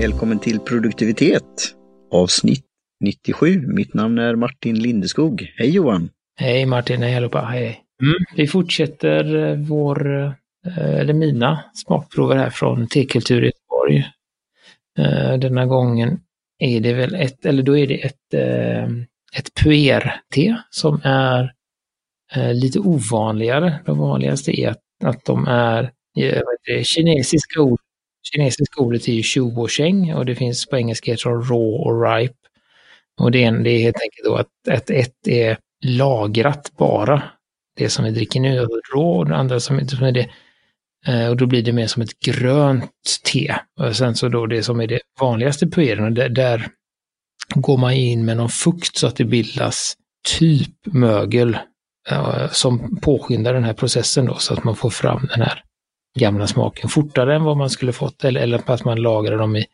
Välkommen 0.00 0.38
till 0.38 0.60
produktivitet 0.60 1.74
avsnitt 2.10 2.64
97. 3.00 3.66
Mitt 3.66 3.94
namn 3.94 4.18
är 4.18 4.34
Martin 4.34 4.78
Lindeskog. 4.78 5.52
Hej 5.56 5.70
Johan! 5.70 6.10
Hej 6.36 6.66
Martin, 6.66 7.02
hej 7.02 7.16
allihopa, 7.16 7.40
hej! 7.40 7.80
Mm, 8.02 8.14
vi 8.36 8.46
fortsätter 8.46 9.36
eh, 9.36 9.56
vår, 9.56 10.22
eh, 10.66 10.94
eller 11.00 11.12
mina 11.12 11.64
smakprover 11.74 12.36
här 12.36 12.50
från 12.50 12.86
T-kultur 12.88 13.42
i 13.42 13.46
Göteborg. 13.46 13.98
Eh, 14.98 15.38
denna 15.38 15.66
gången 15.66 16.20
är 16.58 16.80
det 16.80 16.92
väl 16.92 17.14
ett, 17.14 17.46
eller 17.46 17.62
då 17.62 17.78
är 17.78 17.86
det 17.86 18.04
ett, 18.04 18.34
ett 19.36 19.54
puer-te 19.64 20.56
som 20.70 21.00
är 21.04 21.52
lite 22.52 22.78
ovanligare. 22.78 23.80
De 23.86 23.98
vanligaste 23.98 24.60
är 24.60 24.68
att, 24.68 24.82
att 25.04 25.24
de 25.24 25.46
är 25.48 25.90
det, 26.66 26.86
kinesiska 26.86 27.60
ord. 27.60 27.80
Kinesiska 28.22 28.80
ordet 28.80 29.08
är 29.08 29.12
ju 29.12 29.22
shu 29.22 29.40
och 29.40 29.68
och 30.16 30.26
det 30.26 30.34
finns 30.34 30.66
på 30.66 30.76
engelska 30.76 31.10
heter 31.10 31.30
raw 31.30 31.54
och 31.54 32.02
ripe. 32.02 32.34
Och 33.20 33.30
det 33.30 33.44
är, 33.44 33.52
det 33.52 33.70
är 33.70 33.78
helt 33.78 34.02
enkelt 34.02 34.24
då 34.24 34.34
att 34.36 34.68
ett, 34.68 34.90
ett 34.90 35.28
är 35.28 35.58
lagrat 35.84 36.72
bara. 36.78 37.22
Det 37.76 37.88
som 37.88 38.04
vi 38.04 38.10
dricker 38.10 38.40
nu 38.40 38.58
är 38.58 38.66
raw 38.94 39.18
och 39.18 39.28
det 39.28 39.36
andra 39.36 39.60
som, 39.60 39.88
som 39.88 40.06
är 40.06 40.12
det 40.12 40.30
eh, 41.06 41.28
och 41.28 41.36
då 41.36 41.46
blir 41.46 41.62
det 41.62 41.72
mer 41.72 41.86
som 41.86 42.02
ett 42.02 42.20
grönt 42.20 42.90
te. 43.32 43.54
Och 43.80 43.96
sen 43.96 44.14
så 44.14 44.28
då 44.28 44.46
det 44.46 44.62
som 44.62 44.80
är 44.80 44.86
det 44.86 45.00
vanligaste 45.20 45.66
pueren, 45.66 46.14
där, 46.14 46.28
där 46.28 46.68
går 47.54 47.76
man 47.76 47.92
in 47.92 48.24
med 48.24 48.36
någon 48.36 48.48
fukt 48.48 48.96
så 48.96 49.06
att 49.06 49.16
det 49.16 49.24
bildas 49.24 49.94
typ 50.38 50.86
mögel 50.86 51.58
eh, 52.10 52.50
som 52.50 53.00
påskyndar 53.00 53.54
den 53.54 53.64
här 53.64 53.74
processen 53.74 54.26
då 54.26 54.34
så 54.34 54.54
att 54.54 54.64
man 54.64 54.76
får 54.76 54.90
fram 54.90 55.28
den 55.30 55.42
här 55.42 55.64
gamla 56.18 56.46
smaken 56.46 56.88
fortare 56.88 57.34
än 57.34 57.44
vad 57.44 57.56
man 57.56 57.70
skulle 57.70 57.92
fått 57.92 58.24
eller, 58.24 58.40
eller 58.40 58.70
att 58.70 58.84
man 58.84 59.02
lagrar 59.02 59.38
dem 59.38 59.56
i, 59.56 59.66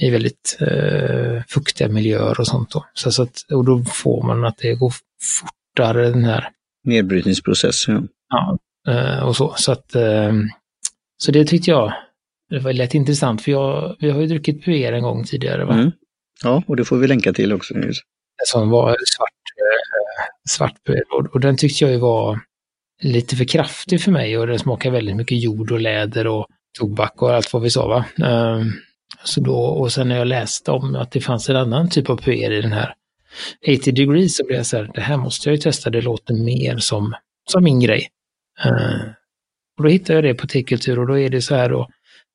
i 0.00 0.10
väldigt 0.10 0.58
uh, 0.60 1.42
fuktiga 1.48 1.88
miljöer 1.88 2.40
och 2.40 2.46
sånt 2.46 2.70
då. 2.70 2.84
Så, 2.94 3.12
så 3.12 3.22
att, 3.22 3.52
och 3.52 3.64
då 3.64 3.84
får 3.84 4.22
man 4.22 4.44
att 4.44 4.58
det 4.58 4.74
går 4.74 4.92
fortare 5.40 6.10
den 6.10 6.24
här 6.24 6.48
nedbrytningsprocessen. 6.84 8.08
Ja, 8.28 8.58
uh, 8.88 9.22
och 9.22 9.36
så. 9.36 9.54
Så 9.56 9.72
att 9.72 9.96
så 11.16 11.32
det 11.32 11.44
tyckte 11.44 11.70
jag 11.70 11.92
det 12.50 12.58
var 12.58 12.72
lätt 12.72 12.94
intressant 12.94 13.42
för 13.42 13.52
jag, 13.52 13.96
vi 13.98 14.10
har 14.10 14.20
ju 14.20 14.26
druckit 14.26 14.64
puer 14.64 14.92
en 14.92 15.02
gång 15.02 15.24
tidigare. 15.24 15.64
Va? 15.64 15.74
Mm. 15.74 15.90
Ja, 16.42 16.62
och 16.66 16.76
det 16.76 16.84
får 16.84 16.96
vi 16.96 17.06
länka 17.06 17.32
till 17.32 17.52
också. 17.52 17.74
Som 18.44 18.70
var 18.70 18.88
svart, 18.88 19.30
eh, 19.56 19.84
svart 20.48 20.76
och, 21.10 21.34
och 21.34 21.40
den 21.40 21.56
tyckte 21.56 21.84
jag 21.84 21.92
ju 21.92 21.98
var 21.98 22.40
lite 23.02 23.36
för 23.36 23.44
kraftig 23.44 24.00
för 24.00 24.10
mig 24.10 24.38
och 24.38 24.46
den 24.46 24.58
smakar 24.58 24.90
väldigt 24.90 25.16
mycket 25.16 25.42
jord 25.42 25.72
och 25.72 25.80
läder 25.80 26.26
och 26.26 26.46
tobak 26.78 27.22
och 27.22 27.34
allt 27.34 27.52
vad 27.52 27.62
vi 27.62 27.70
sa. 27.70 27.88
Va? 27.88 28.26
Ehm, 28.26 28.72
så 29.24 29.40
då, 29.40 29.56
och 29.56 29.92
sen 29.92 30.08
när 30.08 30.16
jag 30.16 30.26
läste 30.26 30.70
om 30.70 30.96
att 30.96 31.10
det 31.12 31.20
fanns 31.20 31.50
en 31.50 31.56
annan 31.56 31.90
typ 31.90 32.10
av 32.10 32.16
puer 32.16 32.52
i 32.52 32.60
den 32.60 32.72
här 32.72 32.94
80 33.68 33.92
degrees 33.92 34.36
så 34.36 34.44
blev 34.46 34.56
jag 34.56 34.66
så 34.66 34.76
här, 34.76 34.90
det 34.94 35.00
här 35.00 35.16
måste 35.16 35.48
jag 35.48 35.56
ju 35.56 35.60
testa, 35.60 35.90
det 35.90 36.00
låter 36.00 36.34
mer 36.34 36.78
som, 36.78 37.14
som 37.50 37.64
min 37.64 37.80
grej. 37.80 38.08
Ehm, 38.64 39.10
och 39.78 39.84
då 39.84 39.88
hittade 39.88 40.14
jag 40.14 40.24
det 40.24 40.34
på 40.34 40.46
Tekultur 40.46 40.98
och 40.98 41.06
då 41.06 41.18
är 41.18 41.30
det 41.30 41.42
så 41.42 41.54
här 41.54 41.68
då, 41.68 41.88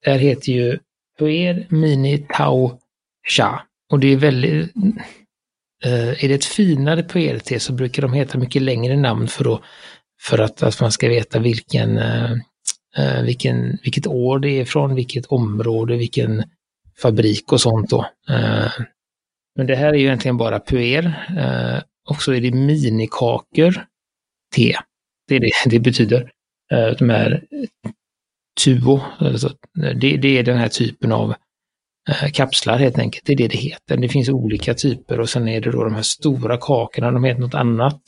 det 0.05 0.11
här 0.11 0.19
heter 0.19 0.51
ju 0.51 0.79
Puer 1.19 1.67
Mini 1.69 2.17
Tau 2.17 2.71
Cha. 3.27 3.65
Och 3.91 3.99
det 3.99 4.07
är 4.07 4.17
väldigt, 4.17 4.71
eh, 5.85 6.23
är 6.23 6.27
det 6.27 6.33
ett 6.33 6.45
finare 6.45 7.03
puer-te 7.03 7.59
så 7.59 7.73
brukar 7.73 8.01
de 8.01 8.13
heta 8.13 8.37
mycket 8.37 8.61
längre 8.61 8.97
namn 8.97 9.27
för, 9.27 9.53
att, 9.53 9.61
för 10.21 10.37
att, 10.37 10.63
att 10.63 10.81
man 10.81 10.91
ska 10.91 11.09
veta 11.09 11.39
vilken, 11.39 11.97
eh, 11.97 12.31
eh 12.97 13.21
vilken, 13.23 13.77
vilket 13.83 14.07
år 14.07 14.39
det 14.39 14.49
är 14.49 14.65
från, 14.65 14.95
vilket 14.95 15.25
område, 15.25 15.97
vilken 15.97 16.43
fabrik 17.01 17.51
och 17.51 17.61
sånt 17.61 17.89
då. 17.89 18.05
Eh, 18.29 18.71
men 19.55 19.67
det 19.67 19.75
här 19.75 19.87
är 19.87 19.97
ju 19.97 20.05
egentligen 20.05 20.37
bara 20.37 20.59
puer. 20.59 21.05
Eh, 21.37 21.83
och 22.09 22.21
så 22.21 22.33
är 22.33 22.41
det 22.41 22.51
minikakor 22.51 23.85
te. 24.55 24.75
Det 25.27 25.35
är 25.35 25.39
det 25.39 25.51
det 25.65 25.79
betyder. 25.79 26.31
de 26.99 27.09
här 27.09 27.43
Tuo, 28.63 29.01
alltså, 29.19 29.53
det, 29.95 30.17
det 30.17 30.37
är 30.37 30.43
den 30.43 30.57
här 30.57 30.67
typen 30.67 31.11
av 31.11 31.33
Eh, 32.09 32.31
kapslar 32.31 32.77
helt 32.77 32.99
enkelt. 32.99 33.25
Det 33.25 33.33
är 33.33 33.37
det 33.37 33.47
det 33.47 33.57
heter. 33.57 33.97
Det 33.97 34.09
finns 34.09 34.29
olika 34.29 34.73
typer 34.73 35.19
och 35.19 35.29
sen 35.29 35.47
är 35.47 35.61
det 35.61 35.71
då 35.71 35.83
de 35.83 35.95
här 35.95 36.01
stora 36.01 36.57
kakorna, 36.57 37.11
de 37.11 37.23
heter 37.23 37.41
något 37.41 37.53
annat. 37.53 38.01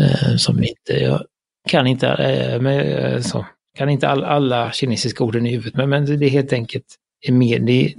Eh, 0.00 0.36
som 0.36 0.62
inte, 0.62 0.92
jag 0.92 1.24
kan 1.68 1.86
inte, 1.86 2.08
eh, 2.08 2.60
med, 2.60 3.14
eh, 3.14 3.20
så, 3.20 3.46
kan 3.78 3.88
inte 3.88 4.08
all, 4.08 4.24
alla 4.24 4.72
kinesiska 4.72 5.24
orden 5.24 5.46
i 5.46 5.50
huvudet, 5.50 5.74
men, 5.74 5.90
men 5.90 6.18
det 6.18 6.26
är 6.26 6.30
helt 6.30 6.52
enkelt 6.52 6.84
är 7.26 7.32
mer, 7.32 7.58
det 7.58 7.94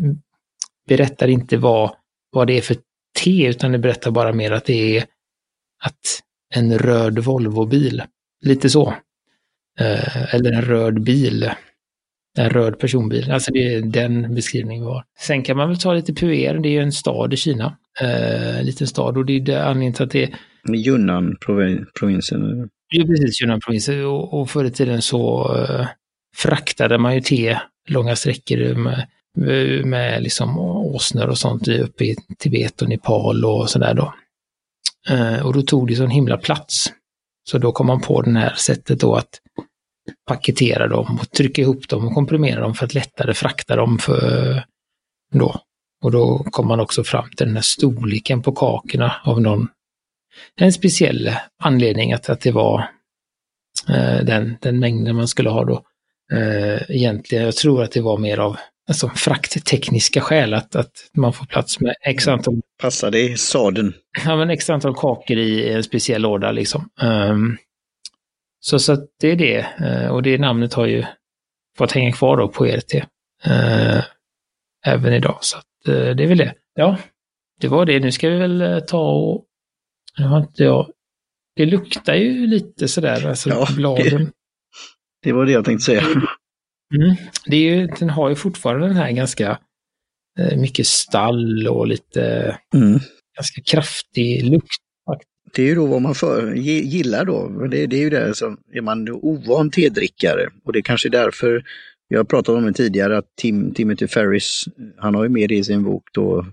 berättar 0.87 1.27
inte 1.27 1.57
vad, 1.57 1.95
vad 2.31 2.47
det 2.47 2.57
är 2.57 2.61
för 2.61 2.77
te, 3.19 3.47
utan 3.47 3.71
det 3.71 3.77
berättar 3.77 4.11
bara 4.11 4.33
mer 4.33 4.51
att 4.51 4.65
det 4.65 4.97
är 4.97 5.05
att 5.83 6.21
en 6.53 6.79
röd 6.79 7.19
Volvobil. 7.19 8.03
Lite 8.41 8.69
så. 8.69 8.93
Eh, 9.79 10.35
eller 10.35 10.51
en 10.51 10.61
röd 10.61 11.03
bil 11.03 11.51
en 12.37 12.49
röd 12.49 12.79
personbil. 12.79 13.31
Alltså 13.31 13.51
det 13.51 13.73
är 13.73 13.81
den 13.81 14.35
beskrivningen 14.35 14.83
vi 14.83 14.91
har. 14.91 15.03
Sen 15.19 15.43
kan 15.43 15.57
man 15.57 15.69
väl 15.69 15.79
ta 15.79 15.93
lite 15.93 16.13
Puer, 16.13 16.59
det 16.59 16.69
är 16.69 16.71
ju 16.71 16.81
en 16.81 16.91
stad 16.91 17.33
i 17.33 17.37
Kina. 17.37 17.77
Eh, 18.01 18.59
en 18.59 18.65
liten 18.65 18.87
stad 18.87 19.17
och 19.17 19.25
det 19.25 19.33
är 19.33 19.59
anledningen 19.59 19.93
till 19.93 20.03
att 20.03 20.11
det 20.11 20.23
är... 20.23 20.35
Yunnan-provinsen? 20.73 22.69
Ja, 22.89 23.05
precis, 23.05 23.41
Yunnan-provinsen. 23.41 24.05
Och, 24.05 24.41
och 24.41 24.49
förr 24.49 24.65
i 24.65 24.71
tiden 24.71 25.01
så 25.01 25.55
eh, 25.57 25.87
fraktade 26.35 26.97
man 26.97 27.15
ju 27.15 27.21
te 27.21 27.59
långa 27.87 28.15
sträckor 28.15 28.75
med, 28.75 29.07
med 29.85 30.23
liksom 30.23 30.59
åsnor 30.59 31.27
och 31.27 31.37
sånt 31.37 31.67
uppe 31.67 32.05
i 32.05 32.15
Tibet 32.37 32.81
och 32.81 32.89
Nepal 32.89 33.45
och 33.45 33.69
sådär 33.69 33.93
då. 33.93 34.13
Eh, 35.09 35.45
och 35.45 35.53
då 35.53 35.61
tog 35.61 35.87
det 35.87 35.95
sån 35.95 36.09
himla 36.09 36.37
plats. 36.37 36.93
Så 37.49 37.57
då 37.57 37.71
kom 37.71 37.87
man 37.87 38.01
på 38.01 38.21
det 38.21 38.39
här 38.39 38.53
sättet 38.55 38.99
då 38.99 39.15
att 39.15 39.39
paketera 40.27 40.87
dem 40.87 41.19
och 41.21 41.31
trycka 41.31 41.61
ihop 41.61 41.89
dem 41.89 42.07
och 42.07 42.13
komprimera 42.13 42.59
dem 42.59 42.73
för 42.73 42.85
att 42.85 42.93
lättare 42.93 43.33
frakta 43.33 43.75
dem 43.75 43.97
för 43.97 44.63
då. 45.33 45.59
Och 46.03 46.11
då 46.11 46.37
kom 46.37 46.67
man 46.67 46.79
också 46.79 47.03
fram 47.03 47.29
till 47.29 47.45
den 47.45 47.55
här 47.55 47.61
storleken 47.61 48.41
på 48.41 48.51
kakorna 48.51 49.15
av 49.23 49.41
någon 49.41 49.67
en 50.55 50.73
speciell 50.73 51.31
anledning 51.63 52.13
att, 52.13 52.29
att 52.29 52.41
det 52.41 52.51
var 52.51 52.89
eh, 53.89 54.23
den, 54.23 54.57
den 54.61 54.79
mängden 54.79 55.15
man 55.15 55.27
skulle 55.27 55.49
ha 55.49 55.65
då. 55.65 55.83
Eh, 56.33 56.81
egentligen, 56.89 57.43
jag 57.43 57.55
tror 57.55 57.83
att 57.83 57.91
det 57.91 58.01
var 58.01 58.17
mer 58.17 58.37
av 58.37 58.57
alltså, 58.87 59.09
frakttekniska 59.09 60.21
skäl, 60.21 60.53
att, 60.53 60.75
att 60.75 60.91
man 61.17 61.33
får 61.33 61.45
plats 61.45 61.79
med 61.79 61.95
x 62.01 62.27
antal... 62.27 62.61
Passar 62.81 63.11
det 63.11 63.21
i 63.21 63.37
sadeln? 63.37 63.93
Ja, 64.25 64.35
men 64.35 64.49
x 64.49 64.69
antal 64.69 64.95
kakor 64.95 65.37
i 65.37 65.73
en 65.73 65.83
speciell 65.83 66.21
låda 66.21 66.51
liksom. 66.51 66.89
Um, 67.01 67.57
så, 68.59 68.79
så 68.79 68.97
det 69.19 69.31
är 69.31 69.35
det. 69.35 69.67
Eh, 69.79 70.07
och 70.07 70.23
det 70.23 70.37
namnet 70.37 70.73
har 70.73 70.85
ju 70.85 71.03
fått 71.77 71.91
hänga 71.91 72.11
kvar 72.11 72.37
då 72.37 72.47
på 72.47 72.65
ERT. 72.65 72.93
Även 74.85 75.13
idag. 75.13 75.37
Så 75.41 75.57
det 75.85 76.23
är 76.23 76.27
väl 76.27 76.37
det. 76.37 76.53
Ja, 76.75 76.97
det 77.61 77.67
var 77.67 77.85
det. 77.85 77.99
Nu 77.99 78.11
ska 78.11 78.29
vi 78.29 78.37
väl 78.37 78.83
ta 78.87 79.11
och... 79.11 79.45
Jag 80.15 80.27
har 80.27 80.39
inte 80.39 80.63
jag... 80.63 80.91
Det 81.55 81.65
luktar 81.65 82.15
ju 82.15 82.47
lite 82.47 82.87
sådär, 82.87 83.27
alltså 83.27 83.49
ja, 83.49 83.67
bladen. 83.75 84.23
Det, 84.23 84.31
det, 85.23 85.33
var 85.33 85.45
det 85.45 85.51
jag 85.51 85.65
tänkte 85.65 85.85
säga. 85.85 86.01
Mm. 86.95 87.15
Det 87.45 87.55
är 87.55 87.75
ju, 87.75 87.87
den 87.87 88.09
har 88.09 88.29
ju 88.29 88.35
fortfarande 88.35 88.87
den 88.87 88.95
här 88.95 89.11
ganska 89.11 89.59
mycket 90.57 90.87
stall 90.87 91.67
och 91.67 91.87
lite 91.87 92.57
mm. 92.73 92.99
ganska 93.37 93.61
kraftig 93.61 94.43
lukt 94.43 94.85
det 95.55 95.61
är 95.61 95.67
ju 95.67 95.75
då 95.75 95.85
vad 95.85 96.01
man 96.01 96.15
för, 96.15 96.53
gillar 96.55 97.25
då. 97.25 97.67
Det, 97.67 97.85
det 97.85 97.95
är 97.95 98.01
ju 98.01 98.09
det 98.09 98.35
som, 98.35 98.57
är 98.73 98.81
man 98.81 99.09
ovan 99.09 99.69
tedrickare 99.69 100.49
och 100.65 100.73
det 100.73 100.79
är 100.79 100.83
kanske 100.83 101.09
därför, 101.09 101.63
vi 102.09 102.17
har 102.17 102.23
pratat 102.23 102.55
om 102.55 102.65
det 102.65 102.73
tidigare, 102.73 103.17
att 103.17 103.35
Tim, 103.35 103.73
Timothy 103.73 104.07
Ferris, 104.07 104.65
han 104.97 105.15
har 105.15 105.23
ju 105.23 105.29
med 105.29 105.49
det 105.49 105.55
i 105.55 105.63
sin 105.63 105.83
bok 105.83 106.03
då, 106.13 106.45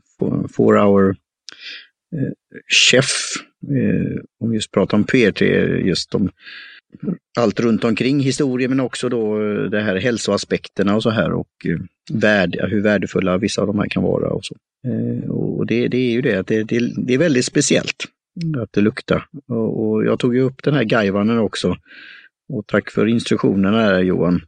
Four 0.52 0.78
Hour 0.78 1.10
eh, 2.16 2.32
Chef, 2.90 3.10
eh, 3.68 4.20
om 4.40 4.54
just 4.54 4.70
pratar 4.70 4.96
om 4.96 5.04
PRT, 5.04 5.40
just 5.86 6.14
om 6.14 6.30
allt 7.38 7.60
runt 7.60 7.84
omkring 7.84 8.20
historien 8.20 8.70
men 8.70 8.80
också 8.80 9.08
då 9.08 9.42
eh, 9.42 9.62
det 9.62 9.80
här 9.80 9.96
hälsoaspekterna 9.96 10.96
och 10.96 11.02
så 11.02 11.10
här 11.10 11.32
och 11.32 11.48
eh, 11.64 11.78
värd, 12.12 12.56
hur 12.68 12.80
värdefulla 12.80 13.38
vissa 13.38 13.60
av 13.60 13.66
de 13.66 13.78
här 13.78 13.88
kan 13.88 14.02
vara. 14.02 14.28
Och 14.28 14.44
så. 14.44 14.54
Eh, 14.86 15.30
och 15.30 15.66
det, 15.66 15.88
det 15.88 15.96
är 15.96 16.12
ju 16.12 16.22
det 16.22 16.34
att 16.34 16.46
det, 16.46 16.62
det, 16.62 16.92
det 16.96 17.14
är 17.14 17.18
väldigt 17.18 17.44
speciellt 17.44 18.04
att 18.62 18.72
det 18.72 18.80
luktar. 18.80 19.26
Och, 19.48 19.86
och 19.86 20.04
jag 20.04 20.18
tog 20.18 20.34
ju 20.34 20.40
upp 20.40 20.62
den 20.62 20.74
här 20.74 20.84
gaivanen 20.84 21.38
också. 21.38 21.76
Och 22.52 22.66
tack 22.66 22.90
för 22.90 23.06
instruktionerna 23.06 23.80
här 23.80 24.00
Johan. 24.00 24.40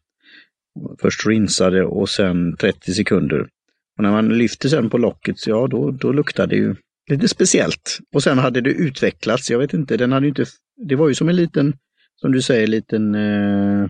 Först 1.00 1.26
rinsade 1.26 1.84
och 1.84 2.08
sen 2.08 2.56
30 2.56 2.92
sekunder. 2.92 3.48
Och 3.96 4.02
när 4.02 4.10
man 4.10 4.28
lyfter 4.28 4.68
sen 4.68 4.90
på 4.90 4.98
locket, 4.98 5.46
ja 5.46 5.66
då, 5.66 5.90
då 5.90 6.12
luktar 6.12 6.46
det 6.46 6.56
ju 6.56 6.74
lite 7.10 7.28
speciellt. 7.28 7.98
Och 8.14 8.22
sen 8.22 8.38
hade 8.38 8.60
det 8.60 8.70
utvecklats, 8.70 9.50
jag 9.50 9.58
vet 9.58 9.74
inte, 9.74 9.96
den 9.96 10.12
hade 10.12 10.28
inte, 10.28 10.44
det 10.88 10.96
var 10.96 11.08
ju 11.08 11.14
som 11.14 11.28
en 11.28 11.36
liten, 11.36 11.76
som 12.20 12.32
du 12.32 12.42
säger, 12.42 12.66
liten 12.66 13.14
eh, 13.14 13.88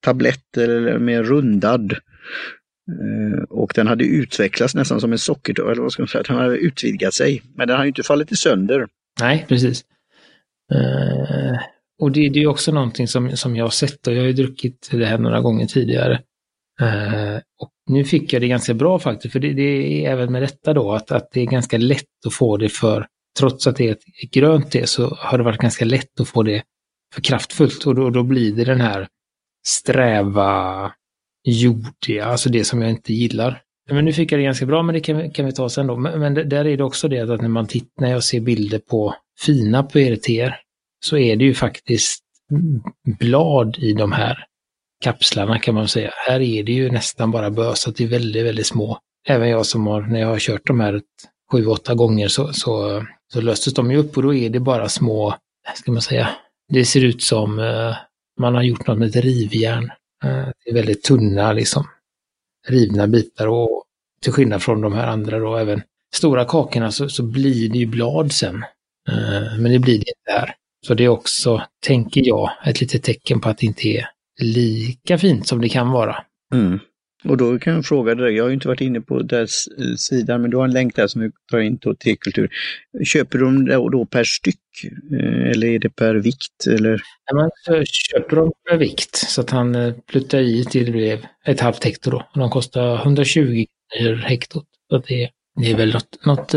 tablett 0.00 0.56
eller 0.56 0.98
mer 0.98 1.22
rundad 1.22 1.96
Eh, 2.90 3.42
och 3.42 3.72
den 3.74 3.86
hade 3.86 4.04
utvecklats 4.04 4.74
nästan 4.74 5.00
som 5.00 5.12
en 5.12 5.18
socker, 5.18 5.70
eller 5.70 5.82
vad 5.82 5.92
ska 5.92 6.02
man 6.02 6.08
säga, 6.08 6.22
den 6.22 6.36
hade 6.36 6.56
utvidgat 6.56 7.14
sig. 7.14 7.42
Men 7.54 7.68
den 7.68 7.76
har 7.76 7.84
inte 7.84 8.02
fallit 8.02 8.32
i 8.32 8.36
sönder. 8.36 8.86
Nej, 9.20 9.46
precis. 9.48 9.84
Eh, 10.72 11.58
och 12.00 12.12
det, 12.12 12.28
det 12.28 12.42
är 12.42 12.46
också 12.46 12.72
någonting 12.72 13.08
som, 13.08 13.36
som 13.36 13.56
jag 13.56 13.64
har 13.64 13.70
sett 13.70 14.06
och 14.06 14.14
jag 14.14 14.20
har 14.20 14.26
ju 14.26 14.32
druckit 14.32 14.88
det 14.90 15.06
här 15.06 15.18
några 15.18 15.40
gånger 15.40 15.66
tidigare. 15.66 16.20
Uh, 16.80 17.38
och 17.60 17.70
nu 17.86 18.04
fick 18.04 18.32
jag 18.32 18.42
det 18.42 18.48
ganska 18.48 18.74
bra 18.74 18.98
faktiskt, 18.98 19.32
för 19.32 19.40
det, 19.40 19.52
det, 19.52 20.04
är 20.06 20.10
även 20.10 20.32
med 20.32 20.42
detta 20.42 20.74
då 20.74 20.92
att, 20.92 21.12
att 21.12 21.30
det 21.32 21.40
är 21.40 21.46
ganska 21.46 21.78
lätt 21.78 22.26
att 22.26 22.34
få 22.34 22.56
det 22.56 22.68
för, 22.68 23.06
trots 23.38 23.66
att 23.66 23.76
det 23.76 23.88
är 23.88 23.92
ett 23.92 24.30
grönt 24.30 24.70
te 24.70 24.86
så 24.86 25.06
har 25.18 25.38
det 25.38 25.44
varit 25.44 25.60
ganska 25.60 25.84
lätt 25.84 26.20
att 26.20 26.28
få 26.28 26.42
det 26.42 26.62
för 27.14 27.22
kraftfullt 27.22 27.86
och 27.86 27.94
då, 27.94 28.10
då 28.10 28.22
blir 28.22 28.52
det 28.52 28.64
den 28.64 28.80
här 28.80 29.08
sträva, 29.66 30.92
jordiga, 31.44 32.24
alltså 32.24 32.48
det 32.48 32.64
som 32.64 32.82
jag 32.82 32.90
inte 32.90 33.12
gillar. 33.12 33.62
Men 33.90 34.04
nu 34.04 34.12
fick 34.12 34.32
jag 34.32 34.40
det 34.40 34.44
ganska 34.44 34.66
bra, 34.66 34.82
men 34.82 34.94
det 34.94 35.00
kan, 35.00 35.30
kan 35.30 35.46
vi 35.46 35.52
ta 35.52 35.68
sen 35.68 35.86
då. 35.86 35.96
Men, 35.96 36.20
men 36.20 36.34
där 36.34 36.66
är 36.66 36.76
det 36.76 36.84
också 36.84 37.08
det 37.08 37.20
att 37.20 37.40
när 37.40 37.48
man 37.48 37.66
tittar, 37.66 38.02
när 38.02 38.10
jag 38.10 38.24
ser 38.24 38.40
bilder 38.40 38.78
på 38.78 39.14
fina 39.40 39.82
PRT 39.82 40.28
så 41.04 41.16
är 41.16 41.36
det 41.36 41.44
ju 41.44 41.54
faktiskt 41.54 42.24
blad 43.18 43.78
i 43.78 43.92
de 43.92 44.12
här 44.12 44.44
kapslarna 45.00 45.58
kan 45.58 45.74
man 45.74 45.88
säga. 45.88 46.10
Här 46.26 46.40
är 46.40 46.62
det 46.62 46.72
ju 46.72 46.90
nästan 46.90 47.30
bara 47.30 47.50
bös, 47.50 47.88
att 47.88 47.96
det 47.96 48.04
är 48.04 48.08
väldigt, 48.08 48.46
väldigt 48.46 48.66
små. 48.66 48.98
Även 49.28 49.48
jag 49.48 49.66
som 49.66 49.86
har, 49.86 50.02
när 50.02 50.20
jag 50.20 50.28
har 50.28 50.38
kört 50.38 50.66
de 50.66 50.80
här 50.80 51.02
sju, 51.52 51.66
åtta 51.66 51.94
gånger 51.94 52.28
så, 52.28 52.52
så, 52.52 53.04
så 53.32 53.40
löstes 53.40 53.74
de 53.74 53.90
ju 53.90 53.96
upp 53.96 54.16
och 54.16 54.22
då 54.22 54.34
är 54.34 54.50
det 54.50 54.60
bara 54.60 54.88
små, 54.88 55.34
ska 55.74 55.92
man 55.92 56.02
säga, 56.02 56.28
det 56.68 56.84
ser 56.84 57.04
ut 57.04 57.22
som 57.22 57.58
eh, 57.58 57.96
man 58.40 58.54
har 58.54 58.62
gjort 58.62 58.86
något 58.86 58.98
med 58.98 59.08
ett 59.08 59.16
rivjärn. 59.16 59.84
Eh, 60.24 60.48
det 60.64 60.70
är 60.70 60.74
väldigt 60.74 61.02
tunna 61.02 61.52
liksom 61.52 61.86
rivna 62.68 63.06
bitar 63.06 63.46
och 63.46 63.84
till 64.22 64.32
skillnad 64.32 64.62
från 64.62 64.80
de 64.80 64.92
här 64.92 65.06
andra 65.06 65.38
då 65.38 65.56
även 65.56 65.82
stora 66.14 66.44
kakorna 66.44 66.92
så, 66.92 67.08
så 67.08 67.22
blir 67.22 67.68
det 67.68 67.78
ju 67.78 67.86
blad 67.86 68.32
sen. 68.32 68.64
Eh, 69.08 69.58
men 69.58 69.72
det 69.72 69.78
blir 69.78 69.98
det 69.98 70.04
inte 70.18 70.40
här. 70.40 70.54
Så 70.86 70.94
det 70.94 71.04
är 71.04 71.08
också, 71.08 71.62
tänker 71.86 72.28
jag, 72.28 72.50
ett 72.66 72.80
litet 72.80 73.02
tecken 73.02 73.40
på 73.40 73.48
att 73.48 73.58
det 73.58 73.66
inte 73.66 73.88
är 73.88 74.06
lika 74.42 75.18
fint 75.18 75.46
som 75.46 75.60
det 75.60 75.68
kan 75.68 75.90
vara. 75.90 76.16
Mm. 76.54 76.78
Och 77.24 77.36
då 77.36 77.58
kan 77.58 77.74
jag 77.74 77.84
fråga 77.84 78.14
dig, 78.14 78.34
jag 78.34 78.44
har 78.44 78.48
ju 78.48 78.54
inte 78.54 78.68
varit 78.68 78.80
inne 78.80 79.00
på 79.00 79.22
dess 79.22 79.66
eh, 79.66 79.94
sidan, 79.96 80.42
men 80.42 80.50
du 80.50 80.56
har 80.56 80.64
en 80.64 80.72
länk 80.72 80.96
där 80.96 81.06
som 81.06 81.20
vi 81.20 81.30
tar 81.50 81.58
in 81.58 81.78
till 81.78 81.96
tekultur. 81.96 82.50
Köper 83.04 83.38
du 83.38 83.44
dem 83.44 83.90
då 83.90 84.06
per 84.06 84.24
styck 84.24 84.60
eh, 85.12 85.50
eller 85.50 85.66
är 85.66 85.78
det 85.78 85.90
per 85.90 86.14
vikt? 86.14 86.66
Eller? 86.66 87.02
Ja, 87.26 87.34
man 87.34 87.50
köper 87.86 88.36
dem 88.36 88.52
per 88.70 88.76
vikt 88.76 89.16
så 89.16 89.40
att 89.40 89.50
han 89.50 89.74
eh, 89.74 89.94
pluttar 90.06 90.38
i 90.38 90.64
till 90.64 90.84
det 90.84 90.92
blev 90.92 91.26
ett 91.46 91.60
halvt 91.60 91.84
hekto 91.84 92.10
då. 92.10 92.30
De 92.34 92.50
kostar 92.50 93.02
120 93.02 93.64
kronor 93.98 94.16
hektot. 94.16 94.66
Så 94.90 94.98
det, 94.98 95.30
det 95.60 95.70
är 95.70 95.76
väl 95.76 95.92
något, 95.92 96.26
något 96.26 96.54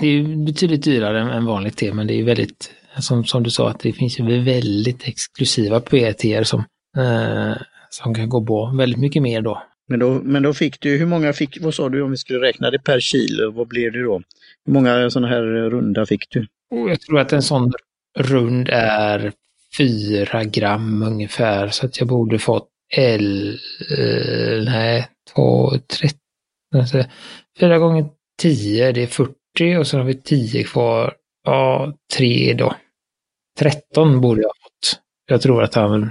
det 0.00 0.06
är 0.06 0.44
betydligt 0.44 0.84
dyrare 0.84 1.34
än 1.34 1.44
vanligt 1.44 1.76
te, 1.76 1.92
men 1.92 2.06
det 2.06 2.14
är 2.14 2.24
väldigt, 2.24 2.70
som, 2.98 3.24
som 3.24 3.42
du 3.42 3.50
sa, 3.50 3.70
att 3.70 3.80
det 3.80 3.92
finns 3.92 4.18
ju 4.20 4.42
väldigt 4.42 5.08
exklusiva 5.08 5.80
PET 5.80 6.46
som, 6.46 6.64
eh, 6.96 7.56
som 7.90 8.14
kan 8.14 8.28
gå 8.28 8.46
på 8.46 8.72
väldigt 8.76 9.00
mycket 9.00 9.22
mer 9.22 9.42
då. 9.42 9.62
Men 9.88 9.98
då, 9.98 10.10
men 10.10 10.42
då 10.42 10.54
fick 10.54 10.80
du, 10.80 10.96
hur 10.96 11.06
många 11.06 11.32
fick, 11.32 11.60
vad 11.60 11.74
sa 11.74 11.88
du 11.88 12.02
om 12.02 12.10
vi 12.10 12.16
skulle 12.16 12.40
räkna 12.40 12.70
det 12.70 12.78
per 12.78 13.00
kilo, 13.00 13.50
vad 13.50 13.68
blev 13.68 13.92
det 13.92 14.02
då? 14.02 14.22
Hur 14.66 14.72
många 14.72 15.10
sådana 15.10 15.28
här 15.28 15.42
runda 15.70 16.06
fick 16.06 16.30
du? 16.30 16.46
jag 16.70 17.00
tror 17.00 17.20
att 17.20 17.32
en 17.32 17.42
sån 17.42 17.72
rund 18.18 18.68
är 18.72 19.32
fyra 19.78 20.44
gram 20.44 21.02
ungefär, 21.02 21.68
så 21.68 21.86
att 21.86 21.98
jag 21.98 22.08
borde 22.08 22.38
fått 22.38 22.68
L, 22.96 23.58
eh, 23.98 24.64
nej, 24.64 25.08
två, 25.34 25.70
30, 26.00 26.16
alltså, 26.74 27.04
fyra 27.60 27.78
gånger 27.78 28.06
tio, 28.42 28.92
det 28.92 29.02
är 29.02 29.06
40 29.06 29.34
och 29.78 29.86
så 29.86 29.98
har 29.98 30.04
vi 30.04 30.14
tio 30.14 30.64
kvar, 30.64 31.14
ja, 31.44 31.94
tre 32.16 32.54
då. 32.54 32.74
13 33.58 34.20
borde 34.20 34.40
jag 34.40 34.48
ha 34.48 34.54
fått. 34.62 35.00
Jag 35.26 35.42
tror 35.42 35.62
att 35.62 35.74
han 35.74 36.10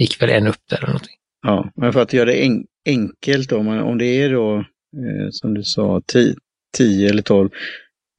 gick 0.00 0.22
väl 0.22 0.30
en 0.30 0.46
upp 0.46 0.60
där 0.70 0.76
eller 0.76 0.86
någonting. 0.86 1.16
Ja, 1.42 1.70
men 1.76 1.92
för 1.92 2.02
att 2.02 2.12
göra 2.12 2.24
det 2.24 2.44
en 2.44 2.66
enkelt 2.86 3.48
då, 3.48 3.58
om 3.58 3.98
det 3.98 4.06
är 4.06 4.32
då 4.32 4.56
eh, 4.56 5.28
som 5.30 5.54
du 5.54 5.62
sa 5.62 6.02
10 6.76 7.10
eller 7.10 7.22
12 7.22 7.50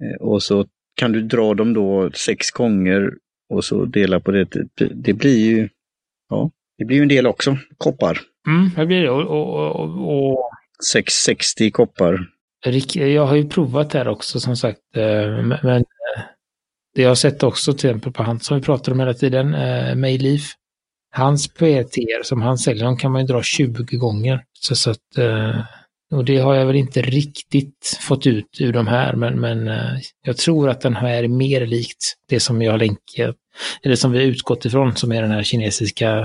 eh, 0.03 0.21
och 0.21 0.43
så 0.43 0.65
kan 0.95 1.11
du 1.11 1.21
dra 1.21 1.53
dem 1.53 1.73
då 1.73 2.11
sex 2.13 2.51
gånger 2.51 3.13
och 3.49 3.65
så 3.65 3.85
dela 3.85 4.19
på 4.19 4.31
det. 4.31 4.47
Det 4.93 5.13
blir 5.13 5.45
ju, 5.45 5.69
ja, 6.29 6.51
det 6.77 6.85
blir 6.85 6.97
ju 6.97 7.03
en 7.03 7.09
del 7.09 7.27
också, 7.27 7.57
koppar. 7.77 8.19
Mm, 8.47 8.69
det 8.75 8.85
blir 8.85 9.01
det. 9.01 9.09
Och, 9.09 9.21
och, 9.21 9.75
och, 9.75 10.29
och... 10.29 10.49
660 10.91 11.71
koppar. 11.71 12.27
Jag 12.93 13.25
har 13.25 13.35
ju 13.35 13.49
provat 13.49 13.89
det 13.89 13.97
här 13.97 14.07
också 14.07 14.39
som 14.39 14.57
sagt, 14.57 14.79
eh, 14.95 15.43
men 15.63 15.83
det 16.95 17.01
jag 17.01 17.09
har 17.09 17.15
sett 17.15 17.43
också 17.43 17.73
till 17.73 17.89
exempel 17.89 18.11
på 18.11 18.23
han 18.23 18.39
som 18.39 18.57
vi 18.57 18.63
pratar 18.63 18.91
om 18.91 18.99
hela 18.99 19.13
tiden, 19.13 19.51
Mayleaf, 19.99 20.53
Hans 21.15 21.47
PT 21.47 21.97
som 22.23 22.41
han 22.41 22.57
säljer, 22.57 22.85
de 22.85 22.97
kan 22.97 23.11
man 23.11 23.21
ju 23.21 23.27
dra 23.27 23.43
20 23.43 23.97
gånger. 23.97 24.43
Så, 24.59 24.75
så 24.75 24.91
att, 24.91 25.17
eh, 25.17 25.59
och 26.11 26.25
det 26.25 26.37
har 26.37 26.55
jag 26.55 26.65
väl 26.65 26.75
inte 26.75 27.01
riktigt 27.01 27.97
fått 28.01 28.27
ut 28.27 28.57
ur 28.59 28.73
de 28.73 28.87
här, 28.87 29.15
men, 29.15 29.39
men 29.39 29.67
eh, 29.67 29.99
jag 30.25 30.37
tror 30.37 30.69
att 30.69 30.81
den 30.81 30.95
här 30.95 31.23
är 31.23 31.27
mer 31.27 31.65
likt 31.65 32.15
det 32.29 32.39
som 32.39 32.61
jag 32.61 32.79
länkat, 32.79 33.35
eller 33.83 33.95
som 33.95 34.11
vi 34.11 34.17
har 34.17 34.25
utgått 34.25 34.65
ifrån, 34.65 34.95
som 34.95 35.11
är 35.11 35.21
den 35.21 35.31
här 35.31 35.43
kinesiska 35.43 36.17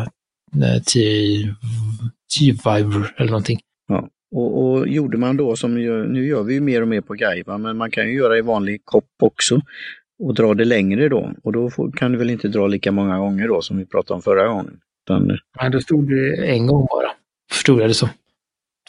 eh, 0.62 0.82
T-Viver 2.34 3.14
eller 3.16 3.30
någonting. 3.30 3.58
Ja. 3.88 4.08
Och, 4.34 4.62
och, 4.64 4.88
gjorde 4.88 5.18
man 5.18 5.36
då 5.36 5.56
som, 5.56 5.74
nu 6.12 6.26
gör 6.26 6.42
vi 6.42 6.54
ju 6.54 6.60
mer 6.60 6.82
och 6.82 6.88
mer 6.88 7.00
på 7.00 7.14
Gaiva, 7.14 7.58
men 7.58 7.76
man 7.76 7.90
kan 7.90 8.06
ju 8.06 8.14
göra 8.14 8.38
i 8.38 8.40
vanlig 8.40 8.84
kopp 8.84 9.10
också 9.22 9.60
och 10.18 10.34
dra 10.34 10.54
det 10.54 10.64
längre 10.64 11.08
då. 11.08 11.32
Och 11.42 11.52
då 11.52 11.70
får, 11.70 11.92
kan 11.92 12.12
du 12.12 12.18
väl 12.18 12.30
inte 12.30 12.48
dra 12.48 12.66
lika 12.66 12.92
många 12.92 13.18
gånger 13.18 13.48
då 13.48 13.62
som 13.62 13.78
vi 13.78 13.86
pratade 13.86 14.14
om 14.14 14.22
förra 14.22 14.48
gången. 14.48 14.80
Utan... 15.04 15.38
Nej, 15.60 15.70
då 15.70 15.80
stod 15.80 16.10
det 16.10 16.46
en 16.46 16.66
gång 16.66 16.86
bara. 16.90 17.10
Förstod 17.50 17.80
jag 17.80 17.90
det 17.90 17.94
så. 17.94 18.08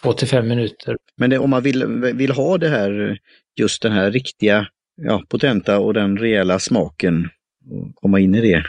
Två 0.02 0.14
till 0.14 0.28
fem 0.28 0.48
minuter. 0.48 0.98
Men 1.18 1.30
det, 1.30 1.38
om 1.38 1.50
man 1.50 1.64
vill, 1.64 1.86
vill 2.14 2.32
ha 2.32 2.58
det 2.58 2.70
här, 2.70 3.20
just 3.60 3.82
den 3.82 3.92
här 3.92 4.12
riktiga, 4.12 4.68
ja, 5.02 5.24
potenta 5.30 5.80
och 5.80 5.94
den 5.94 6.18
rejäla 6.18 6.60
smaken, 6.60 7.30
och 7.72 7.96
komma 7.96 8.20
in 8.20 8.36
i 8.36 8.42
det, 8.42 8.64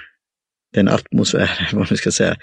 den 0.75 0.89
atmosfären, 0.89 1.49
vad 1.73 1.91
man 1.91 1.97
ska 1.97 2.11
säga, 2.11 2.37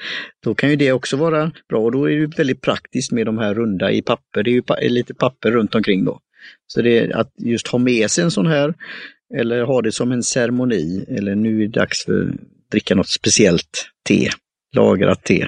då 0.44 0.56
kan 0.56 0.70
ju 0.70 0.76
det 0.76 0.92
också 0.92 1.18
vara 1.18 1.52
bra. 1.70 1.80
Och 1.80 1.92
då 1.92 2.10
är 2.10 2.20
det 2.20 2.38
väldigt 2.38 2.62
praktiskt 2.62 3.12
med 3.12 3.26
de 3.26 3.38
här 3.38 3.54
runda 3.54 3.92
i 3.92 4.02
papper. 4.02 4.44
Det 4.44 4.50
är 4.52 4.84
ju 4.84 4.90
lite 4.90 5.14
papper 5.14 5.52
runt 5.52 5.76
omkring 5.76 6.06
då. 6.06 6.20
Så 6.68 6.82
det 6.82 7.00
är 7.00 7.18
att 7.18 7.34
just 7.38 7.68
ha 7.68 7.80
med 7.80 8.12
sig 8.12 8.24
en 8.24 8.32
sån 8.32 8.48
här 8.48 8.74
eller 9.36 9.62
ha 9.62 9.82
det 9.82 9.92
som 9.92 10.12
en 10.12 10.24
ceremoni 10.24 11.06
eller 11.08 11.36
nu 11.36 11.64
är 11.64 11.68
det 11.68 11.80
dags 11.80 12.06
för 12.06 12.22
att 12.22 12.36
dricka 12.72 12.96
något 12.96 13.10
speciellt 13.10 13.90
te, 14.08 14.30
lagrat 14.76 15.24
te. 15.24 15.48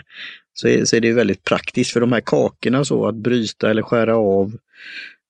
Så 0.54 0.68
är, 0.68 0.86
så 0.86 0.96
är 0.96 1.02
det 1.02 1.14
väldigt 1.14 1.44
praktiskt 1.44 1.92
för 1.92 2.00
de 2.00 2.12
här 2.12 2.22
kakorna 2.22 2.86
så 2.86 3.08
att 3.08 3.16
bryta 3.16 3.70
eller 3.70 3.82
skära 3.82 4.18
av. 4.18 4.58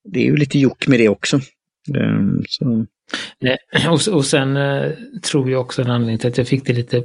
Det 0.04 0.20
är 0.20 0.24
ju 0.24 0.36
lite 0.36 0.58
jock 0.58 0.86
med 0.86 0.98
det 0.98 1.08
också. 1.08 1.40
Um, 1.94 2.44
så. 2.48 2.86
Nej, 3.40 3.56
och, 3.88 4.14
och 4.14 4.24
sen 4.24 4.56
eh, 4.56 4.92
tror 5.22 5.50
jag 5.50 5.60
också 5.60 5.82
en 5.82 5.90
anledning 5.90 6.18
till 6.18 6.28
att 6.28 6.38
jag 6.38 6.48
fick 6.48 6.66
det 6.66 6.72
lite 6.72 7.04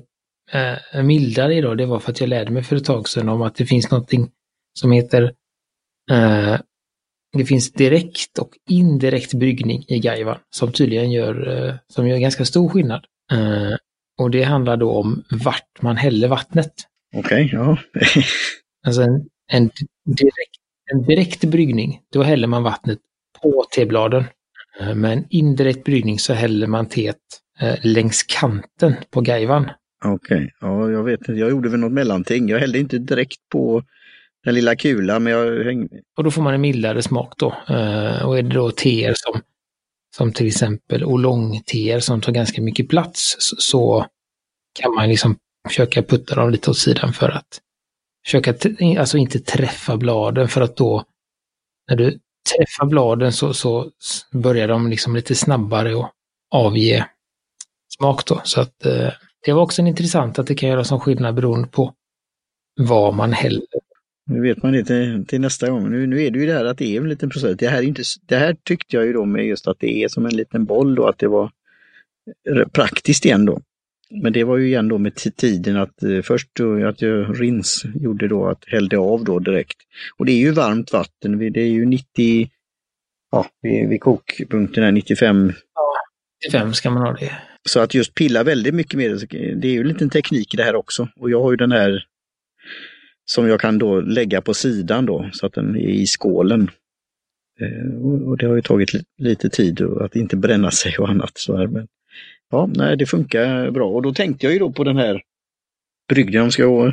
eh, 0.52 1.04
mildare 1.04 1.56
idag, 1.56 1.78
det 1.78 1.86
var 1.86 2.00
för 2.00 2.12
att 2.12 2.20
jag 2.20 2.30
lärde 2.30 2.52
mig 2.52 2.64
för 2.64 2.76
ett 2.76 2.86
tag 2.86 3.10
sedan 3.10 3.30
om 3.30 3.42
att 3.42 3.56
det 3.56 3.66
finns 3.66 3.92
någonting 3.92 4.30
som 4.74 4.92
heter 4.92 5.34
eh, 6.12 6.60
det 7.38 7.46
finns 7.46 7.72
direkt 7.72 8.40
och 8.40 8.50
indirekt 8.70 9.34
bryggning 9.34 9.86
i 9.88 10.00
Gaivan 10.00 10.38
som 10.50 10.72
tydligen 10.72 11.12
gör, 11.12 11.68
eh, 11.68 11.76
som 11.88 12.08
gör 12.08 12.18
ganska 12.18 12.46
stor 12.46 12.70
skillnad. 12.70 13.06
Eh, 13.32 13.76
och 14.18 14.32
det 14.32 14.44
handlar 14.44 14.78
då 14.78 14.92
om 14.92 15.24
vart 15.44 15.82
man 15.82 15.98
häller 15.98 16.28
vattnet. 16.28 16.74
Okej, 17.16 17.46
okay, 17.46 17.60
ja. 17.60 17.78
alltså 18.88 19.02
en, 19.02 19.26
en, 19.52 19.70
direkt, 20.06 20.60
en 20.94 21.04
direkt 21.04 21.44
bryggning, 21.44 22.02
då 22.14 22.24
häller 22.24 22.48
man 22.48 22.64
vattnet 22.64 23.00
på 23.42 23.66
tebladen. 23.76 24.24
Eh, 24.80 24.96
med 24.96 25.14
en 25.14 25.26
indirekt 25.30 25.84
bryggning 25.84 26.20
så 26.20 26.34
häller 26.34 26.68
man 26.68 26.86
teet 26.86 27.18
längs 27.82 28.24
kanten 28.24 28.94
på 29.12 29.22
gaivan. 29.22 29.70
Okej, 30.06 30.38
okay. 30.38 30.50
ja 30.60 30.92
jag 30.92 31.04
vet 31.04 31.20
inte, 31.20 31.32
jag 31.34 31.50
gjorde 31.50 31.70
väl 31.70 31.80
något 31.80 31.92
mellanting. 31.92 32.50
Jag 32.50 32.60
hällde 32.60 32.80
inte 32.80 32.98
direkt 32.98 33.50
på 33.52 33.84
den 34.46 34.56
lilla 34.56 34.76
kulan. 34.76 35.24
Men 35.24 35.34
jag 35.34 35.64
häng... 35.64 35.90
Och 36.18 36.24
då 36.24 36.32
får 36.32 36.42
man 36.42 36.54
en 36.54 36.62
mildare 36.62 37.02
smak 37.02 37.34
då. 37.38 37.48
Eh, 37.48 38.26
och 38.26 38.38
är 38.38 38.44
det 38.44 38.56
då 38.56 38.72
teer 38.72 39.14
som, 39.18 39.42
som 40.16 40.34
till 40.34 40.48
exempel 40.48 41.04
oolong-teer 41.04 42.00
som 42.00 42.22
tar 42.22 42.32
ganska 42.32 42.62
mycket 42.62 42.90
plats 42.90 43.36
så, 43.40 44.06
kan 44.80 44.96
man 44.96 45.10
liksom 45.10 45.38
försöka 45.68 46.04
putta 46.04 46.36
dem 46.36 46.50
lite 46.50 46.72
åt 46.72 46.78
sidan 46.78 47.14
för 47.14 47.30
att 47.30 47.62
försöka, 48.26 48.56
alltså 49.00 49.18
inte 49.18 49.40
träffa 49.40 49.98
bladen 49.98 50.48
för 50.48 50.62
att 50.62 50.78
då 50.78 51.04
när 51.90 51.96
du 51.96 52.20
träffar 52.56 52.86
bladen 52.86 53.34
så, 53.34 53.54
så 53.54 53.92
börjar 54.32 54.68
de 54.68 54.90
liksom 54.90 55.16
lite 55.16 55.36
snabbare 55.36 56.00
att 56.00 56.12
avge 56.52 57.06
smak 57.98 58.26
då. 58.26 58.42
Så 58.44 58.62
att 58.62 58.86
eh, 58.86 59.10
det 59.46 59.54
var 59.54 59.62
också 59.62 59.82
intressant 59.82 60.40
att 60.40 60.48
det 60.48 60.56
kan 60.56 60.70
göra 60.70 60.84
som 60.84 61.00
skillnad 61.00 61.36
beroende 61.36 61.68
på 61.68 61.94
vad 62.82 63.14
man 63.14 63.34
häller 63.34 63.66
nu 64.28 64.42
vet 64.42 64.64
man 64.64 64.74
det 64.74 64.84
till, 64.84 65.26
till, 65.26 65.42
nästa 65.42 65.70
gång. 65.70 65.92
Nu, 65.92 66.08
nu 66.08 66.24
är 66.24 66.32
det 66.32 66.40
ju 66.40 66.46
det 66.46 66.54
här 66.54 66.66
att 66.66 66.78
det 66.78 66.96
är 66.96 67.02
en 67.02 67.10
liten 67.10 67.30
process. 67.30 67.58
Det 67.58 67.68
här, 67.68 67.78
är 67.78 67.84
inte, 67.84 68.04
det 68.26 68.36
här 68.36 68.56
tyckte 68.64 68.96
jag 68.96 69.06
ju 69.06 69.14
då 69.14 69.26
med 69.26 69.46
just 69.46 69.68
att 69.68 69.80
det 69.80 70.04
är 70.04 70.08
som 70.08 70.26
en 70.26 70.36
liten 70.36 70.66
boll 70.66 71.00
och 71.00 71.10
att 71.10 71.20
det 71.20 71.28
var 71.28 71.52
praktiskt 72.72 73.26
igen 73.26 73.46
då. 73.46 73.62
Men 74.10 74.34
det 74.34 74.44
var 74.44 74.58
ju 74.58 74.68
igen 74.68 74.88
då 74.88 74.98
med 74.98 75.16
tiden 75.16 75.78
att 75.78 76.04
eh, 76.04 76.22
först 76.22 76.50
då, 76.54 76.88
att 76.88 77.02
jag 77.02 77.42
rins 77.42 77.86
gjorde 77.96 78.28
då 78.28 78.48
att 78.48 78.64
hällde 78.68 78.98
av 78.98 79.24
då 79.24 79.40
direkt. 79.40 79.78
Och 80.18 80.26
det 80.26 80.32
är 80.32 80.40
ju 80.40 80.52
varmt 80.52 80.94
vatten, 80.94 81.54
det 81.54 81.62
är 81.62 81.68
ju 81.68 81.86
90, 81.86 82.50
ja 83.32 83.46
vid, 83.62 83.90
vid 83.90 84.02
kokpunkten 84.02 84.84
är 84.84 84.92
95. 84.92 85.54
Ja, 85.76 85.94
95 86.46 86.74
ska 86.74 86.90
man 86.90 87.04
ha 87.04 87.14
det. 87.14 87.32
Så 87.70 87.80
att 87.80 87.94
just 87.94 88.16
pilla 88.16 88.44
väldigt 88.44 88.76
mycket 88.76 88.98
med 88.98 89.12
det, 89.12 89.56
det 89.56 89.68
är 89.68 89.72
ju 89.72 89.82
en 89.82 89.88
liten 89.88 90.10
teknik 90.10 90.54
i 90.54 90.58
det 90.58 90.64
här 90.64 90.76
också. 90.76 91.08
Och 91.16 91.30
jag 91.30 91.42
har 91.42 91.52
ju 91.52 91.58
den 91.58 91.72
här 91.72 92.06
som 93.26 93.48
jag 93.48 93.60
kan 93.60 93.78
då 93.78 94.02
lägga 94.02 94.42
på 94.42 94.54
sidan 94.54 95.06
då 95.06 95.30
så 95.34 95.46
att 95.46 95.54
den 95.54 95.76
är 95.76 95.90
i 95.90 96.08
skålen. 96.08 96.72
Eh, 97.60 98.04
och 98.28 98.38
det 98.38 98.48
har 98.48 98.56
ju 98.56 98.62
tagit 98.62 98.90
lite 99.18 99.50
tid 99.50 99.82
att 99.82 100.16
inte 100.16 100.36
bränna 100.36 100.72
sig 100.72 100.98
och 100.98 101.10
annat. 101.10 101.32
Så 101.34 101.58
här. 101.58 101.68
Men, 101.68 101.88
ja, 102.52 102.70
nej, 102.76 102.98
det 102.98 103.06
funkar 103.06 103.72
bra. 103.72 103.90
Och 103.90 104.02
då 104.02 104.14
tänkte 104.14 104.46
jag 104.46 104.54
ju 104.54 104.60
då 104.60 104.72
på 104.72 104.84
den 104.84 104.98
här 104.98 105.22
brygden, 106.10 106.42
om 106.42 106.52
ska 106.52 106.92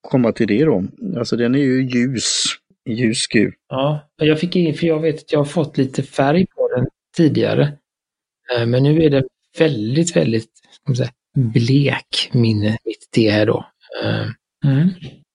komma 0.00 0.32
till 0.32 0.46
det 0.46 0.64
då. 0.64 0.84
Alltså 1.16 1.36
den 1.36 1.54
är 1.54 1.58
ju 1.58 1.82
ljus, 1.82 2.44
ljus 2.86 3.26
gul. 3.26 3.52
Ja, 3.68 4.10
jag 4.16 4.40
fick 4.40 4.56
in, 4.56 4.74
för 4.74 4.86
jag 4.86 5.00
vet 5.00 5.14
att 5.14 5.32
jag 5.32 5.40
har 5.40 5.44
fått 5.44 5.78
lite 5.78 6.02
färg 6.02 6.46
på 6.46 6.68
den 6.76 6.86
tidigare. 7.16 7.72
Eh, 8.56 8.66
men 8.66 8.82
nu 8.82 9.02
är 9.02 9.10
det 9.10 9.24
väldigt, 9.58 10.16
väldigt 10.16 10.50
säga, 10.96 11.10
blek 11.36 12.30
min, 12.32 12.60
mitt 12.60 13.10
te 13.14 13.30
här 13.30 13.46
då. 13.46 13.64
Eh, 14.02 14.26
mm. 14.64 14.88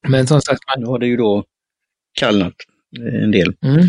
Men 0.10 0.28
som 0.28 0.42
sagt, 0.42 0.60
man... 0.68 0.84
Nu 0.84 0.90
har 0.90 1.00
det 1.00 1.08
ju 1.08 1.18
då 1.18 1.44
kallnat 2.14 2.54
en 3.24 3.32
del. 3.32 3.56
Mm. 3.66 3.88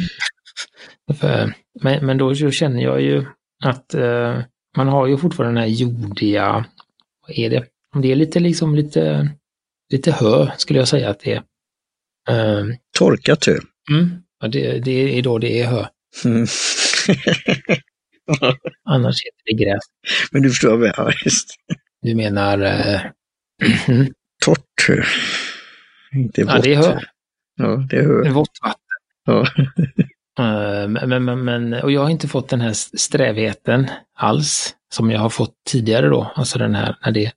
Men, 1.83 2.07
men 2.07 2.19
då, 2.19 2.33
då, 2.33 2.51
känner 2.51 2.83
jag 2.83 3.03
ju 3.03 3.25
att 3.65 3.95
uh, 3.95 4.41
man 4.77 4.89
har 4.89 5.07
ju 5.07 5.17
fortfarande 5.17 5.61
den 5.61 5.69
här 5.69 5.77
jordiga, 5.77 6.65
vad 7.27 7.39
är 7.39 7.51
det? 7.51 7.65
Det 8.03 8.13
är 8.13 8.17
lite 8.17 8.41
liksom 8.41 8.75
lite, 8.75 9.31
lite 9.93 10.13
hö 10.13 10.51
skulle 10.57 10.79
jag 10.79 10.89
säga 10.89 11.11
att 11.11 11.21
det 11.21 11.33
är. 11.33 11.43
Uh, 12.31 12.75
Torkat 12.99 13.47
hö? 13.47 13.59
Mm, 13.91 14.11
ja, 14.41 14.49
det, 14.49 14.79
det 14.79 15.19
är 15.19 15.23
då 15.23 15.39
det 15.39 15.61
är 15.61 15.67
hö. 15.67 15.87
Mm. 16.25 16.47
Annars 18.85 19.17
heter 19.25 19.43
det 19.45 19.65
gräs. 19.65 19.83
Men 20.33 20.43
du 20.43 20.49
förstår 20.51 20.77
vad 20.77 20.89
jag 20.89 21.13
just. 21.25 21.55
Du 22.03 22.15
menar? 22.15 22.63
Uh, 22.63 23.01
Torrt 24.45 24.89
hö. 24.89 25.03
Inte 26.13 26.45
vått. 26.45 26.55
Ja, 26.55 26.61
det 26.63 26.75
är 26.75 26.77
hö. 26.77 27.01
Ja, 27.57 27.87
det 27.91 27.97
är 27.97 28.03
hö. 28.03 28.31
Vått 28.31 28.59
vatten. 28.63 28.81
Ja. 29.25 29.47
Eh, 30.39 30.89
men, 30.89 31.25
men, 31.25 31.45
men, 31.45 31.73
och 31.73 31.93
jag 31.93 32.01
har 32.01 32.11
inte 32.11 32.29
fått 32.29 32.49
den 32.49 32.61
här 32.61 32.73
strävheten 32.99 33.91
alls 34.15 34.75
som 34.93 35.11
jag 35.11 35.21
har 35.21 35.29
fått 35.29 35.55
tidigare 35.67 36.09
då. 36.09 36.33
Alltså 36.35 36.59
den 36.59 36.75
här 36.75 36.97
när 37.05 37.13
det 37.13 37.33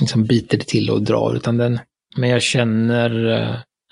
liksom 0.00 0.24
biter 0.24 0.58
det 0.58 0.64
till 0.64 0.90
och 0.90 1.02
drar. 1.02 1.34
Utan 1.34 1.56
den, 1.56 1.80
men 2.16 2.28
jag 2.28 2.42
känner 2.42 3.28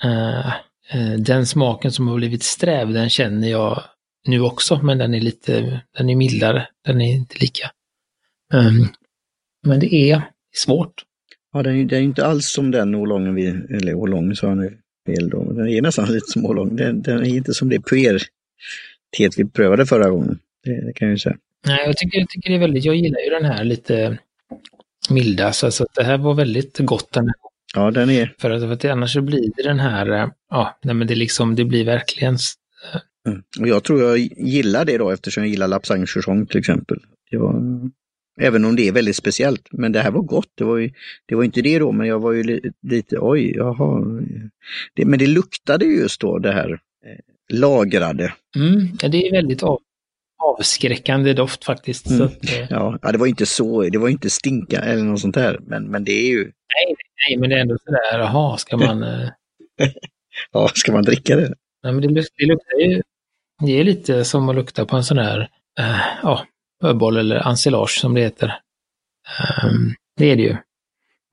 äh, 0.05 0.47
äh, 0.91 1.13
den 1.19 1.47
smaken 1.47 1.93
som 1.93 2.09
har 2.09 2.17
blivit 2.17 2.43
sträv, 2.43 2.93
den 2.93 3.11
känner 3.11 3.49
jag 3.49 3.83
nu 4.27 4.41
också. 4.41 4.81
Men 4.83 4.99
den 4.99 5.15
är 5.15 5.21
lite, 5.21 5.81
den 5.99 6.11
är 6.11 6.17
mildare. 6.17 6.69
Den 6.85 7.01
är 7.01 7.15
inte 7.15 7.39
lika. 7.39 7.71
Um, 8.55 8.89
men 9.67 9.81
det 9.81 9.95
är 9.95 10.23
svårt. 10.55 11.03
Ja, 11.57 11.63
den, 11.63 11.77
är, 11.77 11.85
den 11.85 11.99
är 11.99 12.03
inte 12.03 12.27
alls 12.27 12.47
som 12.49 12.71
den 12.71 12.95
ålången 12.95 13.35
vi, 13.35 13.47
eller 13.71 13.95
ålång 13.95 14.37
sa 14.37 14.47
jag 14.47 14.57
nu 14.57 14.79
fel 15.07 15.31
då, 15.31 15.53
den 15.53 15.69
är 15.69 15.83
nästan 15.83 16.07
lite 16.13 16.27
som 16.27 16.47
ålång. 16.47 16.77
Den, 16.77 17.03
den 17.03 17.19
är 17.19 17.37
inte 17.37 17.55
som 17.55 17.69
det 17.69 17.81
puer-teet 17.81 19.39
vi 19.39 19.45
prövade 19.45 19.87
förra 19.87 20.11
gången. 20.11 20.39
Det, 20.65 20.87
det, 20.87 20.93
kan 20.93 21.09
jag 21.09 21.13
ju 21.13 21.19
säga. 21.19 21.37
Nej, 21.67 21.87
jag 21.87 21.97
tycker, 21.97 22.19
jag 22.19 22.29
tycker 22.29 22.51
det 22.51 22.57
är 22.57 22.61
väldigt, 22.61 22.85
jag 22.85 22.97
gillar 22.97 23.21
ju 23.21 23.31
den 23.31 23.45
här 23.45 23.65
lite 23.65 24.19
milda, 25.11 25.53
så 25.53 25.67
alltså, 25.67 25.87
det 25.95 26.05
här 26.05 26.19
var 26.19 26.35
väldigt 26.35 26.79
gott 26.79 27.13
den 27.13 27.27
här 27.27 27.35
Ja, 27.75 27.91
den 27.91 28.11
är. 28.11 28.35
För 28.39 28.51
att, 28.51 28.63
för 28.63 28.73
att 28.73 28.85
annars 28.85 29.13
så 29.13 29.21
blir 29.21 29.51
det 29.57 29.63
den 29.63 29.81
här, 29.81 30.31
ja, 30.51 30.79
nej 30.83 30.95
men 30.95 31.07
det 31.07 31.15
liksom, 31.15 31.55
det 31.55 31.65
blir 31.65 31.85
verkligen... 31.85 32.37
Mm. 33.29 33.43
Och 33.61 33.69
jag 33.69 33.85
tror 33.85 34.03
jag 34.03 34.19
gillar 34.19 34.85
det 34.85 34.99
då 34.99 35.11
eftersom 35.11 35.43
jag 35.43 35.51
gillar 35.51 35.69
Lapsang 35.69 36.07
till 36.47 36.59
exempel. 36.59 36.99
Det 37.31 37.37
var 37.37 37.53
Även 38.41 38.65
om 38.65 38.77
det 38.77 38.89
är 38.89 38.93
väldigt 38.93 39.17
speciellt. 39.17 39.69
Men 39.73 39.93
det 39.93 40.01
här 40.01 40.11
var 40.11 40.23
gott. 40.23 40.53
Det 40.55 40.65
var, 40.65 40.77
ju, 40.77 40.91
det 41.27 41.35
var 41.35 41.45
inte 41.45 41.63
det 41.63 41.79
då, 41.79 41.93
men 41.93 42.07
jag 42.07 42.19
var 42.19 42.33
ju 42.33 42.43
lite, 42.43 42.73
lite 42.83 43.19
oj, 43.21 43.57
jaha. 43.57 44.21
Det, 44.95 45.05
men 45.05 45.19
det 45.19 45.27
luktade 45.27 45.85
just 45.85 46.21
då 46.21 46.39
det 46.39 46.53
här 46.53 46.73
eh, 46.73 47.59
lagrade. 47.59 48.33
Mm, 48.57 48.97
det 49.11 49.29
är 49.29 49.33
väldigt 49.33 49.63
av, 49.63 49.81
avskräckande 50.43 51.33
doft 51.33 51.65
faktiskt. 51.65 52.11
Mm. 52.11 52.23
Att, 52.23 52.45
eh... 52.45 52.67
ja, 52.71 52.99
ja, 53.03 53.13
det 53.13 53.19
var 53.19 53.27
inte 53.27 53.47
så, 53.47 53.83
det 53.83 53.99
var 53.99 54.09
inte 54.09 54.31
stinka 54.31 54.79
eller 54.81 55.03
något 55.03 55.21
sånt 55.21 55.35
där. 55.35 55.59
Men, 55.63 55.91
men 55.91 56.05
det 56.05 56.13
är 56.13 56.29
ju... 56.29 56.45
Nej, 56.45 56.97
nej, 57.29 57.39
men 57.39 57.51
det 57.51 57.57
är 57.57 57.61
ändå 57.61 57.77
sådär, 57.85 58.19
jaha, 58.19 58.57
ska 58.57 58.77
man... 58.77 59.03
Eh... 59.03 59.29
ja, 60.53 60.71
ska 60.75 60.93
man 60.93 61.03
dricka 61.03 61.37
det? 61.37 61.55
Nej, 61.83 61.93
men 61.93 62.15
det, 62.15 62.27
det 62.37 62.47
luktar 62.47 62.79
ju... 62.79 63.03
Det 63.67 63.81
är 63.81 63.85
lite 63.85 64.25
som 64.25 64.49
att 64.49 64.55
lukta 64.55 64.87
på 64.87 64.97
en 64.97 65.05
sån 65.05 65.19
här, 65.19 65.41
eh, 65.79 66.01
ja, 66.23 66.47
öboll 66.85 67.17
eller 67.17 67.49
ensilage 67.49 67.99
som 68.01 68.15
det 68.15 68.21
heter. 68.21 68.55
Um, 69.65 69.95
det 70.17 70.31
är 70.31 70.37
det 70.37 70.43
ju. 70.43 70.57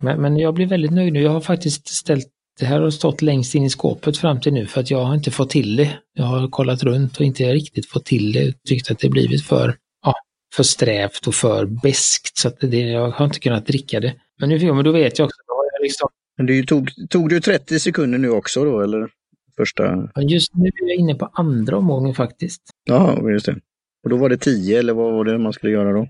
Men, 0.03 0.21
men, 0.21 0.37
jag 0.37 0.53
blir 0.53 0.65
väldigt 0.65 0.91
nöjd 0.91 1.13
nu. 1.13 1.21
Jag 1.21 1.31
har 1.31 1.41
faktiskt 1.41 1.87
ställt, 1.87 2.27
det 2.59 2.65
här 2.65 2.79
har 2.79 2.89
stått 2.89 3.21
längst 3.21 3.55
in 3.55 3.63
i 3.63 3.69
skåpet 3.69 4.17
fram 4.17 4.41
till 4.41 4.53
nu 4.53 4.65
för 4.65 4.81
att 4.81 4.91
jag 4.91 5.03
har 5.03 5.15
inte 5.15 5.31
fått 5.31 5.49
till 5.49 5.75
det. 5.75 5.97
Jag 6.13 6.25
har 6.25 6.47
kollat 6.47 6.83
runt 6.83 7.17
och 7.17 7.25
inte 7.25 7.53
riktigt 7.53 7.89
fått 7.89 8.05
till 8.05 8.31
det. 8.31 8.53
Tyckt 8.67 8.91
att 8.91 8.99
det 8.99 9.09
blivit 9.09 9.45
för, 9.45 9.75
ja, 10.05 10.13
för 10.55 10.63
strävt 10.63 11.27
och 11.27 11.35
för 11.35 11.65
beskt 11.65 12.37
så 12.37 12.47
att 12.47 12.59
det, 12.59 12.79
jag 12.79 13.11
har 13.11 13.25
inte 13.25 13.39
kunnat 13.39 13.65
dricka 13.65 13.99
det. 13.99 14.15
Men 14.39 14.49
nu 14.49 14.73
men 14.73 14.85
då 14.85 14.91
vet 14.91 15.19
jag 15.19 15.25
också, 15.25 15.37
jag 15.47 15.83
liksom... 15.83 16.09
Men 16.37 16.45
det 16.45 16.63
tog, 16.63 16.89
tog 17.09 17.29
du 17.29 17.39
30 17.39 17.79
sekunder 17.79 18.17
nu 18.17 18.29
också 18.29 18.65
då 18.65 18.81
eller? 18.81 19.09
Första... 19.57 20.09
Just 20.21 20.55
nu 20.55 20.67
är 20.67 20.89
jag 20.89 20.99
inne 20.99 21.15
på 21.15 21.29
andra 21.33 21.77
omgången 21.77 22.15
faktiskt. 22.15 22.61
Ja, 22.83 23.29
just 23.29 23.45
det. 23.45 23.55
Och 24.03 24.09
då 24.09 24.17
var 24.17 24.29
det 24.29 24.37
10 24.37 24.79
eller 24.79 24.93
vad 24.93 25.13
var 25.13 25.25
det 25.25 25.37
man 25.37 25.53
skulle 25.53 25.71
göra 25.71 25.93
då? 25.93 26.07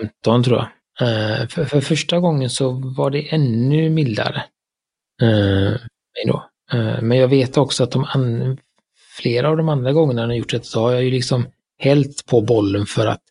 15 0.00 0.44
tror 0.44 0.58
jag. 0.58 0.68
Uh, 1.02 1.48
för, 1.48 1.64
för, 1.64 1.80
första 1.80 2.20
gången 2.20 2.50
så 2.50 2.70
var 2.96 3.10
det 3.10 3.34
ännu 3.34 3.90
mildare. 3.90 4.44
Uh, 5.22 5.76
då. 6.26 6.44
Uh, 6.74 7.02
men 7.02 7.18
jag 7.18 7.28
vet 7.28 7.56
också 7.56 7.84
att 7.84 7.90
de 7.90 8.04
an, 8.04 8.58
flera 9.16 9.48
av 9.48 9.56
de 9.56 9.68
andra 9.68 9.92
gångerna 9.92 10.22
jag 10.22 10.36
gjort 10.36 10.50
det 10.50 10.64
så 10.64 10.80
har 10.80 10.92
jag 10.92 11.04
ju 11.04 11.10
liksom 11.10 11.46
hällt 11.78 12.26
på 12.26 12.40
bollen 12.40 12.86
för 12.86 13.06
att, 13.06 13.22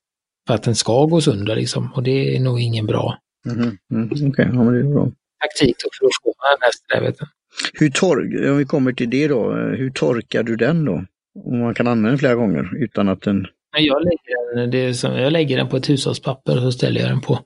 för 0.48 0.54
att 0.54 0.64
den 0.64 0.76
ska 0.76 1.06
gå 1.06 1.22
sönder 1.22 1.56
liksom. 1.56 1.94
Och 1.94 2.04
det 2.04 2.36
är 2.36 2.40
nog 2.40 2.60
ingen 2.60 2.86
bra 2.86 3.18
mm, 3.46 3.78
mm, 3.92 4.10
Okej, 4.12 4.28
okay. 4.30 4.46
ja, 4.46 4.64
men 4.64 4.74
det 4.74 4.80
är 4.80 4.94
bra. 4.94 5.12
taktik 5.42 5.76
för 6.00 6.06
att 6.06 6.62
här 6.62 6.72
strävheten. 6.72 7.28
Hur 7.74 7.90
torr, 7.90 8.50
om 8.50 8.58
vi 8.58 8.66
kommer 8.66 8.94
till 8.94 9.10
det 9.10 9.28
då, 9.28 9.54
hur 9.54 9.90
torkar 9.90 10.44
du 10.44 10.56
den 10.56 10.86
då? 10.86 11.06
Om 11.46 11.60
man 11.60 11.74
kan 11.74 11.88
använda 11.88 12.10
den 12.10 12.18
flera 12.18 12.36
gånger 12.36 12.84
utan 12.84 13.10
att 13.10 13.22
den 13.22 13.48
jag 13.78 14.04
lägger, 14.04 14.56
den, 14.56 14.72
det 14.72 14.94
som, 14.94 15.14
jag 15.14 15.34
lägger 15.34 15.58
den 15.58 15.68
på 15.68 15.78
ett 15.78 15.90
hushållspapper 15.90 16.58
och 16.58 16.62
så 16.62 16.72
ställer 16.72 17.02
jag 17.02 17.10
den 17.10 17.22
på, 17.22 17.40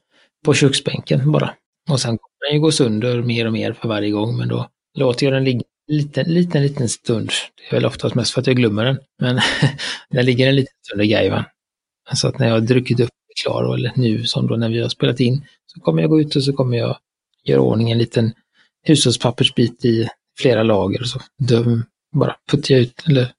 på 0.46 0.54
köksbänken 0.54 1.32
bara. 1.32 1.54
Och 1.90 2.00
sen 2.00 2.18
kommer 2.18 2.50
den 2.50 2.56
ju 2.56 2.62
gå 2.62 2.72
sönder 2.72 3.22
mer 3.22 3.46
och 3.46 3.54
mer 3.54 3.74
för 3.74 3.88
varje 3.88 4.12
gång, 4.12 4.38
men 4.38 4.48
då 4.48 4.70
låter 4.98 5.26
jag 5.26 5.34
den 5.34 5.44
ligga 5.44 5.64
en 5.88 5.98
liten, 5.98 6.34
liten, 6.34 6.64
liten 6.64 6.90
stund. 6.90 7.30
Det 7.56 7.76
är 7.76 7.80
väl 7.80 7.86
oftast 7.86 8.16
mest 8.16 8.34
för 8.34 8.42
att 8.42 8.48
jag 8.48 8.56
glömmer 8.56 8.86
den, 8.86 9.00
men 9.22 9.40
den 10.10 10.26
ligger 10.26 10.48
en 10.48 10.56
liten 10.56 10.74
stund 10.88 11.02
i 11.02 11.08
gajvan. 11.08 11.44
Så 12.14 12.28
att 12.28 12.40
när 12.40 12.48
jag 12.48 12.54
har 12.54 12.62
druckit 12.62 13.00
upp 13.00 13.10
klar, 13.44 13.76
eller 13.76 13.92
nu 13.96 14.24
som 14.24 14.48
då 14.48 14.56
när 14.56 14.70
vi 14.70 14.82
har 14.82 14.90
spelat 14.90 15.20
in, 15.20 15.46
så 15.68 15.80
kommer 15.80 16.02
jag 16.02 16.10
gå 16.10 16.22
ut 16.22 16.36
och 16.36 16.44
så 16.44 16.54
kommer 16.54 16.78
jag 16.78 16.98
göra 17.44 17.62
ordning 17.62 17.92
en 17.92 17.98
liten 17.98 18.34
hushållspappersbit 18.84 19.86
i 19.86 20.10
flera 20.40 20.64
lager 20.64 21.02
och 21.02 21.08
så 21.08 21.20
döm, 21.48 21.84
bara 22.16 22.36
puttar 22.52 22.76
jag 22.76 22.82
ut, 22.82 23.04
eller 23.08 23.32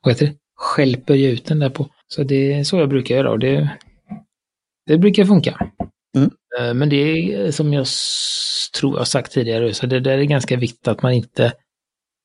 vad 0.00 0.14
heter 0.14 0.26
det, 0.26 0.34
skälper 0.56 1.14
jag 1.14 1.32
ut 1.32 1.44
den 1.44 1.58
där 1.58 1.70
på. 1.70 1.88
Så 2.14 2.22
det 2.22 2.52
är 2.52 2.64
så 2.64 2.78
jag 2.78 2.88
brukar 2.88 3.14
göra 3.14 3.30
och 3.30 3.38
det, 3.38 3.78
det 4.86 4.98
brukar 4.98 5.24
funka. 5.24 5.70
Mm. 6.16 6.30
Eh, 6.58 6.74
men 6.74 6.88
det 6.88 6.96
är 6.96 7.50
som 7.50 7.72
jag 7.72 7.86
tror 8.78 8.98
jag 8.98 9.08
sagt 9.08 9.32
tidigare, 9.32 9.74
så 9.74 9.86
det 9.86 10.00
där 10.00 10.18
är 10.18 10.24
ganska 10.24 10.56
viktigt 10.56 10.88
att 10.88 11.02
man 11.02 11.12
inte, 11.12 11.52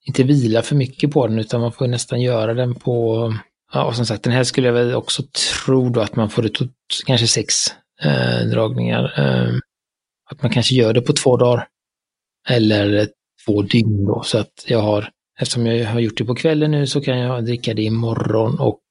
inte 0.06 0.24
vilar 0.24 0.62
för 0.62 0.76
mycket 0.76 1.12
på 1.12 1.28
den 1.28 1.40
utan 1.40 1.62
man 1.62 1.72
får 1.72 1.88
nästan 1.88 2.22
göra 2.22 2.54
den 2.54 2.76
på, 2.76 3.34
ja 3.74 3.86
och 3.86 3.96
som 3.96 4.06
sagt 4.06 4.24
den 4.24 4.34
här 4.34 4.44
skulle 4.44 4.68
jag 4.68 4.74
väl 4.74 4.96
också 4.96 5.24
tro 5.66 5.90
då 5.90 6.02
att 6.02 6.16
man 6.16 6.30
får 6.30 6.48
tot, 6.48 6.72
kanske 7.06 7.28
sex 7.28 7.54
eh, 8.02 8.48
dragningar. 8.52 9.14
Eh, 9.18 9.54
att 10.32 10.42
man 10.42 10.52
kanske 10.52 10.76
gör 10.76 10.94
det 10.94 11.02
på 11.02 11.14
två 11.14 11.38
dagar. 11.38 11.68
Eller 12.50 13.10
två 13.46 13.62
dygn 13.62 14.06
då, 14.06 14.24
så 14.24 14.38
att 14.38 14.66
jag 14.68 14.80
har, 14.80 15.10
eftersom 15.40 15.66
jag 15.66 15.90
har 15.90 16.00
gjort 16.00 16.18
det 16.18 16.26
på 16.26 16.36
kvällen 16.36 16.72
nu 16.72 16.88
så 16.88 17.02
kan 17.02 17.18
jag 17.20 17.46
dricka 17.46 17.74
det 17.74 17.84
imorgon 17.84 18.60
och 18.60 18.82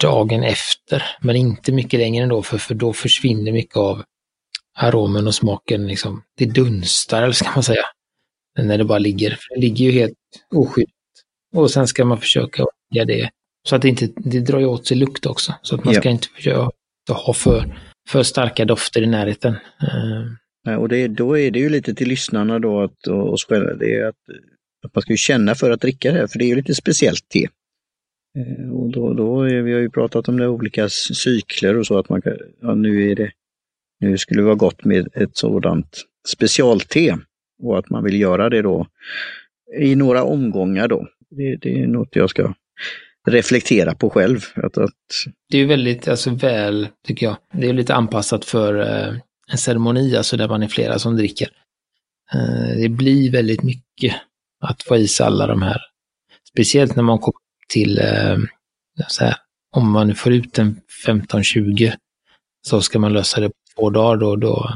dagen 0.00 0.42
efter, 0.42 1.02
men 1.20 1.36
inte 1.36 1.72
mycket 1.72 2.00
längre 2.00 2.22
ändå, 2.22 2.42
för, 2.42 2.58
för 2.58 2.74
då 2.74 2.92
försvinner 2.92 3.52
mycket 3.52 3.76
av 3.76 4.02
aromen 4.76 5.26
och 5.26 5.34
smaken. 5.34 5.86
Liksom. 5.86 6.22
Det 6.36 6.46
dunstar, 6.46 7.22
eller 7.22 7.32
ska 7.32 7.50
man 7.54 7.62
säga. 7.62 7.82
när 8.58 8.78
det 8.78 8.84
bara 8.84 8.98
ligger. 8.98 9.30
För 9.30 9.54
det 9.54 9.60
ligger 9.60 9.84
ju 9.84 9.90
helt 9.92 10.14
oskyddat. 10.54 10.92
Och 11.54 11.70
sen 11.70 11.86
ska 11.86 12.04
man 12.04 12.20
försöka 12.20 12.64
göra 12.94 13.04
det 13.04 13.30
så 13.68 13.76
att 13.76 13.82
det 13.82 13.88
inte, 13.88 14.08
det 14.16 14.40
drar 14.40 14.58
ju 14.58 14.66
åt 14.66 14.86
sig 14.86 14.96
lukt 14.96 15.26
också. 15.26 15.54
Så 15.62 15.74
att 15.74 15.84
man 15.84 15.94
Ja. 15.94 16.00
ska 16.00 16.10
inte 16.10 16.28
försöka 16.28 16.70
ha 17.08 17.32
för, 17.34 17.78
för 18.08 18.22
starka 18.22 18.64
dofter 18.64 19.02
i 19.02 19.06
närheten. 19.06 19.52
Eh, 19.82 20.24
Nej, 20.64 20.76
Och 20.76 20.88
det, 20.88 21.08
då 21.08 21.38
är 21.38 21.50
det 21.50 21.58
ju 21.58 21.68
lite 21.68 21.94
till 21.94 22.08
lyssnarna 22.08 22.58
då 22.58 22.80
att, 22.82 23.06
och 23.06 23.32
oss 23.32 23.44
själva, 23.44 23.74
det 23.74 23.94
är 23.96 24.04
att, 24.08 24.14
att 24.86 24.94
man 24.94 25.02
ska 25.02 25.12
ju 25.12 25.16
känna 25.16 25.54
för 25.54 25.70
att 25.70 25.80
dricka 25.80 26.12
det 26.12 26.18
här, 26.18 26.26
för 26.26 26.38
det 26.38 26.44
är 26.44 26.48
ju 26.48 26.54
lite 26.56 26.74
speciellt 26.74 27.28
te. 27.28 27.48
Eh, 28.38 28.70
och 28.70 28.90
då, 28.90 29.14
då 29.14 29.42
är, 29.42 29.62
vi 29.62 29.72
har 29.72 29.80
ju 29.80 29.90
pratat 29.90 30.28
om 30.28 30.36
det 30.36 30.48
olika 30.48 30.88
cykler 30.88 31.76
och 31.76 31.86
så 31.86 31.98
att 31.98 32.08
man 32.08 32.22
kan, 32.22 32.36
ja, 32.62 32.74
nu 32.74 33.10
är 33.10 33.14
det, 33.14 33.30
nu 34.00 34.18
skulle 34.18 34.40
det 34.40 34.44
vara 34.44 34.54
gott 34.54 34.84
med 34.84 35.08
ett 35.14 35.36
sådant 35.36 36.04
specialte 36.28 37.18
och 37.62 37.78
att 37.78 37.90
man 37.90 38.04
vill 38.04 38.20
göra 38.20 38.48
det 38.48 38.62
då 38.62 38.86
i 39.80 39.96
några 39.96 40.24
omgångar 40.24 40.88
då. 40.88 41.08
Det, 41.30 41.56
det 41.56 41.82
är 41.82 41.86
något 41.86 42.16
jag 42.16 42.30
ska 42.30 42.54
reflektera 43.28 43.94
på 43.94 44.10
själv. 44.10 44.40
Att, 44.54 44.78
att, 44.78 44.92
Det 45.50 45.58
är 45.58 45.66
väldigt 45.66 46.08
alltså, 46.08 46.30
väl, 46.30 46.88
tycker 47.06 47.26
jag. 47.26 47.36
Det 47.52 47.68
är 47.68 47.72
lite 47.72 47.94
anpassat 47.94 48.44
för 48.44 48.80
eh, 48.80 49.14
en 49.52 49.58
ceremoni, 49.58 50.16
alltså 50.16 50.36
där 50.36 50.48
man 50.48 50.62
är 50.62 50.68
flera 50.68 50.98
som 50.98 51.16
dricker. 51.16 51.48
Eh, 52.34 52.76
det 52.76 52.88
blir 52.88 53.32
väldigt 53.32 53.62
mycket 53.62 54.14
att 54.60 54.82
få 54.82 54.96
i 54.96 55.08
sig 55.08 55.26
alla 55.26 55.46
de 55.46 55.62
här. 55.62 55.80
Speciellt 56.50 56.96
när 56.96 57.02
man 57.02 57.18
kommer 57.18 57.47
till, 57.68 57.98
eh, 57.98 58.36
så 59.08 59.24
här, 59.24 59.36
om 59.76 59.92
man 59.92 60.14
får 60.14 60.32
ut 60.32 60.58
en 60.58 60.80
15-20 61.06 61.92
så 62.66 62.80
ska 62.80 62.98
man 62.98 63.12
lösa 63.12 63.40
det 63.40 63.48
på 63.48 63.54
två 63.76 63.90
dagar 63.90 64.16
då, 64.16 64.36
då, 64.36 64.72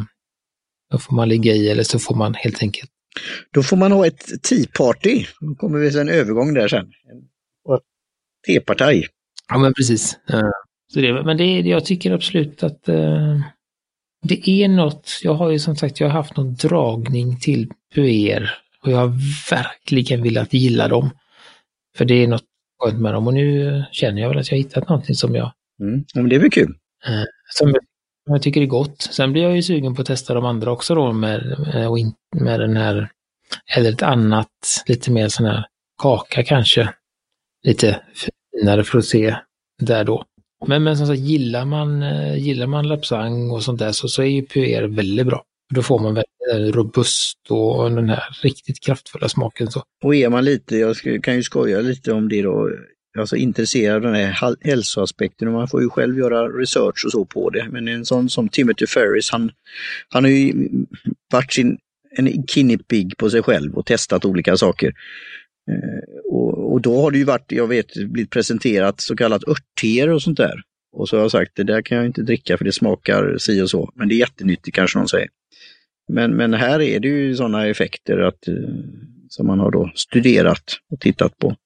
då 0.90 0.98
får 0.98 1.14
man 1.14 1.28
ligga 1.28 1.52
i 1.52 1.68
eller 1.68 1.82
så 1.82 1.98
får 1.98 2.14
man 2.14 2.34
helt 2.34 2.62
enkelt 2.62 2.90
då 3.50 3.62
får 3.62 3.76
man 3.76 3.92
ha 3.92 4.06
ett 4.06 4.42
tea-party. 4.42 5.26
Då 5.40 5.54
kommer 5.54 5.78
vi 5.78 6.00
en 6.00 6.08
övergång 6.08 6.54
där 6.54 6.68
sen. 6.68 6.92
Och 7.64 7.74
ett 7.74 7.82
tepartaj. 8.46 9.06
Ja, 9.48 9.58
men 9.58 9.74
precis. 9.74 10.18
Eh, 10.28 10.50
Så 10.92 11.00
det, 11.00 11.24
men 11.24 11.36
det, 11.36 11.60
jag 11.60 11.84
tycker 11.84 12.10
absolut 12.12 12.62
att 12.62 12.88
eh, 12.88 13.40
det 14.22 14.48
är 14.48 14.68
något, 14.68 15.20
jag 15.22 15.34
har 15.34 15.50
ju 15.50 15.58
som 15.58 15.76
sagt, 15.76 16.00
jag 16.00 16.08
har 16.08 16.12
haft 16.12 16.36
någon 16.36 16.54
dragning 16.54 17.40
till 17.40 17.72
puer 17.94 18.50
och 18.82 18.90
jag 18.90 18.96
har 18.96 19.12
verkligen 19.50 20.22
velat 20.22 20.52
gilla 20.54 20.88
dem. 20.88 21.10
För 21.96 22.04
det 22.04 22.14
är 22.14 22.28
något 22.28 22.44
skönt 22.82 23.00
med 23.00 23.14
dem 23.14 23.26
och 23.26 23.34
nu 23.34 23.84
känner 23.92 24.22
jag 24.22 24.28
väl 24.28 24.38
att 24.38 24.50
jag 24.50 24.58
har 24.58 24.62
hittat 24.62 24.88
någonting 24.88 25.14
som 25.14 25.34
jag, 25.34 25.52
Mm. 25.80 26.04
Men 26.14 26.28
det 26.28 26.36
är 26.36 26.40
väl 26.40 26.50
kul. 26.50 26.74
som 27.58 27.68
jag, 27.68 27.82
som 28.24 28.32
jag 28.34 28.42
tycker 28.42 28.60
är 28.62 28.66
gott. 28.66 29.02
Sen 29.02 29.32
blir 29.32 29.42
jag 29.42 29.56
ju 29.56 29.62
sugen 29.62 29.94
på 29.94 30.00
att 30.02 30.06
testa 30.06 30.34
de 30.34 30.44
andra 30.44 30.70
också 30.72 30.94
då 30.94 31.12
med, 31.12 31.56
in- 31.98 32.14
med 32.36 32.60
den 32.60 32.76
här, 32.76 33.08
eller 33.76 33.92
ett 33.92 34.02
annat, 34.02 34.48
lite 34.86 35.10
mer 35.10 35.28
sån 35.28 35.46
här 35.46 35.64
kaka 36.02 36.44
kanske. 36.44 36.88
Lite 37.64 38.00
finare 38.60 38.84
för 38.84 38.98
att 38.98 39.04
se 39.04 39.36
där 39.80 40.04
då. 40.04 40.24
Men, 40.66 40.82
men 40.82 40.96
som 40.96 41.06
sagt, 41.06 41.18
gillar 41.20 41.64
man, 41.64 42.02
eh, 42.02 42.36
gillar 42.36 42.66
man 42.66 42.88
lapsang 42.88 43.50
och 43.50 43.62
sånt 43.62 43.78
där 43.78 43.92
så, 43.92 44.08
så 44.08 44.22
är 44.22 44.26
ju 44.26 44.46
puer 44.46 44.82
väldigt 44.82 45.26
bra. 45.26 45.44
Då 45.74 45.82
får 45.82 45.98
man 45.98 46.14
väldigt 46.14 46.72
eh, 46.72 46.78
robust 46.78 47.50
och 47.50 47.90
den 47.90 48.08
här 48.08 48.22
riktigt 48.42 48.80
kraftfulla 48.80 49.28
smaken. 49.28 49.70
Så. 49.70 49.82
Och 50.04 50.14
är 50.14 50.28
man 50.28 50.44
lite, 50.44 50.76
jag 50.76 50.96
kan 51.22 51.34
ju 51.34 51.42
skoja 51.42 51.80
lite 51.80 52.12
om 52.12 52.28
det 52.28 52.42
då, 52.42 52.70
alltså 53.18 53.36
intresserad 53.36 53.96
av 53.96 54.02
den 54.02 54.14
här 54.14 54.56
hälsoaspekten 54.60 55.48
och 55.48 55.54
man 55.54 55.68
får 55.68 55.82
ju 55.82 55.88
själv 55.88 56.18
göra 56.18 56.48
research 56.48 57.04
och 57.04 57.12
så 57.12 57.24
på 57.24 57.50
det. 57.50 57.68
Men 57.70 57.88
en 57.88 58.04
sån 58.04 58.30
som 58.30 58.48
Timothy 58.48 58.86
Ferris, 58.86 59.30
han, 59.30 59.50
han 60.08 60.24
har 60.24 60.30
ju 60.30 60.68
varit 61.32 61.52
sin, 61.52 61.78
en 62.16 62.46
guinea 62.54 62.78
pig 62.88 63.16
på 63.16 63.30
sig 63.30 63.42
själv 63.42 63.74
och 63.74 63.86
testat 63.86 64.24
olika 64.24 64.56
saker. 64.56 64.92
Eh, 65.70 66.32
och, 66.32 66.72
och 66.72 66.80
då 66.80 67.00
har 67.00 67.10
det 67.10 67.18
ju 67.18 67.24
varit, 67.24 67.52
jag 67.52 67.66
vet, 67.66 67.94
blivit 67.94 68.30
presenterat 68.30 69.00
så 69.00 69.16
kallat 69.16 69.48
örtteer 69.48 70.08
och 70.08 70.22
sånt 70.22 70.38
där. 70.38 70.62
Och 70.96 71.08
så 71.08 71.16
har 71.16 71.22
jag 71.22 71.30
sagt, 71.30 71.52
det 71.54 71.64
där 71.64 71.82
kan 71.82 71.96
jag 71.98 72.06
inte 72.06 72.22
dricka 72.22 72.58
för 72.58 72.64
det 72.64 72.72
smakar 72.72 73.38
si 73.38 73.62
och 73.62 73.70
så. 73.70 73.92
Men 73.94 74.08
det 74.08 74.14
är 74.14 74.16
jättenyttigt 74.16 74.76
kanske 74.76 74.98
någon 74.98 75.08
säger. 75.08 75.28
Men, 76.08 76.36
men 76.36 76.54
här 76.54 76.80
är 76.80 77.00
det 77.00 77.08
ju 77.08 77.34
sådana 77.36 77.66
effekter 77.66 78.18
att, 78.18 78.48
eh, 78.48 78.54
som 79.28 79.46
man 79.46 79.58
har 79.58 79.70
då 79.70 79.92
studerat 79.94 80.64
och 80.90 81.00
tittat 81.00 81.38
på. 81.38 81.56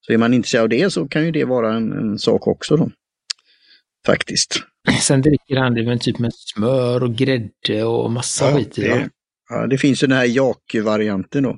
Så 0.00 0.12
är 0.12 0.18
man 0.18 0.34
intresserad 0.34 0.62
av 0.62 0.68
det 0.68 0.92
så 0.92 1.08
kan 1.08 1.24
ju 1.24 1.30
det 1.30 1.44
vara 1.44 1.74
en, 1.74 1.92
en 1.92 2.18
sak 2.18 2.46
också 2.46 2.76
då. 2.76 2.90
Faktiskt. 4.06 4.60
Sen 5.00 5.22
dricker 5.22 5.56
han 5.56 5.74
det 5.74 5.82
med 5.82 6.00
typ 6.00 6.18
med 6.18 6.32
smör 6.34 7.02
och 7.02 7.14
grädde 7.14 7.84
och 7.84 8.10
massa 8.10 8.56
skit 8.56 8.78
i. 8.78 8.82
det, 8.82 9.08
ja, 9.48 9.66
det 9.66 9.78
finns 9.78 10.02
ju 10.02 10.06
den 10.06 10.16
här 10.16 10.24
jak-varianten 10.24 11.42
då. 11.42 11.56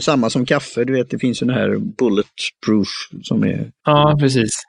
Samma 0.00 0.30
som 0.30 0.46
kaffe, 0.46 0.84
du 0.84 0.92
vet 0.92 1.10
det 1.10 1.18
finns 1.18 1.42
ju 1.42 1.46
den 1.46 1.56
här 1.56 1.76
bulletproof 1.78 2.88
som 3.22 3.44
är... 3.44 3.72
Ja, 3.84 4.16
precis. 4.20 4.62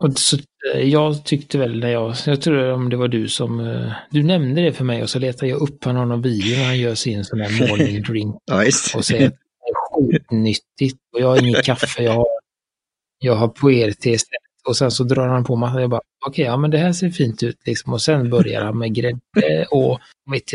Och 0.00 0.18
så, 0.18 0.36
eh, 0.74 0.80
jag 0.80 1.24
tyckte 1.24 1.58
väl 1.58 1.80
när 1.80 1.88
jag, 1.88 2.14
jag 2.26 2.42
tror 2.42 2.72
om 2.72 2.90
det 2.90 2.96
var 2.96 3.08
du 3.08 3.28
som, 3.28 3.60
eh, 3.60 3.92
du 4.10 4.22
nämnde 4.22 4.62
det 4.62 4.72
för 4.72 4.84
mig 4.84 5.02
och 5.02 5.10
så 5.10 5.18
letade 5.18 5.46
jag 5.46 5.60
upp 5.60 5.84
har 5.84 5.92
någon 5.92 6.22
video 6.22 6.58
när 6.58 6.64
han 6.64 6.78
gör 6.78 6.94
sin 6.94 7.24
sån 7.24 7.40
här 7.40 7.68
morning 7.68 8.02
drink 8.08 8.36
och 8.96 9.04
säger 9.04 9.26
att 9.26 9.34
det 9.34 9.70
är 9.70 10.10
skitnyttigt 10.10 10.98
och 11.12 11.20
jag 11.20 11.28
har 11.28 11.42
inget 11.42 11.64
kaffe, 11.64 12.02
jag 12.02 12.12
har, 12.12 12.26
jag 13.18 13.34
har 13.34 13.48
puerte. 13.48 14.16
Och 14.68 14.76
sen 14.76 14.90
så 14.90 15.04
drar 15.04 15.28
han 15.28 15.44
på 15.44 15.56
massa, 15.56 15.80
jag 15.80 15.90
bara 15.90 16.00
okej, 16.26 16.44
ja 16.44 16.56
men 16.56 16.70
det 16.70 16.78
här 16.78 16.92
ser 16.92 17.10
fint 17.10 17.42
ut 17.42 17.56
liksom. 17.66 17.92
Och 17.92 18.02
sen 18.02 18.30
börjar 18.30 18.64
han 18.64 18.78
med 18.78 18.94
grädde 18.94 19.66
och, 19.70 20.00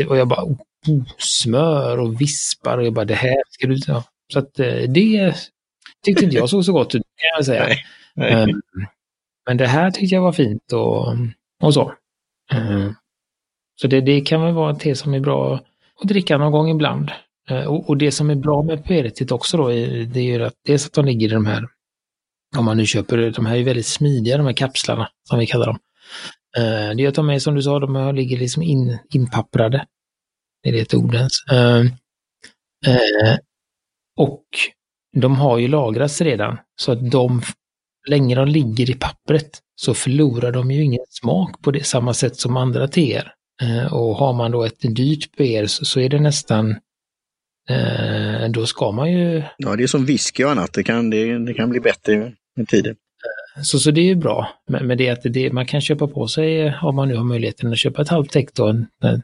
och 0.08 0.16
jag 0.16 0.28
bara 0.28 0.44
oh, 0.44 1.02
smör 1.18 1.98
och 1.98 2.20
vispar 2.20 2.78
och 2.78 2.86
jag 2.86 2.92
bara 2.92 3.04
det 3.04 3.14
här 3.14 3.42
ska 3.50 3.66
du 3.66 3.78
ta. 3.78 4.04
Så 4.32 4.38
att 4.38 4.60
eh, 4.60 4.82
det 4.88 5.34
tyckte 6.04 6.24
inte 6.24 6.36
jag 6.36 6.50
såg 6.50 6.64
så 6.64 6.72
gott 6.72 6.94
ut 6.94 7.02
kan 7.02 7.36
jag 7.36 7.46
säga. 7.46 7.66
Nej, 7.66 7.84
nej. 8.14 8.32
Ehm, 8.32 8.62
men 9.46 9.56
det 9.56 9.66
här 9.66 9.90
tyckte 9.90 10.14
jag 10.14 10.22
var 10.22 10.32
fint 10.32 10.72
och, 10.72 11.14
och 11.62 11.74
så. 11.74 11.92
Mm. 12.52 12.94
Så 13.80 13.86
det, 13.86 14.00
det 14.00 14.20
kan 14.20 14.42
väl 14.42 14.54
vara 14.54 14.72
ett 14.72 14.80
te 14.80 14.94
som 14.94 15.14
är 15.14 15.20
bra 15.20 15.54
att 16.02 16.08
dricka 16.08 16.38
någon 16.38 16.52
gång 16.52 16.70
ibland. 16.70 17.10
Eh, 17.50 17.64
och, 17.64 17.88
och 17.88 17.96
det 17.96 18.12
som 18.12 18.30
är 18.30 18.34
bra 18.34 18.62
med 18.62 18.84
Peretit 18.84 19.32
också 19.32 19.56
då, 19.56 19.68
det 19.68 20.16
är 20.16 20.22
ju 20.22 20.44
att 20.44 20.54
dels 20.66 20.86
att 20.86 20.92
de 20.92 21.04
ligger 21.04 21.28
i 21.28 21.30
de 21.30 21.46
här, 21.46 21.64
om 22.56 22.64
man 22.64 22.76
nu 22.76 22.86
köper, 22.86 23.30
de 23.30 23.46
här 23.46 23.56
är 23.56 23.64
väldigt 23.64 23.86
smidiga 23.86 24.36
de 24.36 24.46
här 24.46 24.52
kapslarna 24.52 25.08
som 25.28 25.38
vi 25.38 25.46
kallar 25.46 25.66
dem. 25.66 25.78
Eh, 26.56 26.96
det 26.96 27.04
är 27.04 27.08
att 27.08 27.14
de 27.14 27.30
är 27.30 27.38
som 27.38 27.54
du 27.54 27.62
sa, 27.62 27.78
de 27.78 27.96
här 27.96 28.12
ligger 28.12 28.38
liksom 28.38 28.62
in, 28.62 28.98
inpapprade. 29.14 29.86
Det 30.62 30.68
är 30.68 30.72
det 30.72 30.80
ett 30.80 30.94
ord 30.94 31.14
ens. 31.14 31.32
Och 34.16 34.44
de 35.16 35.36
har 35.36 35.58
ju 35.58 35.68
lagrats 35.68 36.20
redan, 36.20 36.58
så 36.80 36.92
att 36.92 37.10
de 37.10 37.42
länge 38.06 38.34
de 38.34 38.48
ligger 38.48 38.90
i 38.90 38.94
pappret 38.94 39.58
så 39.76 39.94
förlorar 39.94 40.52
de 40.52 40.70
ju 40.70 40.82
ingen 40.82 41.04
smak 41.08 41.62
på 41.62 41.70
det 41.70 41.86
samma 41.86 42.14
sätt 42.14 42.36
som 42.36 42.56
andra 42.56 42.88
teer. 42.88 43.32
Eh, 43.62 43.94
och 43.94 44.16
har 44.16 44.32
man 44.32 44.50
då 44.50 44.64
ett 44.64 44.80
dyrt 44.80 45.36
PR 45.36 45.66
så, 45.66 46.00
är 46.00 46.08
det 46.08 46.20
nästan, 46.20 46.70
eh, 47.68 48.50
då 48.50 48.66
ska 48.66 48.92
man 48.92 49.12
ju, 49.12 49.42
Ja, 49.58 49.76
det 49.76 49.82
är 49.82 49.86
som 49.86 50.04
whisky 50.04 50.44
och 50.44 50.50
annat, 50.50 50.72
det 50.72 50.82
kan, 50.82 51.10
det, 51.10 51.38
det 51.38 51.54
kan 51.54 51.70
bli 51.70 51.80
bättre 51.80 52.32
med 52.56 52.68
tiden. 52.68 52.96
så, 53.62 53.78
så 53.78 53.90
det 53.90 54.00
är 54.00 54.04
ju 54.04 54.14
bra. 54.14 54.48
Men, 54.68 54.86
men 54.86 54.98
det 54.98 55.08
är 55.08 55.12
att 55.12 55.22
det, 55.22 55.52
man 55.52 55.66
kan 55.66 55.80
köpa 55.80 56.08
på 56.08 56.28
sig, 56.28 56.74
om 56.82 56.96
man 56.96 57.08
nu 57.08 57.16
har 57.16 57.24
möjligheten 57.24 57.72
att 57.72 57.78
köpa 57.78 58.02
ett 58.02 58.08
halvt 58.08 58.30
täck 58.30 58.54
då, 58.54 58.66
en, 58.66 58.86
en, 59.02 59.22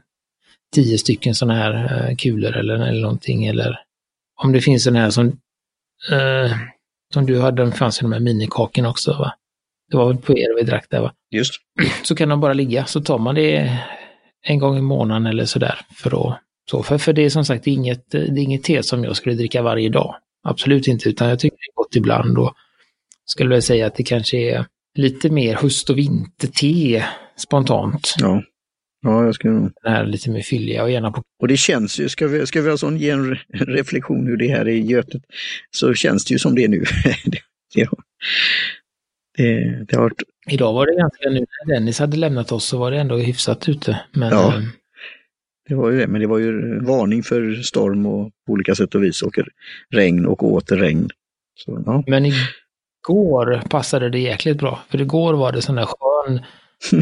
tio 0.73 0.97
stycken 0.97 1.35
sådana 1.35 1.59
här 1.59 2.07
eh, 2.09 2.15
kulor 2.15 2.57
eller, 2.57 2.73
eller 2.73 3.01
någonting. 3.01 3.45
Eller 3.45 3.79
om 4.43 4.51
det 4.51 4.61
finns 4.61 4.83
sådana 4.83 4.99
här 4.99 5.09
som, 5.09 5.27
eh, 6.11 6.51
som 7.13 7.25
du 7.25 7.41
hade, 7.41 7.61
de 7.61 7.71
fanns 7.71 8.01
ju 8.01 8.01
de 8.01 8.11
här 8.11 8.19
minikakorna 8.19 8.89
också 8.89 9.11
va? 9.11 9.33
Det 9.91 9.97
var 9.97 10.07
väl 10.07 10.17
på 10.17 10.37
er 10.37 10.55
vi 10.55 10.63
drack 10.63 10.85
där 10.89 11.01
va? 11.01 11.13
Just. 11.31 11.53
så 12.03 12.15
kan 12.15 12.29
de 12.29 12.39
bara 12.39 12.53
ligga. 12.53 12.85
Så 12.85 13.01
tar 13.01 13.17
man 13.17 13.35
det 13.35 13.79
en 14.47 14.59
gång 14.59 14.77
i 14.77 14.81
månaden 14.81 15.25
eller 15.25 15.45
sådär. 15.45 15.79
För, 15.95 16.29
att, 16.29 16.39
så, 16.71 16.83
för, 16.83 16.97
för 16.97 17.13
det 17.13 17.25
är 17.25 17.29
som 17.29 17.45
sagt 17.45 17.63
det 17.63 17.71
är 17.71 17.73
inget, 17.73 18.11
det 18.11 18.17
är 18.17 18.39
inget 18.39 18.63
te 18.63 18.83
som 18.83 19.03
jag 19.03 19.15
skulle 19.15 19.35
dricka 19.35 19.61
varje 19.61 19.89
dag. 19.89 20.15
Absolut 20.43 20.87
inte, 20.87 21.09
utan 21.09 21.29
jag 21.29 21.39
tycker 21.39 21.57
det 21.57 21.71
är 21.71 21.83
gott 21.83 21.95
ibland. 21.95 22.37
Och 22.37 22.53
skulle 23.25 23.49
väl 23.49 23.61
säga 23.61 23.87
att 23.87 23.95
det 23.95 24.03
kanske 24.03 24.37
är 24.37 24.65
lite 24.95 25.29
mer 25.29 25.55
höst 25.55 25.89
och 25.89 25.97
vinter-te 25.97 27.03
spontant. 27.37 28.15
Ja. 28.19 28.41
Ja, 29.03 29.25
jag 29.25 29.35
ska 29.35 29.49
nog. 29.49 29.71
Den 29.83 29.93
här 29.93 30.05
lite 30.05 30.29
mer 30.29 30.41
fylliga 30.41 30.83
och 30.83 30.91
gärna 30.91 31.11
på 31.11 31.23
Och 31.39 31.47
det 31.47 31.57
känns 31.57 31.99
ju, 31.99 32.09
ska 32.09 32.27
vi, 32.27 32.45
ska 32.47 32.61
vi 32.61 32.77
sån, 32.77 32.97
ge 32.97 33.09
en 33.09 33.33
re- 33.35 33.39
reflektion 33.65 34.27
hur 34.27 34.37
det 34.37 34.47
här 34.47 34.59
är 34.61 34.67
i 34.67 34.81
Götet, 34.85 35.21
så 35.71 35.93
känns 35.93 36.25
det 36.25 36.33
ju 36.33 36.39
som 36.39 36.55
det 36.55 36.63
är 36.63 36.67
nu. 36.67 36.79
det, 37.25 37.87
det, 39.37 39.85
det, 39.87 39.95
har 39.95 40.03
varit, 40.03 40.21
Idag 40.49 40.73
var 40.73 40.85
det 40.85 40.95
ganska, 40.95 41.29
nu 41.29 41.39
när 41.65 41.73
Dennis 41.73 41.99
hade 41.99 42.17
lämnat 42.17 42.51
oss 42.51 42.65
så 42.65 42.77
var 42.77 42.91
det 42.91 42.97
ändå 42.99 43.17
hyfsat 43.17 43.69
ute. 43.69 43.99
Men 44.11 44.29
Ja. 44.31 44.53
det 45.69 45.75
var 45.75 45.89
ju 45.89 45.97
det, 45.99 46.07
men 46.07 46.21
det 46.21 46.27
var 46.27 46.37
ju 46.37 46.79
varning 46.79 47.23
för 47.23 47.55
storm 47.55 48.05
och 48.05 48.31
på 48.47 48.53
olika 48.53 48.75
sätt 48.75 48.95
och 48.95 49.03
vis 49.03 49.21
och 49.21 49.39
regn 49.89 50.25
och 50.25 50.43
åter 50.43 50.77
regn. 50.77 51.09
Så, 51.55 51.83
ja. 51.85 52.03
Men 52.07 52.25
igår 52.25 53.61
passade 53.69 54.09
det 54.09 54.19
jäkligt 54.19 54.57
bra. 54.57 54.79
För 54.89 55.01
igår 55.01 55.33
var 55.33 55.51
det 55.51 55.61
sån 55.61 55.75
där 55.75 55.85
skön, 55.85 56.39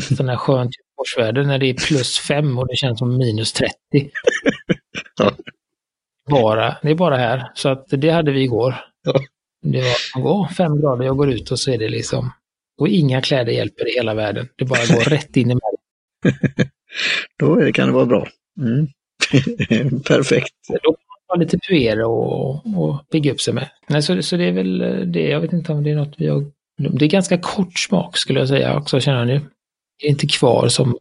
sån 0.18 0.26
där 0.26 0.36
skönt 0.36 0.72
Göteborgsväder 1.02 1.44
när 1.44 1.58
det 1.58 1.70
är 1.70 1.74
plus 1.74 2.20
fem 2.20 2.60
och 2.60 2.68
det 2.68 2.76
känns 2.76 3.00
som 3.00 3.18
minus 3.18 3.54
30. 3.54 3.74
Ja. 5.20 5.32
bara, 6.30 6.78
det 6.82 6.90
är 6.90 6.96
bara 6.96 7.18
här. 7.18 7.52
Så 7.56 7.70
att 7.70 7.86
det 7.90 8.10
hade 8.10 8.32
vi 8.32 8.42
igår. 8.42 8.76
Ja. 9.04 9.14
Det 9.62 9.82
var, 9.82 10.26
åh, 10.26 10.52
fem 10.52 10.82
grader, 10.82 11.06
jag 11.06 11.18
går 11.18 11.32
ut 11.32 11.52
och 11.52 11.60
så 11.60 11.72
är 11.72 11.78
det 11.78 11.90
liksom, 11.90 12.32
och 12.78 12.88
inga 12.88 13.22
kläder 13.22 13.52
hjälper 13.52 13.90
i 13.90 13.94
hela 13.96 14.14
världen. 14.14 14.48
Det 14.56 14.66
bara 14.66 14.96
går 14.96 15.04
rätt 15.10 15.38
in 15.38 15.52
i 15.52 15.56
mig. 15.56 15.62
Då 17.40 17.72
kan 17.72 17.88
det 17.88 17.94
vara 17.94 18.06
bra. 18.06 18.28
Mm. 18.60 18.88
Perfekt. 20.04 20.54
Då 20.68 20.92
kan 20.94 20.98
man 21.30 21.40
lite 21.40 21.58
puer 21.70 22.04
och, 22.04 22.66
och 22.78 23.10
pigga 23.12 23.32
upp 23.32 23.42
sig 23.42 23.54
med. 23.54 23.70
Nej, 23.88 24.02
så, 24.02 24.22
så 24.22 24.38
det 24.38 24.46
är 24.46 24.52
väl 24.52 24.78
det, 25.12 25.30
jag 25.30 25.42
vet 25.42 25.54
inte 25.54 25.72
om 25.72 25.84
det 25.84 25.92
är 25.92 25.96
något 25.96 26.16
vi 26.18 26.28
har. 26.28 26.46
Det 26.78 27.06
är 27.06 27.10
ganska 27.10 27.38
kort 27.38 27.80
smak 27.80 28.18
skulle 28.18 28.40
jag 28.40 28.48
säga 28.48 28.78
också, 28.78 29.00
känner 29.00 29.20
jag 29.20 29.28
nu. 29.28 29.42
Det 30.02 30.08
är 30.08 30.12
inte 30.12 30.28
kvar 30.28 30.68
som, 30.68 30.98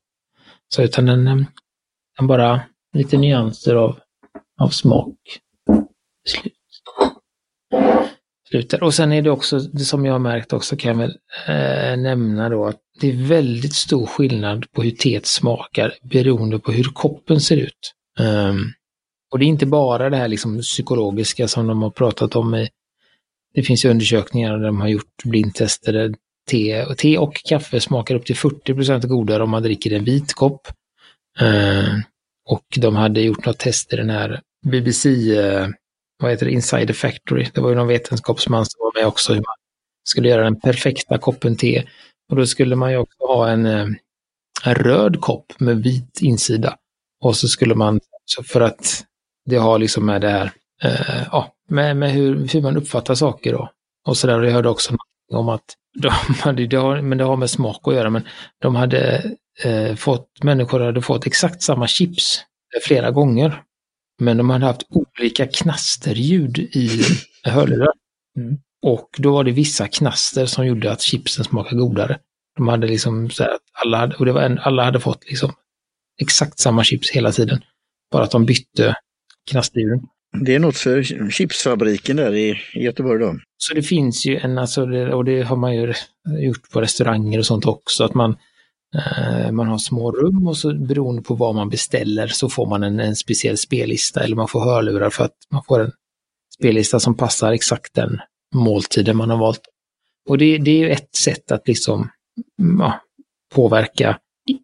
så 0.68 0.82
utan 0.82 1.06
den, 1.06 1.28
eh, 1.28 1.36
den 2.18 2.26
bara 2.26 2.60
lite 2.92 3.18
nyanser 3.18 3.74
av, 3.74 3.98
av 4.60 4.68
smak. 4.68 5.16
Slut. 6.28 6.54
Slutar. 8.50 8.82
Och 8.82 8.94
sen 8.94 9.12
är 9.12 9.22
det 9.22 9.30
också, 9.30 9.58
det 9.58 9.84
som 9.84 10.06
jag 10.06 10.12
har 10.12 10.18
märkt 10.18 10.52
också 10.52 10.76
kan 10.76 10.90
jag 10.90 10.98
väl 10.98 11.16
eh, 11.46 11.96
nämna 11.96 12.48
då 12.48 12.66
att 12.66 12.80
det 13.00 13.08
är 13.08 13.28
väldigt 13.28 13.74
stor 13.74 14.06
skillnad 14.06 14.72
på 14.72 14.82
hur 14.82 14.90
teet 14.90 15.26
smakar 15.26 15.94
beroende 16.02 16.58
på 16.58 16.72
hur 16.72 16.84
koppen 16.84 17.40
ser 17.40 17.56
ut. 17.56 17.94
Um, 18.18 18.72
och 19.30 19.38
det 19.38 19.44
är 19.44 19.46
inte 19.46 19.66
bara 19.66 20.10
det 20.10 20.16
här 20.16 20.28
liksom 20.28 20.60
psykologiska 20.60 21.48
som 21.48 21.66
de 21.66 21.82
har 21.82 21.90
pratat 21.90 22.36
om. 22.36 22.54
I, 22.54 22.68
det 23.54 23.62
finns 23.62 23.84
ju 23.84 23.90
undersökningar 23.90 24.58
där 24.58 24.66
de 24.66 24.80
har 24.80 24.88
gjort 24.88 25.24
blindtester 25.24 25.92
där 25.92 26.14
te, 26.50 26.84
och 26.84 26.98
te 26.98 27.18
och 27.18 27.34
kaffe 27.34 27.80
smakar 27.80 28.14
upp 28.14 28.26
till 28.26 28.36
40 28.36 28.74
procent 28.74 29.04
godare 29.04 29.42
om 29.42 29.50
man 29.50 29.62
dricker 29.62 29.92
en 29.92 30.04
vit 30.04 30.34
kopp. 30.34 30.68
Eh, 31.40 31.94
och 32.48 32.64
de 32.76 32.96
hade 32.96 33.20
gjort 33.20 33.46
något 33.46 33.58
test 33.58 33.92
i 33.92 33.96
den 33.96 34.10
här 34.10 34.40
BBC, 34.66 35.08
eh, 35.38 35.68
vad 36.22 36.30
heter 36.30 36.46
det, 36.46 36.52
Insider 36.52 36.94
Factory. 36.94 37.46
Det 37.54 37.60
var 37.60 37.68
ju 37.70 37.76
någon 37.76 37.88
vetenskapsman 37.88 38.66
som 38.66 38.78
var 38.78 39.00
med 39.00 39.06
också 39.06 39.32
hur 39.32 39.40
man 39.40 39.56
skulle 40.04 40.28
göra 40.28 40.44
den 40.44 40.60
perfekta 40.60 41.18
koppen 41.18 41.56
te. 41.56 41.84
Och 42.30 42.36
då 42.36 42.46
skulle 42.46 42.76
man 42.76 42.90
ju 42.90 42.96
också 42.96 43.26
ha 43.26 43.48
en, 43.48 43.66
eh, 43.66 43.86
en 44.64 44.74
röd 44.74 45.20
kopp 45.20 45.60
med 45.60 45.82
vit 45.82 46.20
insida. 46.20 46.76
Och 47.24 47.36
så 47.36 47.48
skulle 47.48 47.74
man, 47.74 48.00
för 48.44 48.60
att 48.60 49.04
det 49.44 49.56
har 49.56 49.78
liksom 49.78 50.06
med 50.06 50.20
det 50.20 50.28
här, 50.28 50.52
eh, 50.82 51.22
ja, 51.32 51.54
med, 51.68 51.96
med 51.96 52.12
hur, 52.12 52.48
hur 52.52 52.62
man 52.62 52.76
uppfattar 52.76 53.14
saker 53.14 53.52
då. 53.52 53.70
Och 54.06 54.16
så 54.16 54.26
där, 54.26 54.38
och 54.38 54.46
jag 54.46 54.52
hörde 54.52 54.68
också 54.68 54.92
någon 54.92 55.09
om 55.30 55.48
att 55.48 55.64
de 55.98 56.08
hade, 56.40 56.66
det 56.66 56.76
har, 56.76 57.02
men 57.02 57.18
det 57.18 57.24
har 57.24 57.36
med 57.36 57.50
smak 57.50 57.88
att 57.88 57.94
göra, 57.94 58.10
men 58.10 58.22
de 58.58 58.74
hade 58.74 59.32
eh, 59.64 59.94
fått, 59.94 60.28
människor 60.42 60.80
hade 60.80 61.02
fått 61.02 61.26
exakt 61.26 61.62
samma 61.62 61.86
chips 61.86 62.40
flera 62.82 63.10
gånger. 63.10 63.62
Men 64.20 64.36
de 64.36 64.50
hade 64.50 64.66
haft 64.66 64.86
olika 64.90 65.46
knasterljud 65.46 66.58
i 66.58 67.02
hörlurar. 67.44 67.92
Mm. 68.36 68.58
Och 68.82 69.08
då 69.18 69.32
var 69.32 69.44
det 69.44 69.52
vissa 69.52 69.88
knaster 69.88 70.46
som 70.46 70.66
gjorde 70.66 70.92
att 70.92 71.00
chipsen 71.00 71.44
smakade 71.44 71.80
godare. 71.80 72.18
De 72.56 72.68
hade 72.68 72.86
liksom 72.86 73.30
så 73.30 73.42
här 73.42 73.58
alla 73.84 73.98
hade, 73.98 74.16
och 74.16 74.26
det 74.26 74.32
var 74.32 74.42
en, 74.42 74.58
alla 74.58 74.84
hade 74.84 75.00
fått 75.00 75.28
liksom 75.28 75.52
exakt 76.20 76.58
samma 76.58 76.84
chips 76.84 77.10
hela 77.10 77.32
tiden. 77.32 77.64
Bara 78.10 78.24
att 78.24 78.30
de 78.30 78.46
bytte 78.46 78.94
knasterljuden. 79.50 80.00
Det 80.32 80.54
är 80.54 80.58
något 80.58 80.76
för 80.76 81.02
chipsfabriken 81.30 82.16
där 82.16 82.34
i 82.34 82.56
Göteborg 82.74 83.20
då. 83.20 83.38
Så 83.56 83.74
det 83.74 83.82
finns 83.82 84.26
ju 84.26 84.36
en, 84.36 84.58
alltså, 84.58 84.82
och 84.90 85.24
det 85.24 85.42
har 85.42 85.56
man 85.56 85.74
ju 85.74 85.94
gjort 86.38 86.70
på 86.70 86.80
restauranger 86.80 87.38
och 87.38 87.46
sånt 87.46 87.66
också, 87.66 88.04
att 88.04 88.14
man, 88.14 88.36
eh, 88.96 89.52
man 89.52 89.66
har 89.66 89.78
små 89.78 90.12
rum 90.12 90.48
och 90.48 90.56
så 90.56 90.74
beroende 90.74 91.22
på 91.22 91.34
vad 91.34 91.54
man 91.54 91.68
beställer 91.68 92.26
så 92.26 92.48
får 92.48 92.66
man 92.66 92.82
en, 92.82 93.00
en 93.00 93.16
speciell 93.16 93.58
spellista 93.58 94.24
eller 94.24 94.36
man 94.36 94.48
får 94.48 94.60
hörlurar 94.60 95.10
för 95.10 95.24
att 95.24 95.36
man 95.50 95.62
får 95.68 95.80
en 95.80 95.92
spellista 96.58 97.00
som 97.00 97.16
passar 97.16 97.52
exakt 97.52 97.94
den 97.94 98.20
måltiden 98.54 99.16
man 99.16 99.30
har 99.30 99.38
valt. 99.38 99.60
Och 100.28 100.38
det, 100.38 100.58
det 100.58 100.70
är 100.70 100.78
ju 100.78 100.90
ett 100.90 101.14
sätt 101.16 101.52
att 101.52 101.68
liksom 101.68 102.10
mm, 102.62 102.80
ja, 102.80 103.00
påverka 103.54 104.18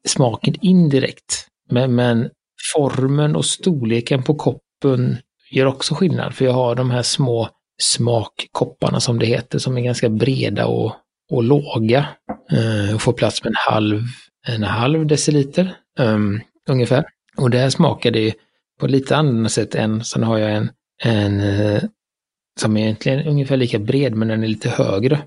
smaken 0.09 0.55
indirekt. 0.61 1.47
Men, 1.71 1.95
men 1.95 2.31
formen 2.75 3.37
och 3.37 3.45
storleken 3.45 4.23
på 4.23 4.35
koppen 4.35 5.17
gör 5.51 5.67
också 5.67 5.95
skillnad, 5.95 6.35
för 6.35 6.45
jag 6.45 6.53
har 6.53 6.75
de 6.75 6.91
här 6.91 7.03
små 7.03 7.49
smakkopparna 7.83 9.01
som 9.01 9.19
det 9.19 9.27
heter, 9.27 9.59
som 9.59 9.77
är 9.77 9.81
ganska 9.81 10.09
breda 10.09 10.67
och, 10.67 10.93
och 11.31 11.43
låga. 11.43 12.07
Eh, 12.53 12.95
och 12.95 13.03
får 13.03 13.13
plats 13.13 13.45
med 13.45 13.51
en 13.51 13.73
halv, 13.73 14.03
en 14.47 14.63
halv 14.63 15.07
deciliter 15.07 15.77
um, 15.99 16.41
ungefär. 16.69 17.05
Och 17.37 17.51
där 17.51 17.71
smakar 17.71 18.11
det 18.11 18.35
på 18.81 18.87
lite 18.87 19.17
annorlunda 19.17 19.49
sätt 19.49 19.75
än, 19.75 20.05
sen 20.05 20.23
har 20.23 20.39
jag 20.39 20.53
en, 20.53 20.71
en 21.03 21.41
eh, 21.41 21.83
som 22.61 22.77
är 22.77 22.81
egentligen 22.81 23.27
ungefär 23.27 23.57
lika 23.57 23.79
bred, 23.79 24.15
men 24.15 24.29
den 24.29 24.43
är 24.43 24.49
lite 24.49 24.69
högre. 24.69 25.23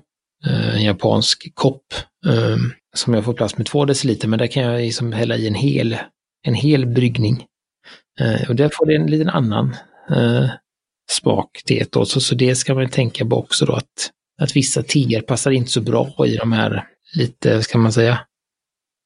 Eh, 0.46 0.76
en 0.76 0.82
japansk 0.82 1.54
kopp 1.54 1.94
um, 2.26 2.72
som 2.96 3.14
jag 3.14 3.24
får 3.24 3.32
plats 3.32 3.56
med 3.56 3.66
två 3.66 3.84
deciliter, 3.84 4.28
men 4.28 4.38
där 4.38 4.46
kan 4.46 4.62
jag 4.62 4.80
liksom 4.80 5.12
hälla 5.12 5.36
i 5.36 5.46
en 5.46 5.54
hel, 5.54 5.96
en 6.46 6.54
hel 6.54 6.86
bryggning. 6.86 7.46
Eh, 8.20 8.48
och 8.48 8.56
där 8.56 8.70
får 8.72 8.86
det 8.86 8.94
en 8.94 9.06
liten 9.06 9.28
annan 9.28 9.76
eh, 10.16 10.50
smak 11.10 11.62
teet 11.66 11.92
då. 11.92 12.04
Så, 12.04 12.20
så 12.20 12.34
det 12.34 12.56
ska 12.56 12.74
man 12.74 12.88
tänka 12.88 13.26
på 13.26 13.36
också 13.36 13.66
då 13.66 13.72
att, 13.72 14.10
att 14.42 14.56
vissa 14.56 14.82
teer 14.82 15.20
passar 15.20 15.50
inte 15.50 15.70
så 15.70 15.80
bra 15.80 16.26
i 16.26 16.36
de 16.36 16.52
här 16.52 16.86
lite, 17.14 17.54
vad 17.54 17.64
ska 17.64 17.78
man 17.78 17.92
säga, 17.92 18.20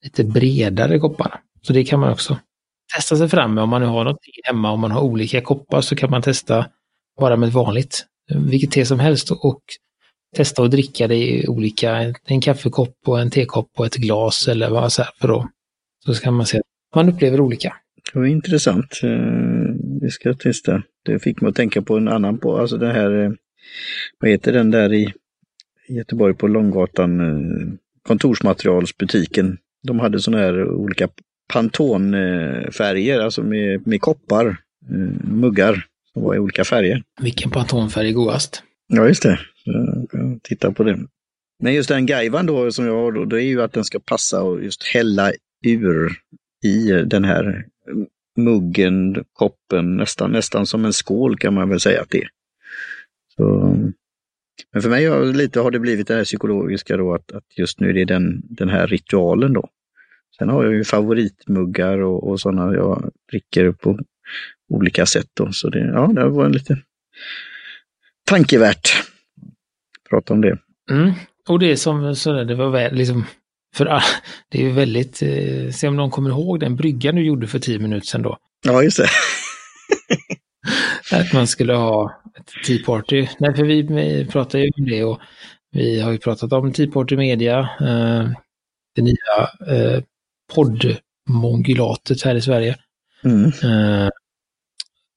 lite 0.04 0.24
bredare 0.24 0.98
kopparna. 0.98 1.40
Så 1.62 1.72
det 1.72 1.84
kan 1.84 2.00
man 2.00 2.12
också 2.12 2.38
testa 2.96 3.16
sig 3.16 3.28
fram 3.28 3.54
med 3.54 3.64
om 3.64 3.70
man 3.70 3.80
nu 3.80 3.86
har 3.86 4.04
något 4.04 4.18
hemma, 4.44 4.70
om 4.70 4.80
man 4.80 4.90
har 4.90 5.00
olika 5.00 5.40
koppar 5.40 5.80
så 5.80 5.96
kan 5.96 6.10
man 6.10 6.22
testa 6.22 6.66
bara 7.20 7.36
med 7.36 7.52
vanligt, 7.52 8.06
vilket 8.34 8.70
te 8.70 8.86
som 8.86 9.00
helst 9.00 9.30
och 9.30 9.62
testa 10.36 10.62
att 10.62 10.70
dricka 10.70 11.08
det 11.08 11.16
i 11.16 11.48
olika, 11.48 12.14
en 12.24 12.40
kaffekopp 12.40 12.96
och 13.06 13.20
en 13.20 13.30
tekopp 13.30 13.70
och 13.76 13.86
ett 13.86 13.94
glas 13.94 14.48
eller 14.48 14.70
vad 14.70 14.92
så 14.92 15.02
här 15.02 15.10
för 15.20 15.28
då. 15.28 15.48
Så 16.06 16.14
kan 16.14 16.34
man 16.34 16.46
se 16.46 16.58
att 16.58 16.64
man 16.96 17.08
upplever 17.08 17.40
olika. 17.40 17.76
Det 18.12 18.18
var 18.18 18.26
intressant. 18.26 19.00
Eh, 19.02 19.53
vi 20.04 20.10
ska 20.10 20.34
testa. 20.34 20.82
Det 21.02 21.18
fick 21.18 21.40
mig 21.40 21.48
att 21.48 21.56
tänka 21.56 21.82
på 21.82 21.96
en 21.96 22.08
annan 22.08 22.38
på, 22.38 22.56
alltså 22.56 22.76
det 22.76 22.92
här, 22.92 23.24
eh, 23.24 23.30
vad 24.18 24.30
heter 24.30 24.52
den 24.52 24.70
där 24.70 24.92
i 24.92 25.12
Göteborg 25.88 26.34
på 26.34 26.48
Långgatan, 26.48 27.20
eh, 27.20 27.74
kontorsmaterialsbutiken. 28.02 29.58
De 29.82 30.00
hade 30.00 30.20
sådana 30.20 30.42
här 30.42 30.64
olika 30.68 31.08
Pantone-färger, 31.52 33.20
alltså 33.20 33.42
med, 33.42 33.86
med 33.86 34.00
koppar, 34.00 34.46
eh, 34.90 35.28
muggar 35.30 35.86
som 36.12 36.22
var 36.22 36.34
i 36.34 36.38
olika 36.38 36.64
färger. 36.64 37.02
Vilken 37.20 37.50
Pantone-färg 37.50 38.08
är 38.08 38.12
godast? 38.12 38.62
Ja, 38.88 39.08
just 39.08 39.22
det. 39.22 39.38
Titta 40.42 40.72
på 40.72 40.84
det. 40.84 40.98
Men 41.62 41.74
just 41.74 41.88
den 41.88 42.06
gaivan 42.06 42.46
då 42.46 42.72
som 42.72 42.86
jag 42.86 42.96
har 42.96 43.12
då, 43.12 43.24
det 43.24 43.42
är 43.42 43.46
ju 43.46 43.62
att 43.62 43.72
den 43.72 43.84
ska 43.84 43.98
passa 43.98 44.42
och 44.42 44.64
just 44.64 44.82
hälla 44.82 45.32
ur 45.66 46.12
i 46.64 46.92
den 47.06 47.24
här 47.24 47.64
muggen, 48.36 49.24
koppen, 49.32 49.96
nästan, 49.96 50.32
nästan 50.32 50.66
som 50.66 50.84
en 50.84 50.92
skål 50.92 51.38
kan 51.38 51.54
man 51.54 51.68
väl 51.68 51.80
säga 51.80 52.00
att 52.00 52.10
det 52.10 52.22
är. 52.22 52.28
Så, 53.36 53.76
men 54.72 54.82
för 54.82 54.90
mig 54.90 55.06
har, 55.06 55.24
lite, 55.24 55.60
har 55.60 55.70
det 55.70 55.78
blivit 55.78 56.08
det 56.08 56.14
här 56.14 56.24
psykologiska 56.24 56.96
då 56.96 57.14
att, 57.14 57.32
att 57.32 57.58
just 57.58 57.80
nu 57.80 57.88
är 57.88 57.92
det 57.92 58.04
den, 58.04 58.42
den 58.44 58.68
här 58.68 58.86
ritualen 58.86 59.52
då. 59.52 59.68
Sen 60.38 60.48
har 60.48 60.64
jag 60.64 60.74
ju 60.74 60.84
favoritmuggar 60.84 61.98
och, 61.98 62.28
och 62.28 62.40
sådana 62.40 62.74
jag 62.74 63.10
dricker 63.30 63.72
på 63.72 63.98
olika 64.68 65.06
sätt 65.06 65.28
då. 65.34 65.52
Så 65.52 65.68
det, 65.68 65.78
ja, 65.78 66.06
det 66.06 66.28
var 66.28 66.46
en 66.46 66.52
lite 66.52 66.78
tankevärt 68.24 68.88
prata 70.10 70.34
om 70.34 70.40
det. 70.40 70.58
Mm. 70.90 71.12
Och 71.48 71.58
det 71.58 71.70
är 71.70 71.76
som 71.76 72.14
sådär, 72.14 72.44
det 72.44 72.54
var 72.54 72.70
väl 72.70 72.94
liksom, 72.94 73.24
för 73.74 73.84
det 74.50 74.58
är 74.58 74.62
ju 74.62 74.72
väldigt, 74.72 75.22
eh, 75.22 75.70
se 75.70 75.88
om 75.88 75.96
någon 75.96 76.10
kommer 76.10 76.30
ihåg 76.30 76.60
den 76.60 76.76
bryggan 76.76 77.14
du 77.14 77.24
gjorde 77.26 77.46
för 77.46 77.58
tio 77.58 77.78
minuter 77.78 78.06
sedan 78.06 78.22
då. 78.22 78.38
Ja, 78.66 78.82
just 78.82 78.98
det. 78.98 79.08
Att 81.20 81.32
man 81.32 81.46
skulle 81.46 81.74
ha 81.74 82.22
ett 82.38 82.66
Tea 82.66 82.78
Party. 82.86 83.26
Nej, 83.38 83.54
för 83.54 83.64
vi, 83.64 84.26
pratar 84.26 84.58
ju 84.58 84.70
om 84.78 84.84
det 84.84 85.04
och 85.04 85.20
vi 85.70 86.00
har 86.00 86.12
ju 86.12 86.18
pratat 86.18 86.52
om 86.52 86.72
Tea 86.72 86.90
Party 86.90 87.16
Media, 87.16 87.58
eh, 87.80 88.28
det 88.94 89.02
nya 89.02 89.48
eh, 89.76 90.02
poddmongulatet 90.54 92.22
här 92.22 92.34
i 92.34 92.40
Sverige. 92.40 92.76
Mm. 93.24 93.44
Eh, 93.44 94.08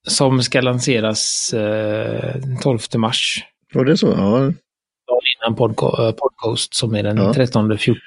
som 0.08 0.44
ska 0.44 0.62
lanseras 0.62 1.54
eh, 1.54 2.36
12 2.62 2.80
mars. 2.96 3.44
Var 3.74 3.86
det 3.86 3.98
så? 3.98 4.08
Ja, 4.08 4.40
Dagen 5.08 5.22
innan 5.38 5.56
podco- 5.58 6.08
eh, 6.08 6.12
podcast 6.12 6.76
som 6.76 6.96
är 6.96 7.04
den 7.04 7.18
Ja. 7.18 7.34
13 7.34 7.78
14. 7.78 8.02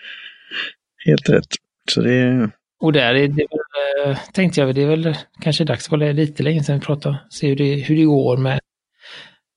Helt 1.07 1.29
rätt. 1.29 1.49
Så 1.91 2.01
det, 2.01 2.51
Och 2.81 2.93
där 2.93 3.15
är 3.15 3.29
det 3.29 3.47
väl, 3.51 4.09
eh, 4.11 4.19
tänkte 4.33 4.61
jag, 4.61 4.75
det 4.75 4.83
är 4.83 4.87
väl 4.87 5.17
kanske 5.41 5.65
dags, 5.65 5.89
det 5.89 5.97
var 5.97 6.13
lite 6.13 6.43
länge 6.43 6.65
sedan 6.65 6.79
vi 6.79 6.87
pratade, 6.87 7.19
se 7.31 7.49
hur 7.49 7.57
det, 7.57 7.75
hur 7.75 7.97
det 7.97 8.05
går 8.05 8.37
med, 8.37 8.61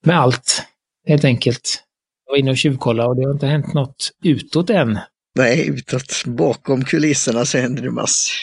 med 0.05 0.19
allt, 0.19 0.63
helt 1.07 1.25
enkelt. 1.25 1.83
Jag 2.25 2.33
var 2.33 2.37
inne 2.37 2.51
och 2.51 2.57
tjuvkollade 2.57 3.09
och 3.09 3.15
det 3.15 3.23
har 3.23 3.31
inte 3.33 3.47
hänt 3.47 3.73
något 3.73 4.11
utåt 4.23 4.69
än. 4.69 4.99
nej, 5.35 5.69
utåt 5.69 6.25
bakom 6.25 6.83
kulisserna 6.83 7.45
så 7.45 7.57
händer 7.57 7.83
det 7.83 7.91
massor. 7.91 8.33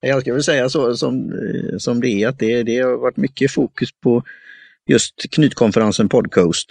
Jag 0.00 0.20
ska 0.20 0.32
väl 0.32 0.42
säga 0.42 0.68
så 0.68 0.96
som, 0.96 1.32
eh, 1.32 1.78
som 1.78 2.00
det 2.00 2.08
är, 2.08 2.28
att 2.28 2.38
det, 2.38 2.62
det 2.62 2.78
har 2.78 2.96
varit 2.96 3.16
mycket 3.16 3.50
fokus 3.50 3.88
på 4.02 4.22
just 4.86 5.14
knytkonferensen 5.30 6.08
Podcast. 6.08 6.66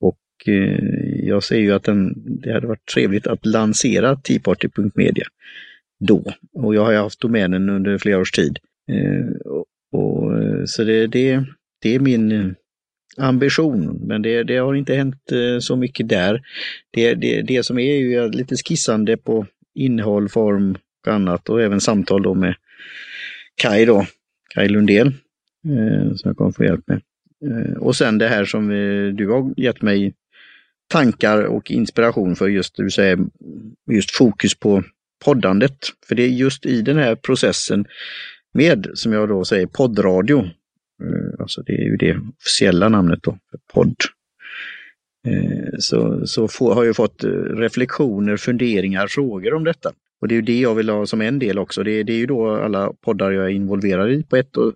Och 0.00 0.48
eh, 0.48 0.78
jag 1.22 1.44
ser 1.44 1.58
ju 1.58 1.74
att 1.74 1.84
den, 1.84 2.14
det 2.42 2.52
hade 2.52 2.66
varit 2.66 2.86
trevligt 2.94 3.26
att 3.26 3.46
lansera 3.46 4.16
teaparty.media 4.16 5.24
då. 6.00 6.24
Och 6.54 6.74
jag 6.74 6.84
har 6.84 6.92
ju 6.92 6.98
haft 6.98 7.20
domänen 7.20 7.68
under 7.68 7.98
flera 7.98 8.18
års 8.18 8.32
tid. 8.32 8.58
Eh, 8.92 9.52
och, 9.52 9.64
och, 9.92 10.38
eh, 10.38 10.64
så 10.64 10.84
det, 10.84 11.06
det, 11.06 11.44
det 11.82 11.94
är 11.94 12.00
min 12.00 12.32
eh, 12.32 12.46
ambition, 13.16 14.00
men 14.06 14.22
det, 14.22 14.42
det 14.42 14.56
har 14.56 14.74
inte 14.74 14.94
hänt 14.94 15.32
eh, 15.32 15.58
så 15.58 15.76
mycket 15.76 16.08
där. 16.08 16.42
Det, 16.90 17.14
det, 17.14 17.42
det 17.42 17.62
som 17.62 17.78
är 17.78 17.96
ju 17.96 18.28
lite 18.28 18.56
skissande 18.56 19.16
på 19.16 19.46
innehåll, 19.74 20.28
form 20.28 20.76
och 21.06 21.12
annat 21.12 21.48
och 21.48 21.62
även 21.62 21.80
samtal 21.80 22.22
då 22.22 22.34
med 22.34 22.54
Kai 23.62 23.84
då, 23.84 24.06
Kai 24.54 24.68
Lundell, 24.68 25.06
eh, 25.64 26.14
som 26.14 26.28
jag 26.28 26.36
kommer 26.36 26.52
få 26.52 26.64
hjälp 26.64 26.84
med. 26.86 27.00
Eh, 27.44 27.76
och 27.76 27.96
sen 27.96 28.18
det 28.18 28.28
här 28.28 28.44
som 28.44 28.68
du 29.16 29.28
har 29.28 29.54
gett 29.56 29.82
mig 29.82 30.14
tankar 30.88 31.42
och 31.42 31.70
inspiration 31.70 32.36
för 32.36 32.48
just, 32.48 32.76
du 32.76 32.90
säger, 32.90 33.18
just 33.90 34.16
fokus 34.16 34.58
på 34.58 34.82
poddandet. 35.24 35.76
För 36.08 36.14
det 36.14 36.22
är 36.22 36.28
just 36.28 36.66
i 36.66 36.82
den 36.82 36.96
här 36.96 37.14
processen 37.14 37.86
med, 38.54 38.90
som 38.94 39.12
jag 39.12 39.28
då 39.28 39.44
säger, 39.44 39.66
poddradio. 39.66 40.38
Eh, 41.02 41.40
alltså 41.40 41.62
det 41.62 41.72
är 41.72 41.84
ju 41.84 41.96
det 41.96 42.20
officiella 42.38 42.88
namnet 42.88 43.22
då, 43.22 43.38
podd. 43.74 43.94
Eh, 45.26 45.78
så, 45.78 46.26
så 46.26 46.48
har 46.74 46.84
jag 46.84 46.96
fått 46.96 47.24
eh, 47.24 47.30
reflektioner, 47.30 48.36
funderingar, 48.36 49.06
frågor 49.06 49.54
om 49.54 49.64
detta. 49.64 49.92
Och 50.20 50.28
det 50.28 50.34
är 50.34 50.36
ju 50.36 50.42
det 50.42 50.60
jag 50.60 50.74
vill 50.74 50.88
ha 50.88 51.06
som 51.06 51.20
en 51.20 51.38
del 51.38 51.58
också. 51.58 51.82
Det, 51.82 52.02
det 52.02 52.12
är 52.12 52.18
ju 52.18 52.26
då 52.26 52.56
alla 52.56 52.92
poddar 53.04 53.30
jag 53.30 53.44
är 53.44 53.48
involverad 53.48 54.10
i 54.10 54.22
på 54.22 54.36
ett 54.36 54.56
och, 54.56 54.68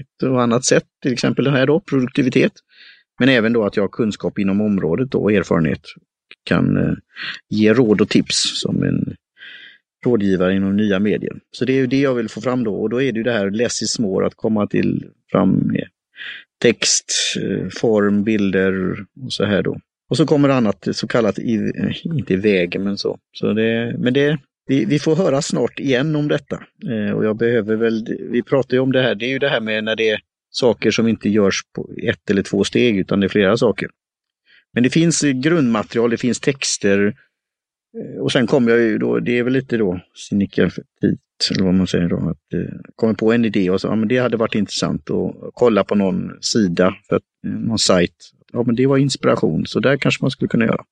ett 0.00 0.22
och 0.22 0.42
annat 0.42 0.64
sätt. 0.64 0.84
Till 1.02 1.12
exempel 1.12 1.44
den 1.44 1.54
här 1.54 1.66
då, 1.66 1.80
produktivitet. 1.80 2.52
Men 3.18 3.28
även 3.28 3.52
då 3.52 3.64
att 3.64 3.76
jag 3.76 3.82
har 3.82 3.88
kunskap 3.88 4.38
inom 4.38 4.60
området 4.60 5.14
och 5.14 5.32
erfarenhet. 5.32 5.82
Kan 6.44 6.76
eh, 6.76 6.94
ge 7.48 7.74
råd 7.74 8.00
och 8.00 8.08
tips 8.08 8.60
som 8.60 8.82
en 8.82 9.16
rådgivare 10.04 10.54
inom 10.54 10.76
nya 10.76 10.98
medier. 10.98 11.36
Så 11.50 11.64
det 11.64 11.72
är 11.72 11.76
ju 11.76 11.86
det 11.86 12.00
jag 12.00 12.14
vill 12.14 12.28
få 12.28 12.40
fram 12.40 12.64
då 12.64 12.74
och 12.74 12.90
då 12.90 13.02
är 13.02 13.12
det 13.12 13.16
ju 13.18 13.22
det 13.22 13.32
här 13.32 13.50
less 13.50 13.82
is 13.82 13.98
more, 13.98 14.26
att 14.26 14.34
komma 14.34 14.66
till 14.66 15.04
fram 15.30 15.50
med 15.50 15.88
text, 16.62 17.12
eh, 17.42 17.68
form, 17.80 18.24
bilder 18.24 18.92
och 19.24 19.32
så 19.32 19.44
här 19.44 19.62
då. 19.62 19.80
Och 20.08 20.16
så 20.16 20.26
kommer 20.26 20.48
annat 20.48 20.88
så 20.92 21.08
kallat, 21.08 21.38
i, 21.38 21.54
eh, 21.54 22.06
inte 22.06 22.32
i 22.32 22.36
vägen 22.36 22.84
men 22.84 22.98
så. 22.98 23.18
så 23.32 23.52
det, 23.52 23.96
men 23.98 24.14
det, 24.14 24.38
vi, 24.66 24.84
vi 24.84 24.98
får 24.98 25.16
höra 25.16 25.42
snart 25.42 25.80
igen 25.80 26.16
om 26.16 26.28
detta. 26.28 26.62
Eh, 26.90 27.12
och 27.12 27.24
jag 27.24 27.36
behöver 27.36 27.76
väl, 27.76 28.18
vi 28.30 28.42
pratar 28.42 28.76
ju 28.76 28.80
om 28.80 28.92
det 28.92 29.02
här, 29.02 29.14
det 29.14 29.26
är 29.26 29.30
ju 29.30 29.38
det 29.38 29.48
här 29.48 29.60
med 29.60 29.84
när 29.84 29.96
det 29.96 30.10
är 30.10 30.20
saker 30.50 30.90
som 30.90 31.08
inte 31.08 31.28
görs 31.28 31.62
på 31.74 31.90
ett 32.02 32.30
eller 32.30 32.42
två 32.42 32.64
steg 32.64 32.98
utan 32.98 33.20
det 33.20 33.26
är 33.26 33.28
flera 33.28 33.56
saker. 33.56 33.88
Men 34.76 34.82
det 34.82 34.90
finns 34.90 35.22
grundmaterial, 35.22 36.10
det 36.10 36.16
finns 36.16 36.40
texter 36.40 37.06
eh, 37.98 38.22
och 38.22 38.32
sen 38.32 38.46
kommer 38.46 38.72
jag 38.72 38.80
ju 38.80 38.98
då, 38.98 39.20
det 39.20 39.38
är 39.38 39.42
väl 39.42 39.52
lite 39.52 39.76
då 39.76 40.00
hit, 41.02 41.50
eller 41.50 41.64
vad 41.64 41.74
man 41.74 41.86
säger 41.86 42.08
då, 42.08 42.16
att 42.16 42.54
eh, 42.54 42.80
kommer 42.96 43.14
på 43.14 43.32
en 43.32 43.44
idé 43.44 43.70
och 43.70 43.80
så, 43.80 43.88
ja 43.88 43.96
men 43.96 44.08
det 44.08 44.18
hade 44.18 44.36
varit 44.36 44.54
intressant 44.54 45.10
att 45.10 45.34
kolla 45.54 45.84
på 45.84 45.94
någon 45.94 46.30
sida, 46.40 46.96
för 47.08 47.16
att, 47.16 47.22
eh, 47.46 47.52
någon 47.52 47.78
sajt. 47.78 48.30
Ja 48.52 48.62
men 48.62 48.76
det 48.76 48.86
var 48.86 48.98
inspiration, 48.98 49.66
så 49.66 49.80
där 49.80 49.96
kanske 49.96 50.24
man 50.24 50.30
skulle 50.30 50.48
kunna 50.48 50.64
göra. 50.64 50.84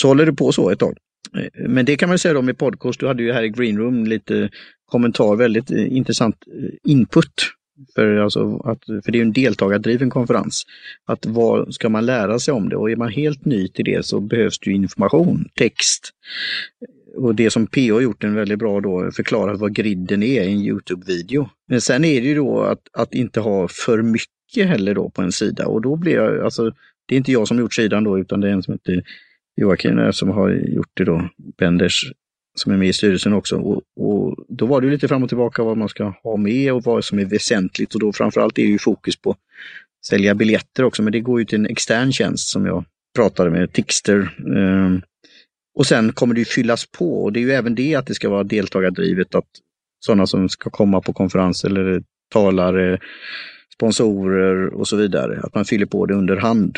Så 0.00 0.08
håller 0.08 0.26
det 0.26 0.32
på 0.32 0.52
så 0.52 0.70
ett 0.70 0.78
tag. 0.78 0.96
Eh, 1.36 1.68
men 1.68 1.84
det 1.84 1.96
kan 1.96 2.08
man 2.08 2.18
säga 2.18 2.34
då 2.34 2.42
med 2.42 2.58
podcast, 2.58 3.00
du 3.00 3.06
hade 3.06 3.22
ju 3.22 3.32
här 3.32 3.42
i 3.42 3.48
Green 3.48 3.78
Room 3.78 4.04
lite 4.04 4.50
kommentar, 4.84 5.36
väldigt 5.36 5.70
intressant 5.70 6.36
input. 6.84 7.32
För, 7.94 8.16
alltså 8.16 8.56
att, 8.56 8.84
för 9.04 9.12
det 9.12 9.18
är 9.18 9.22
en 9.22 9.32
deltagardriven 9.32 10.10
konferens. 10.10 10.62
Att 11.06 11.26
vad 11.26 11.74
ska 11.74 11.88
man 11.88 12.06
lära 12.06 12.38
sig 12.38 12.54
om 12.54 12.68
det? 12.68 12.76
Och 12.76 12.90
är 12.90 12.96
man 12.96 13.08
helt 13.08 13.44
ny 13.44 13.68
till 13.68 13.84
det 13.84 14.06
så 14.06 14.20
behövs 14.20 14.58
det 14.58 14.70
information, 14.70 15.48
text. 15.54 16.10
Och 17.16 17.34
det 17.34 17.50
som 17.50 17.66
PO 17.66 17.94
har 17.94 18.00
gjort 18.00 18.24
en 18.24 18.34
väldigt 18.34 18.58
bra 18.58 18.80
då, 18.80 19.10
förklarat 19.16 19.60
vad 19.60 19.74
griden 19.74 20.22
är 20.22 20.42
i 20.42 20.52
en 20.52 20.60
Youtube-video. 20.60 21.48
Men 21.68 21.80
sen 21.80 22.04
är 22.04 22.20
det 22.20 22.26
ju 22.26 22.34
då 22.34 22.60
att, 22.60 22.80
att 22.92 23.14
inte 23.14 23.40
ha 23.40 23.68
för 23.68 24.02
mycket 24.02 24.68
heller 24.68 24.94
då 24.94 25.10
på 25.10 25.22
en 25.22 25.32
sida 25.32 25.66
och 25.66 25.82
då 25.82 25.96
blir 25.96 26.14
jag, 26.14 26.40
alltså 26.44 26.70
det 27.06 27.14
är 27.14 27.16
inte 27.16 27.32
jag 27.32 27.48
som 27.48 27.58
gjort 27.58 27.74
sidan 27.74 28.04
då 28.04 28.18
utan 28.18 28.40
det 28.40 28.48
är 28.48 28.52
en 28.52 28.62
som 28.62 28.74
heter 28.74 29.02
Joakim 29.56 30.12
som 30.12 30.28
har 30.28 30.50
gjort 30.50 30.90
det 30.94 31.04
då, 31.04 31.28
Benders, 31.58 32.12
som 32.54 32.72
är 32.72 32.76
med 32.76 32.88
i 32.88 32.92
styrelsen 32.92 33.32
också. 33.32 33.56
Och, 33.56 33.82
och, 33.96 34.36
då 34.48 34.66
var 34.66 34.80
det 34.80 34.90
lite 34.90 35.08
fram 35.08 35.22
och 35.22 35.28
tillbaka 35.28 35.62
vad 35.62 35.76
man 35.76 35.88
ska 35.88 36.14
ha 36.22 36.36
med 36.36 36.72
och 36.72 36.84
vad 36.84 37.04
som 37.04 37.18
är 37.18 37.24
väsentligt 37.24 37.94
och 37.94 38.00
då 38.00 38.12
framförallt 38.12 38.58
är 38.58 38.62
ju 38.62 38.78
fokus 38.78 39.16
på 39.16 39.36
sälja 40.06 40.34
biljetter 40.34 40.84
också, 40.84 41.02
men 41.02 41.12
det 41.12 41.20
går 41.20 41.38
ju 41.38 41.44
till 41.44 41.58
en 41.58 41.66
extern 41.66 42.12
tjänst 42.12 42.48
som 42.48 42.66
jag 42.66 42.84
pratade 43.16 43.50
med, 43.50 43.72
Tixter. 43.72 44.36
Ehm, 44.56 45.02
och 45.74 45.86
sen 45.86 46.12
kommer 46.12 46.34
det 46.34 46.40
ju 46.40 46.44
fyllas 46.44 46.86
på 46.86 47.24
och 47.24 47.32
det 47.32 47.40
är 47.40 47.42
ju 47.42 47.52
även 47.52 47.74
det 47.74 47.94
att 47.94 48.06
det 48.06 48.14
ska 48.14 48.28
vara 48.28 48.44
deltagardrivet, 48.44 49.34
att 49.34 49.48
sådana 50.00 50.26
som 50.26 50.48
ska 50.48 50.70
komma 50.70 51.00
på 51.00 51.12
konferens 51.12 51.64
eller 51.64 52.02
talare, 52.32 52.98
sponsorer 53.74 54.74
och 54.74 54.88
så 54.88 54.96
vidare, 54.96 55.40
att 55.42 55.54
man 55.54 55.64
fyller 55.64 55.86
på 55.86 56.06
det 56.06 56.14
under 56.14 56.36
hand. 56.36 56.76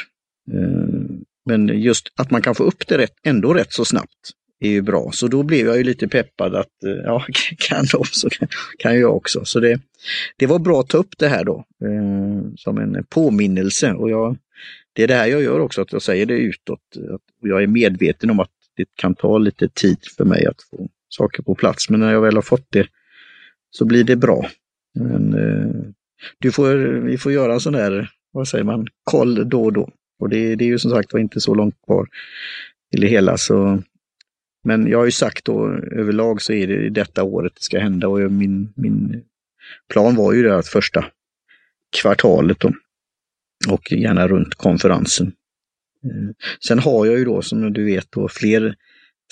Ehm, 0.52 1.24
men 1.44 1.68
just 1.68 2.08
att 2.16 2.30
man 2.30 2.42
kan 2.42 2.54
få 2.54 2.64
upp 2.64 2.86
det 2.88 2.98
rätt, 2.98 3.14
ändå 3.22 3.54
rätt 3.54 3.72
så 3.72 3.84
snabbt 3.84 4.32
är 4.62 4.70
ju 4.70 4.82
bra. 4.82 5.10
Så 5.12 5.28
då 5.28 5.42
blev 5.42 5.66
jag 5.66 5.76
ju 5.76 5.84
lite 5.84 6.08
peppad 6.08 6.54
att 6.54 6.84
eh, 6.84 6.92
ja, 7.04 7.24
kan 7.58 7.84
de 7.92 8.04
så 8.04 8.30
kan, 8.30 8.48
kan 8.78 9.00
jag 9.00 9.16
också. 9.16 9.44
Så 9.44 9.60
det, 9.60 9.80
det 10.36 10.46
var 10.46 10.58
bra 10.58 10.80
att 10.80 10.88
ta 10.88 10.98
upp 10.98 11.18
det 11.18 11.28
här 11.28 11.44
då 11.44 11.64
eh, 11.84 12.54
som 12.56 12.78
en 12.78 13.04
påminnelse. 13.08 13.92
Och 13.92 14.10
jag, 14.10 14.36
det 14.92 15.02
är 15.02 15.08
det 15.08 15.14
här 15.14 15.26
jag 15.26 15.42
gör 15.42 15.60
också, 15.60 15.82
att 15.82 15.92
jag 15.92 16.02
säger 16.02 16.26
det 16.26 16.34
utåt. 16.34 16.80
Att 17.14 17.20
jag 17.40 17.62
är 17.62 17.66
medveten 17.66 18.30
om 18.30 18.40
att 18.40 18.50
det 18.76 18.86
kan 18.94 19.14
ta 19.14 19.38
lite 19.38 19.68
tid 19.68 19.98
för 20.16 20.24
mig 20.24 20.46
att 20.46 20.62
få 20.70 20.88
saker 21.08 21.42
på 21.42 21.54
plats. 21.54 21.90
Men 21.90 22.00
när 22.00 22.12
jag 22.12 22.20
väl 22.20 22.34
har 22.34 22.42
fått 22.42 22.66
det 22.70 22.86
så 23.70 23.84
blir 23.84 24.04
det 24.04 24.16
bra. 24.16 24.46
Men, 24.94 25.34
eh, 25.34 25.92
du 26.38 26.52
får, 26.52 26.76
vi 27.00 27.18
får 27.18 27.32
göra 27.32 27.52
en 27.54 27.60
sån 27.60 27.74
här, 27.74 28.10
vad 28.32 28.48
säger 28.48 28.64
man, 28.64 28.86
koll 29.04 29.48
då 29.48 29.64
och 29.64 29.72
då. 29.72 29.88
Och 30.18 30.28
det, 30.28 30.54
det 30.54 30.64
är 30.64 30.68
ju 30.68 30.78
som 30.78 30.90
sagt 30.90 31.12
var 31.12 31.20
inte 31.20 31.40
så 31.40 31.54
långt 31.54 31.74
kvar 31.86 32.08
till 32.90 33.00
det 33.00 33.06
hela. 33.06 33.36
Så, 33.36 33.82
men 34.64 34.86
jag 34.86 34.98
har 34.98 35.04
ju 35.04 35.10
sagt 35.10 35.44
då 35.44 35.68
överlag 35.92 36.42
så 36.42 36.52
är 36.52 36.66
det 36.66 36.90
detta 36.90 37.22
året 37.22 37.52
det 37.54 37.62
ska 37.62 37.78
hända 37.78 38.08
och 38.08 38.32
min, 38.32 38.72
min 38.76 39.22
plan 39.92 40.16
var 40.16 40.32
ju 40.32 40.42
det 40.42 40.56
att 40.56 40.68
första 40.68 41.04
kvartalet 41.92 42.60
då. 42.60 42.72
Och 43.68 43.92
gärna 43.92 44.28
runt 44.28 44.54
konferensen. 44.54 45.32
Eh, 46.04 46.34
sen 46.68 46.78
har 46.78 47.06
jag 47.06 47.18
ju 47.18 47.24
då 47.24 47.42
som 47.42 47.72
du 47.72 47.84
vet 47.84 48.12
då 48.12 48.28
fler 48.28 48.74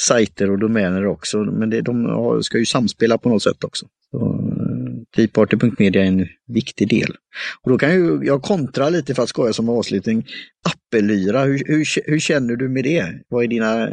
sajter 0.01 0.51
och 0.51 0.59
domäner 0.59 1.07
också, 1.07 1.39
men 1.39 1.71
det, 1.71 1.81
de 1.81 2.41
ska 2.43 2.59
ju 2.59 2.67
samspela 2.67 3.19
på 3.19 3.29
något 3.29 3.43
sätt 3.43 3.65
också. 3.65 3.87
Så, 4.11 4.19
eh, 4.19 4.81
Teaparty.media 5.17 6.03
är 6.03 6.07
en 6.07 6.29
viktig 6.47 6.89
del. 6.89 7.17
Och 7.63 7.71
då 7.71 7.79
kan 7.79 7.95
ju 7.95 8.21
jag 8.23 8.43
kontra 8.43 8.89
lite 8.89 9.15
för 9.15 9.23
att 9.23 9.29
skoja 9.29 9.53
som 9.53 9.69
avslutning. 9.69 10.27
Appelyra, 10.63 11.45
hur, 11.45 11.63
hur, 11.67 12.11
hur 12.11 12.19
känner 12.19 12.57
du 12.57 12.69
med 12.69 12.85
det? 12.85 13.23
Vad 13.29 13.45
är 13.45 13.49
dina, 13.49 13.89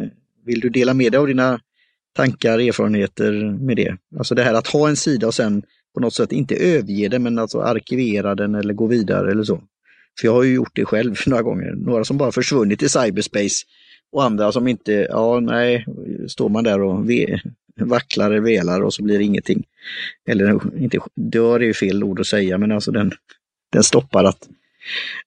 vill 0.47 0.60
du 0.60 0.69
dela 0.69 0.93
med 0.93 1.12
dig 1.12 1.19
av 1.19 1.27
dina 1.27 1.60
tankar, 2.15 2.60
erfarenheter 2.60 3.31
med 3.60 3.77
det? 3.77 3.97
Alltså 4.17 4.36
det 4.36 4.43
här 4.43 4.53
att 4.53 4.67
ha 4.67 4.89
en 4.89 4.95
sida 4.95 5.27
och 5.27 5.33
sen 5.33 5.63
på 5.93 5.99
något 5.99 6.13
sätt 6.13 6.31
inte 6.31 6.55
överge 6.55 7.07
den 7.07 7.23
men 7.23 7.39
alltså 7.39 7.60
arkivera 7.60 8.36
den 8.36 8.55
eller 8.55 8.73
gå 8.73 8.88
vidare 8.88 9.31
eller 9.31 9.43
så. 9.43 9.62
För 10.19 10.27
jag 10.27 10.33
har 10.33 10.43
ju 10.43 10.53
gjort 10.53 10.75
det 10.75 10.86
själv 10.86 11.15
några 11.27 11.43
gånger. 11.43 11.71
Några 11.71 12.03
som 12.03 12.17
bara 12.17 12.31
försvunnit 12.31 12.83
i 12.83 12.89
cyberspace 12.89 13.65
och 14.12 14.23
andra 14.23 14.51
som 14.51 14.67
inte, 14.67 15.07
ja 15.10 15.39
nej, 15.39 15.86
står 16.27 16.49
man 16.49 16.63
där 16.63 16.81
och 16.81 17.05
vacklar 17.79 18.31
eller 18.31 18.39
velar 18.39 18.81
och 18.81 18.93
så 18.93 19.03
blir 19.03 19.17
det 19.17 19.23
ingenting. 19.23 19.63
Eller 20.27 20.77
inte, 20.77 20.99
dör 21.15 21.60
är 21.60 21.65
ju 21.65 21.73
fel 21.73 22.03
ord 22.03 22.19
att 22.19 22.27
säga, 22.27 22.57
men 22.57 22.71
alltså 22.71 22.91
den, 22.91 23.12
den 23.71 23.83
stoppar 23.83 24.23
att 24.23 24.47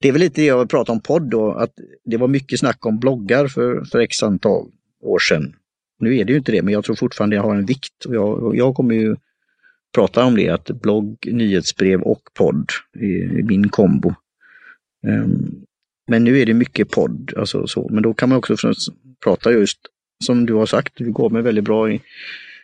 det 0.00 0.08
är 0.08 0.12
väl 0.12 0.20
lite 0.20 0.40
det 0.40 0.46
jag 0.46 0.70
pratade 0.70 0.92
om 0.92 1.00
podd 1.00 1.30
då, 1.30 1.52
att 1.52 1.72
det 2.04 2.16
var 2.16 2.28
mycket 2.28 2.58
snack 2.58 2.86
om 2.86 2.98
bloggar 2.98 3.48
för, 3.48 3.84
för 3.84 3.98
x 3.98 4.22
antal 4.22 4.70
år 5.00 5.18
sedan. 5.18 5.56
Nu 5.98 6.16
är 6.16 6.24
det 6.24 6.32
ju 6.32 6.38
inte 6.38 6.52
det, 6.52 6.62
men 6.62 6.74
jag 6.74 6.84
tror 6.84 6.96
fortfarande 6.96 7.36
jag 7.36 7.42
har 7.42 7.54
en 7.54 7.66
vikt 7.66 8.04
och 8.04 8.14
jag, 8.14 8.56
jag 8.56 8.74
kommer 8.74 8.94
ju 8.94 9.16
prata 9.94 10.24
om 10.24 10.36
det, 10.36 10.48
att 10.48 10.70
blogg, 10.70 11.16
nyhetsbrev 11.26 12.02
och 12.02 12.22
podd 12.34 12.70
är 12.94 13.42
min 13.42 13.68
kombo. 13.68 14.14
Um, 15.06 15.64
men 16.08 16.24
nu 16.24 16.38
är 16.38 16.46
det 16.46 16.54
mycket 16.54 16.90
podd, 16.90 17.32
alltså 17.36 17.66
så. 17.66 17.88
men 17.90 18.02
då 18.02 18.14
kan 18.14 18.28
man 18.28 18.38
också 18.38 18.56
prata 19.24 19.52
just 19.52 19.78
som 20.24 20.46
du 20.46 20.54
har 20.54 20.66
sagt, 20.66 20.92
du 20.96 21.12
går 21.12 21.30
med 21.30 21.44
väldigt 21.44 21.64
bra 21.64 21.90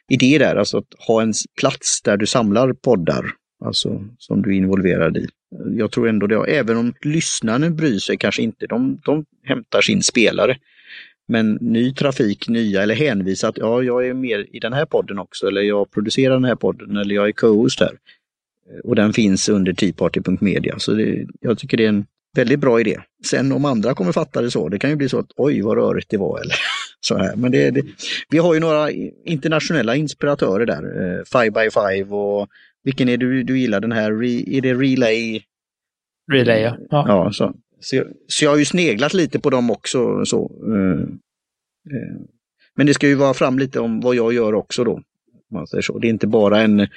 idé 0.09 0.38
där, 0.38 0.57
alltså 0.57 0.79
att 0.79 0.94
ha 1.07 1.22
en 1.22 1.33
plats 1.61 2.03
där 2.03 2.16
du 2.16 2.27
samlar 2.27 2.72
poddar, 2.72 3.25
alltså 3.64 4.05
som 4.18 4.42
du 4.42 4.51
är 4.51 4.57
involverad 4.57 5.16
i. 5.16 5.29
Jag 5.77 5.90
tror 5.90 6.09
ändå 6.09 6.27
det, 6.27 6.37
även 6.37 6.77
om 6.77 6.94
lyssnarna 7.03 7.70
bryr 7.70 7.99
sig 7.99 8.16
kanske 8.16 8.42
inte, 8.42 8.66
de, 8.66 9.01
de 9.05 9.25
hämtar 9.44 9.81
sin 9.81 10.03
spelare. 10.03 10.59
Men 11.28 11.58
ny 11.60 11.94
trafik, 11.94 12.48
nya 12.48 12.82
eller 12.82 12.94
hänvisat, 12.94 13.58
ja 13.58 13.82
jag 13.82 14.08
är 14.08 14.14
med 14.14 14.46
i 14.52 14.58
den 14.58 14.72
här 14.72 14.86
podden 14.86 15.18
också, 15.18 15.46
eller 15.46 15.60
jag 15.60 15.90
producerar 15.90 16.34
den 16.34 16.44
här 16.44 16.54
podden, 16.54 16.96
eller 16.96 17.14
jag 17.14 17.28
är 17.28 17.32
co-host 17.32 17.80
här. 17.80 17.92
Och 18.84 18.96
den 18.96 19.12
finns 19.12 19.48
under 19.48 19.72
teaparty.media. 19.72 20.78
Så 20.78 20.92
det, 20.92 21.26
jag 21.40 21.58
tycker 21.58 21.76
det 21.76 21.84
är 21.84 21.88
en 21.88 22.06
väldigt 22.36 22.60
bra 22.60 22.80
idé. 22.80 23.00
Sen 23.26 23.52
om 23.52 23.64
andra 23.64 23.94
kommer 23.94 24.12
fatta 24.12 24.42
det 24.42 24.50
så, 24.50 24.68
det 24.68 24.78
kan 24.78 24.90
ju 24.90 24.96
bli 24.96 25.08
så 25.08 25.18
att 25.18 25.30
oj 25.36 25.60
vad 25.60 25.76
rörigt 25.76 26.10
det 26.10 26.16
var. 26.16 26.40
Eller 26.40 26.54
så 27.00 27.18
här. 27.18 27.36
Men 27.36 27.52
det, 27.52 27.70
det, 27.70 27.82
vi 28.30 28.38
har 28.38 28.54
ju 28.54 28.60
några 28.60 28.90
internationella 29.24 29.96
inspiratörer 29.96 30.66
där, 30.66 30.82
eh, 30.82 31.24
Five 31.32 31.50
by 31.50 31.70
Five 31.70 32.16
och 32.16 32.48
vilken 32.84 33.08
är 33.08 33.16
du, 33.16 33.42
du 33.42 33.58
gillar 33.58 33.80
den 33.80 33.92
här, 33.92 34.10
är 34.48 34.60
det 34.60 34.74
Relay? 34.74 35.42
Relay 36.32 36.62
ja. 36.62 36.76
ja. 36.90 37.04
ja 37.08 37.32
så. 37.32 37.54
Så, 37.87 38.05
så, 38.29 38.44
jag 38.44 38.51
har 38.51 38.59
ju 38.59 38.64
sneglat 38.64 39.14
lite 39.14 39.38
på 39.38 39.51
dem 39.51 39.70
också. 39.70 40.25
Så, 40.25 40.51
eh, 40.66 41.03
eh. 41.96 42.16
Men 42.77 42.87
det 42.87 42.94
ska 42.94 43.09
ju 43.09 43.14
vara 43.14 43.35
fram 43.35 43.59
lite 43.59 43.81
om 43.81 44.01
vad 44.01 44.14
jag 44.14 44.33
gör 44.33 44.55
också 44.55 44.85
då. 44.85 45.01
Man 45.51 45.66
säger 45.66 45.83
så. 45.83 45.99
Det 45.99 46.07
är 46.07 46.11
inte 46.11 46.27
bara 46.27 46.62
en 46.62 46.88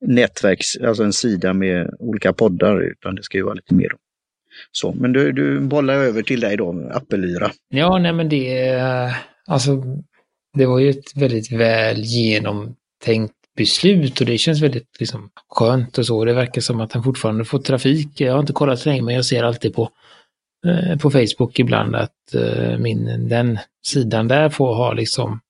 nätverks, 0.00 0.76
alltså 0.76 1.02
en 1.02 1.12
sida 1.12 1.52
med 1.52 1.90
olika 1.98 2.32
poddar, 2.32 2.80
utan 2.80 3.14
det 3.14 3.22
ska 3.22 3.38
ju 3.38 3.44
vara 3.44 3.54
lite 3.54 3.74
mer. 3.74 3.88
Så, 4.72 4.92
men 4.92 5.12
du, 5.12 5.32
du 5.32 5.60
bollar 5.60 5.94
över 5.94 6.22
till 6.22 6.40
dig 6.40 6.56
då, 6.56 6.90
Appelyra. 6.92 7.50
Ja, 7.68 7.98
nej 7.98 8.12
men 8.12 8.28
det, 8.28 8.80
alltså, 9.46 9.82
det 10.54 10.66
var 10.66 10.78
ju 10.78 10.90
ett 10.90 11.16
väldigt 11.16 11.52
väl 11.52 12.00
genomtänkt 12.00 13.34
beslut 13.56 14.20
och 14.20 14.26
det 14.26 14.38
känns 14.38 14.62
väldigt 14.62 15.00
liksom, 15.00 15.30
skönt 15.48 15.98
och 15.98 16.06
så. 16.06 16.24
Det 16.24 16.32
verkar 16.32 16.60
som 16.60 16.80
att 16.80 16.92
han 16.92 17.02
fortfarande 17.02 17.44
får 17.44 17.58
trafik. 17.58 18.20
Jag 18.20 18.32
har 18.32 18.40
inte 18.40 18.52
kollat 18.52 18.78
så 18.78 18.88
länge 18.88 19.02
men 19.02 19.14
jag 19.14 19.24
ser 19.24 19.42
alltid 19.42 19.74
på, 19.74 19.90
Eh, 20.66 20.96
på 20.98 21.10
Facebook 21.10 21.58
ibland 21.58 21.96
att 21.96 22.34
eh, 22.34 22.78
min, 22.78 23.28
den 23.28 23.58
sidan 23.86 24.28
där 24.28 24.48
får 24.48 24.74
ha 24.74 24.92
liksom 24.92 25.40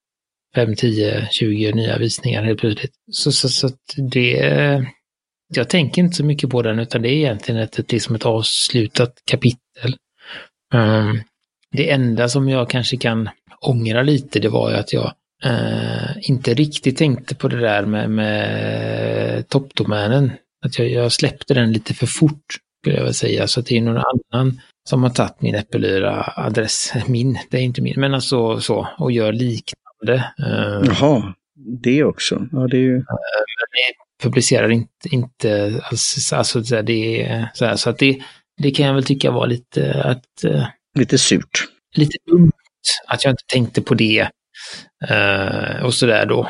5, 0.55 0.75
10, 0.77 1.29
20 1.31 1.73
nya 1.73 1.99
visningar 1.99 2.43
helt 2.43 2.61
plötsligt. 2.61 2.95
Så, 3.13 3.33
så, 3.33 3.49
så 3.49 3.69
det, 3.97 4.87
jag 5.55 5.69
tänker 5.69 6.03
inte 6.03 6.17
så 6.17 6.25
mycket 6.25 6.51
på 6.51 6.63
den 6.63 6.79
utan 6.79 7.03
det 7.03 7.09
är 7.09 7.17
egentligen 7.17 7.61
ett, 7.61 7.79
ett, 7.79 7.93
liksom 7.93 8.15
ett 8.15 8.27
avslutat 8.27 9.23
kapitel. 9.25 9.97
Um, 10.75 11.23
det 11.73 11.91
enda 11.91 12.29
som 12.29 12.49
jag 12.49 12.71
kanske 12.71 12.97
kan 12.97 13.29
ångra 13.61 14.03
lite 14.03 14.41
det 14.41 14.49
var 14.49 14.71
ju 14.71 14.77
att 14.77 14.93
jag 14.93 15.13
uh, 15.47 16.31
inte 16.31 16.55
riktigt 16.55 16.97
tänkte 16.97 17.35
på 17.35 17.49
det 17.49 17.61
där 17.61 17.87
med, 17.87 18.11
med 18.11 19.49
toppdomänen. 19.49 20.33
Att 20.65 20.79
jag, 20.79 20.91
jag, 20.91 21.13
släppte 21.13 21.55
den 21.55 21.73
lite 21.73 21.95
för 21.95 22.07
fort 22.07 22.45
skulle 22.81 22.97
jag 22.97 23.03
vilja 23.03 23.13
säga. 23.13 23.47
Så 23.47 23.61
att 23.61 23.67
det 23.67 23.77
är 23.77 23.83
någon 23.83 24.03
annan 24.33 24.61
som 24.89 25.03
har 25.03 25.11
tagit 25.11 25.43
min 25.43 25.55
Äppelyra-adress, 25.55 26.93
min, 27.07 27.39
det 27.51 27.57
är 27.57 27.63
inte 27.63 27.83
min, 27.83 28.01
men 28.01 28.15
alltså 28.15 28.61
så, 28.61 28.89
och 28.99 29.13
gör 29.13 29.33
liknande. 29.33 30.33
Uh, 30.41 30.85
Jaha, 30.87 31.35
det 31.83 32.05
också. 32.05 32.47
Ja, 32.53 32.67
det 32.71 32.77
är 32.77 32.81
ju... 32.81 32.97
Uh, 32.97 33.05
publicerar 34.23 34.69
inte, 34.69 35.09
inte 35.11 35.81
alls, 35.91 36.33
alltså 36.33 36.61
det 36.61 37.23
är 37.23 37.51
så 37.55 37.65
här, 37.65 37.77
så 37.77 37.91
att 37.91 37.99
det, 37.99 38.23
det 38.63 38.71
kan 38.71 38.87
jag 38.87 38.95
väl 38.95 39.05
tycka 39.05 39.31
var 39.31 39.47
lite 39.47 40.03
att... 40.03 40.45
Eh, 40.45 40.67
lite 40.99 41.19
surt. 41.19 41.65
Lite 41.97 42.19
dumt 42.31 42.53
att 43.07 43.25
jag 43.25 43.33
inte 43.33 43.45
tänkte 43.47 43.83
på 43.83 43.95
det. 43.95 44.29
Och 45.83 45.95
sådär 45.95 46.27
då. 46.27 46.49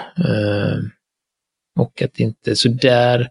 Och 1.79 2.03
att 2.03 2.21
inte, 2.21 2.57
så 2.57 2.69
där 2.69 3.29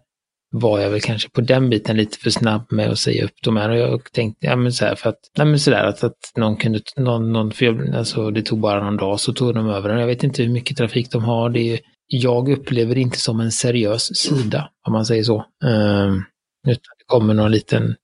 var 0.58 0.80
jag 0.80 0.90
väl 0.90 1.00
kanske 1.00 1.30
på 1.30 1.40
den 1.40 1.70
biten 1.70 1.96
lite 1.96 2.18
för 2.18 2.30
snabb 2.30 2.66
med 2.70 2.90
att 2.90 2.98
säga 2.98 3.24
upp 3.24 3.42
de 3.42 3.56
här. 3.56 3.70
Och 3.70 3.76
jag 3.76 4.12
tänkte, 4.12 4.46
ja 4.46 4.56
men 4.56 4.72
så 4.72 4.84
här 4.84 4.94
för 4.94 5.10
att, 5.10 5.20
nej 5.38 5.46
men 5.46 5.58
sådär 5.58 5.84
att, 5.84 6.04
att 6.04 6.32
någon 6.36 6.56
kunde, 6.56 6.80
någon, 6.96 7.32
någon, 7.32 7.52
för 7.52 7.66
jag, 7.66 7.94
alltså 7.94 8.30
det 8.30 8.42
tog 8.42 8.60
bara 8.60 8.84
någon 8.84 8.96
dag 8.96 9.20
så 9.20 9.32
tog 9.32 9.54
de 9.54 9.68
över 9.68 9.88
den. 9.88 10.00
Jag 10.00 10.06
vet 10.06 10.24
inte 10.24 10.42
hur 10.42 10.50
mycket 10.50 10.76
trafik 10.76 11.10
de 11.10 11.24
har. 11.24 11.50
Det 11.50 11.72
är 11.72 11.80
jag 12.08 12.48
upplever 12.48 12.94
det 12.94 13.00
inte 13.00 13.20
som 13.20 13.40
en 13.40 13.52
seriös 13.52 14.16
sida, 14.16 14.70
om 14.86 14.92
man 14.92 15.06
säger 15.06 15.22
så. 15.22 15.36
Um, 15.64 16.24
utan 16.68 16.92
det 16.98 17.04
kommer 17.06 17.34
någon 17.34 17.50
liten, 17.50 17.94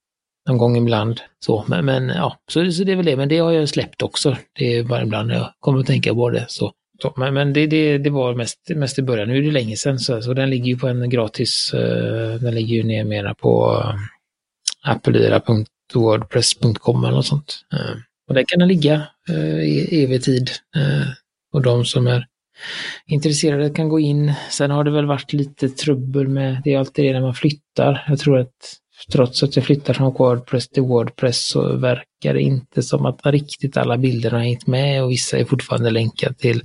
någon 0.48 0.58
gång 0.58 0.76
ibland 0.76 1.20
så. 1.44 1.64
Men, 1.68 1.84
men 1.84 2.08
ja, 2.08 2.36
så, 2.52 2.70
så 2.70 2.84
det 2.84 2.92
är 2.92 2.96
väl 2.96 3.06
det. 3.06 3.16
Men 3.16 3.28
det 3.28 3.38
har 3.38 3.52
jag 3.52 3.68
släppt 3.68 4.02
också. 4.02 4.36
Det 4.58 4.76
är 4.76 4.84
bara 4.84 5.02
ibland 5.02 5.30
jag 5.30 5.52
kommer 5.60 5.80
att 5.80 5.86
tänka 5.86 6.14
på 6.14 6.30
det. 6.30 6.44
Så 6.48 6.72
så 7.02 7.12
men 7.16 7.34
men 7.34 7.52
det, 7.52 7.66
det, 7.66 7.98
det 7.98 8.10
var 8.10 8.34
mest, 8.34 8.58
mest 8.68 8.98
i 8.98 9.02
början. 9.02 9.28
Nu 9.28 9.38
är 9.38 9.42
det 9.42 9.50
länge 9.50 9.76
sedan, 9.76 9.98
så, 9.98 10.22
så 10.22 10.34
den 10.34 10.50
ligger 10.50 10.66
ju 10.66 10.78
på 10.78 10.88
en 10.88 11.10
gratis, 11.10 11.74
uh, 11.74 12.34
den 12.34 12.54
ligger 12.54 12.76
ju 12.76 12.82
ner 12.82 13.04
mera 13.04 13.34
på 13.34 13.82
eh, 13.84 13.88
uh, 13.88 13.94
appelira.wordpress.com 14.82 17.04
eller 17.04 17.16
något 17.16 17.26
sånt. 17.26 17.64
Uh, 17.74 17.96
och 18.28 18.34
där 18.34 18.42
kan 18.42 18.58
den 18.58 18.68
ligga 18.68 19.02
uh, 19.30 19.64
i 19.64 20.04
evig 20.04 20.22
tid. 20.22 20.50
Uh, 20.76 21.06
och 21.52 21.62
de 21.62 21.84
som 21.84 22.06
är 22.06 22.26
intresserade 23.06 23.70
kan 23.70 23.88
gå 23.88 24.00
in. 24.00 24.32
Sen 24.50 24.70
har 24.70 24.84
det 24.84 24.90
väl 24.90 25.06
varit 25.06 25.32
lite 25.32 25.68
trubbel 25.68 26.28
med, 26.28 26.60
det 26.64 26.74
är 26.74 26.78
alltid 26.78 27.04
det 27.04 27.12
när 27.12 27.20
man 27.20 27.34
flyttar. 27.34 28.04
Jag 28.08 28.18
tror 28.18 28.38
att 28.38 28.78
trots 29.12 29.42
att 29.42 29.56
jag 29.56 29.64
flyttar 29.64 29.94
från 29.94 30.12
Wordpress 30.12 30.68
till 30.68 30.82
Wordpress 30.82 31.46
så 31.46 31.76
verkar 31.76 32.34
det 32.34 32.40
inte 32.40 32.82
som 32.82 33.06
att 33.06 33.26
riktigt 33.26 33.76
alla 33.76 33.98
bilderna 33.98 34.38
har 34.38 34.44
hängt 34.44 34.66
med 34.66 35.04
och 35.04 35.10
vissa 35.10 35.38
är 35.38 35.44
fortfarande 35.44 35.90
länkade 35.90 36.34
till 36.34 36.62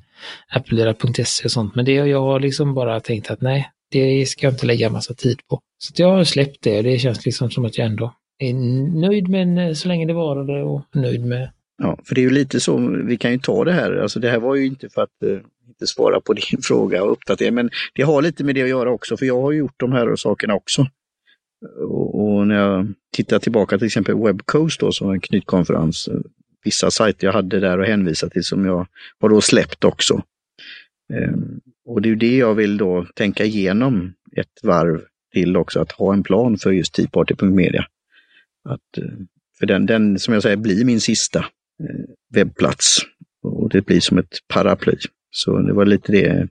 applera.se 0.50 1.46
och 1.46 1.52
sånt. 1.52 1.76
Men 1.76 1.86
det 1.86 2.12
har 2.12 2.40
liksom 2.40 2.74
bara 2.74 3.00
tänkt 3.00 3.32
att 3.32 3.42
nej, 3.42 3.72
det 3.92 4.26
ska 4.26 4.46
jag 4.46 4.54
inte 4.54 4.66
lägga 4.66 4.90
massa 4.90 5.14
tid 5.14 5.40
på. 5.50 5.60
Så 5.78 5.94
jag 5.96 6.12
har 6.12 6.24
släppt 6.24 6.58
det 6.62 6.78
och 6.78 6.84
det 6.84 7.00
känns 7.00 7.26
liksom 7.26 7.52
som 7.52 7.66
att 7.66 7.78
jag 7.78 7.88
ändå 7.88 8.14
är 8.40 8.54
nöjd 9.02 9.30
med 9.30 9.78
så 9.78 9.88
länge 9.88 10.06
det 10.06 10.14
varade 10.14 10.64
och 10.64 10.82
nöjd 10.94 11.26
med 11.26 11.50
Ja, 11.84 11.98
för 12.04 12.16
det 12.16 12.22
är 12.22 12.24
ju 12.24 12.30
lite 12.30 12.60
så, 12.60 12.78
vi 13.06 13.18
kan 13.18 13.32
ju 13.32 13.38
ta 13.38 13.64
det 13.64 13.74
här, 13.74 13.96
alltså 13.96 14.20
det 14.20 14.30
här 14.30 14.40
var 14.40 14.56
ju 14.56 14.66
inte 14.66 14.90
för 14.90 15.02
att 15.02 15.24
eh, 15.24 15.40
inte 15.68 15.88
svara 15.88 16.22
på 16.22 16.34
din 16.52 16.62
fråga 16.62 17.04
och 17.04 17.12
uppdatera. 17.12 17.52
Men 17.52 17.70
det 17.94 18.04
har 18.04 18.22
lite 18.22 18.44
med 18.44 18.56
det 18.56 18.64
att 18.64 18.70
göra 18.70 18.92
också, 18.92 19.18
för 19.18 19.26
jag 19.26 19.42
har 19.42 19.52
gjort 19.52 19.76
de 19.78 19.92
här 19.92 20.16
sakerna 20.16 20.54
också. 20.54 20.88
Och, 21.90 22.22
och 22.22 22.48
när 22.48 22.56
jag 22.56 22.94
tittar 23.14 23.40
tillbaka 23.40 23.78
till 23.78 23.88
exempel 23.88 24.16
Webcoast 24.16 24.80
då, 24.80 24.92
som 24.92 25.12
en 25.12 25.20
knytkonferens, 25.20 26.08
eh, 26.08 26.20
vissa 26.68 26.92
sajter 26.92 27.28
jag 27.28 27.34
hade 27.34 27.60
där 27.60 27.80
att 27.80 27.88
hänvisa 27.88 28.30
till 28.30 28.44
som 28.44 28.66
jag 28.66 28.88
har 29.20 29.30
då 29.30 29.42
släppt 29.42 29.84
också. 29.84 30.24
Ehm, 31.14 31.60
och 31.86 32.02
det 32.02 32.10
är 32.10 32.16
det 32.16 32.38
jag 32.38 32.56
vill 32.56 32.78
då 32.78 33.06
tänka 33.16 33.46
igenom 33.46 34.14
ett 34.38 34.64
varv 34.64 35.02
till 35.34 35.58
också, 35.58 35.80
att 35.80 35.92
ha 35.92 36.14
en 36.14 36.24
plan 36.24 36.58
för 36.58 36.72
just 36.72 36.94
teaparty.media. 36.94 37.86
Att, 38.70 38.98
eh, 38.98 39.14
för 39.60 39.66
den, 39.66 39.86
den, 39.86 40.20
som 40.20 40.34
jag 40.34 40.44
säger, 40.44 40.58
blir 40.58 40.86
min 40.86 41.02
sista 41.02 41.40
eh, 41.84 42.06
webbplats. 42.34 42.98
Och 43.44 43.70
det 43.70 43.86
blir 43.86 44.00
som 44.00 44.18
ett 44.18 44.38
paraply. 44.48 44.96
Så 45.32 45.58
det 45.58 45.74
var 45.74 45.86
lite 45.86 46.12
det 46.12 46.48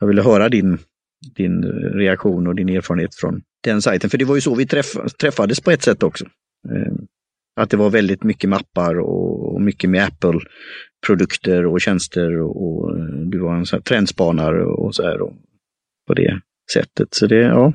jag 0.00 0.06
ville 0.06 0.22
höra 0.22 0.48
din, 0.48 0.78
din 1.36 1.62
reaktion 1.94 2.46
och 2.46 2.54
din 2.54 2.68
erfarenhet 2.68 3.14
från 3.14 3.42
den 3.64 3.82
sajten. 3.82 4.10
För 4.10 4.18
det 4.18 4.24
var 4.24 4.34
ju 4.34 4.40
så 4.40 4.54
vi 4.54 4.66
träff, 4.66 4.92
träffades 5.20 5.60
på 5.60 5.70
ett 5.70 5.82
sätt 5.82 6.02
också. 6.02 6.24
Ehm, 6.68 7.06
Eh, 7.58 7.62
att 7.62 7.70
det 7.70 7.76
var 7.76 7.90
väldigt 7.90 8.22
mycket 8.22 8.50
mappar 8.50 8.98
och, 8.98 9.62
mycket 9.62 9.90
med 9.90 10.04
Apple-produkter 10.04 11.66
och 11.66 11.80
tjänster 11.80 12.40
och, 12.40 12.66
och, 12.66 12.96
du 13.30 13.38
var 13.38 13.56
en 13.56 13.66
sån 13.66 13.82
trendspanare 13.82 14.64
och 14.64 14.94
så 14.94 15.02
här. 15.02 15.20
Och, 15.20 15.32
på 16.06 16.14
det 16.14 16.40
sättet. 16.72 17.14
Så 17.14 17.26
det, 17.26 17.36
ja, 17.36 17.72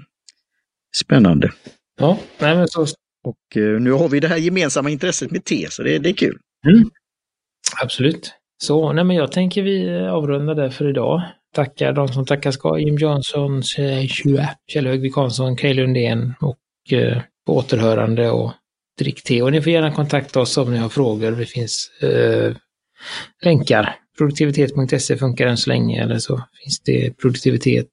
spännande. 1.03 1.51
Ja, 1.99 2.19
nej 2.39 2.55
men 2.55 2.67
så. 2.67 2.85
Och 3.23 3.57
eh, 3.57 3.81
nu 3.81 3.91
har 3.91 4.09
vi 4.09 4.19
det 4.19 4.27
här 4.27 4.37
gemensamma 4.37 4.89
intresset 4.89 5.31
med 5.31 5.45
te, 5.45 5.67
så 5.69 5.83
det, 5.83 5.99
det 5.99 6.09
är 6.09 6.13
kul. 6.13 6.37
Mm. 6.67 6.89
Absolut. 7.81 8.33
Så, 8.63 8.93
nej 8.93 9.03
men 9.03 9.15
jag 9.15 9.31
tänker 9.31 9.63
vi 9.63 9.99
avrunda 10.07 10.53
där 10.53 10.69
för 10.69 10.89
idag. 10.89 11.21
Tackar 11.55 11.93
de 11.93 12.07
som 12.07 12.25
tackar 12.25 12.51
ska, 12.51 12.79
Jim 12.79 12.95
Johnson, 12.95 13.63
Kjell 13.63 14.87
Högvik 14.87 15.15
Hansson, 15.15 15.55
Kaj 15.55 15.73
Lundén 15.73 16.33
och 16.41 16.93
eh, 16.93 17.21
på 17.45 17.57
återhörande 17.57 18.29
och 18.29 18.51
drick 18.97 19.23
te. 19.23 19.41
Och 19.41 19.51
ni 19.51 19.61
får 19.61 19.71
gärna 19.71 19.91
kontakta 19.91 20.39
oss 20.39 20.57
om 20.57 20.71
ni 20.71 20.77
har 20.77 20.89
frågor. 20.89 21.31
Det 21.31 21.45
finns 21.45 21.91
eh, 22.01 22.55
länkar. 23.43 23.95
Produktivitet.se 24.17 25.17
funkar 25.17 25.47
än 25.47 25.57
så 25.57 25.69
länge 25.69 26.03
eller 26.03 26.17
så 26.17 26.41
finns 26.63 26.79
det 26.79 27.17
produktivitet. 27.17 27.87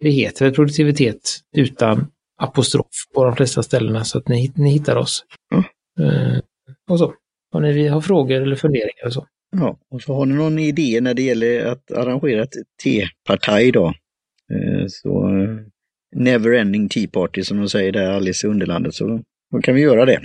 Det 0.00 0.10
heter 0.10 0.44
väl 0.44 0.54
produktivitet 0.54 1.40
utan 1.56 2.06
apostrof 2.40 2.86
på 3.14 3.24
de 3.24 3.36
flesta 3.36 3.62
ställena 3.62 4.04
så 4.04 4.18
att 4.18 4.28
ni, 4.28 4.52
ni 4.54 4.70
hittar 4.70 4.96
oss. 4.96 5.24
Mm. 5.52 5.64
Eh, 6.10 6.38
och 6.90 6.98
så. 6.98 7.14
Om 7.52 7.62
ni 7.62 7.88
har 7.88 8.00
frågor 8.00 8.42
eller 8.42 8.56
funderingar 8.56 9.06
och 9.06 9.12
så. 9.12 9.26
Ja, 9.56 9.78
och 9.90 10.02
så 10.02 10.14
har 10.14 10.26
ni 10.26 10.34
någon 10.34 10.58
idé 10.58 11.00
när 11.00 11.14
det 11.14 11.22
gäller 11.22 11.66
att 11.66 11.92
arrangera 11.92 12.42
ett 12.42 12.54
tepartaj 12.82 13.72
då? 13.72 13.86
Eh, 14.52 14.86
så 14.88 15.28
eh, 15.28 15.56
Neverending 16.16 16.88
Tea 16.88 17.08
Party 17.12 17.44
som 17.44 17.58
de 17.58 17.68
säger 17.68 17.92
där 17.92 18.10
Alice 18.10 18.46
i 18.46 18.50
Underlandet, 18.50 18.94
så 18.94 19.20
då 19.52 19.60
kan 19.60 19.74
vi 19.74 19.80
göra 19.80 20.04
det. 20.04 20.20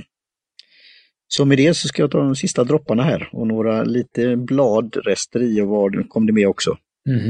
Så 1.32 1.45
med 1.45 1.57
det 1.57 1.73
så 1.73 1.88
ska 1.88 2.01
jag 2.01 2.11
ta 2.11 2.17
de 2.17 2.36
sista 2.36 2.63
dropparna 2.63 3.03
här 3.03 3.30
och 3.32 3.47
några 3.47 3.84
lite 3.84 4.36
bladrester 4.36 5.41
i 5.41 5.61
och 5.61 5.67
vad 5.67 6.09
kom 6.09 6.25
det 6.25 6.34
med 6.34 6.47
också. 6.47 6.77
Mm. 7.09 7.30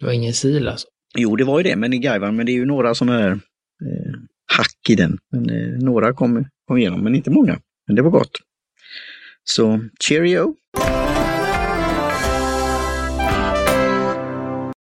Det 0.00 0.06
var 0.06 0.12
ingen 0.12 0.34
sil 0.40 0.64
alltså? 0.68 0.86
Jo, 1.18 1.36
det 1.36 1.44
var 1.44 1.58
ju 1.58 1.62
det, 1.62 1.76
men 1.76 1.92
i 1.92 1.98
Gaivan, 1.98 2.36
men 2.36 2.46
det 2.46 2.52
är 2.52 2.54
ju 2.54 2.66
några 2.66 2.94
sådana 2.94 3.18
här 3.18 3.30
eh, 3.30 4.12
hack 4.56 4.90
i 4.90 4.94
den. 4.94 5.18
Men, 5.32 5.50
eh, 5.50 5.78
några 5.78 6.12
kom, 6.12 6.44
kom 6.66 6.78
igenom, 6.78 7.04
men 7.04 7.14
inte 7.14 7.30
många. 7.30 7.58
Men 7.86 7.96
det 7.96 8.02
var 8.02 8.10
gott. 8.10 8.38
Så 9.44 9.80
cheerio! 10.00 10.54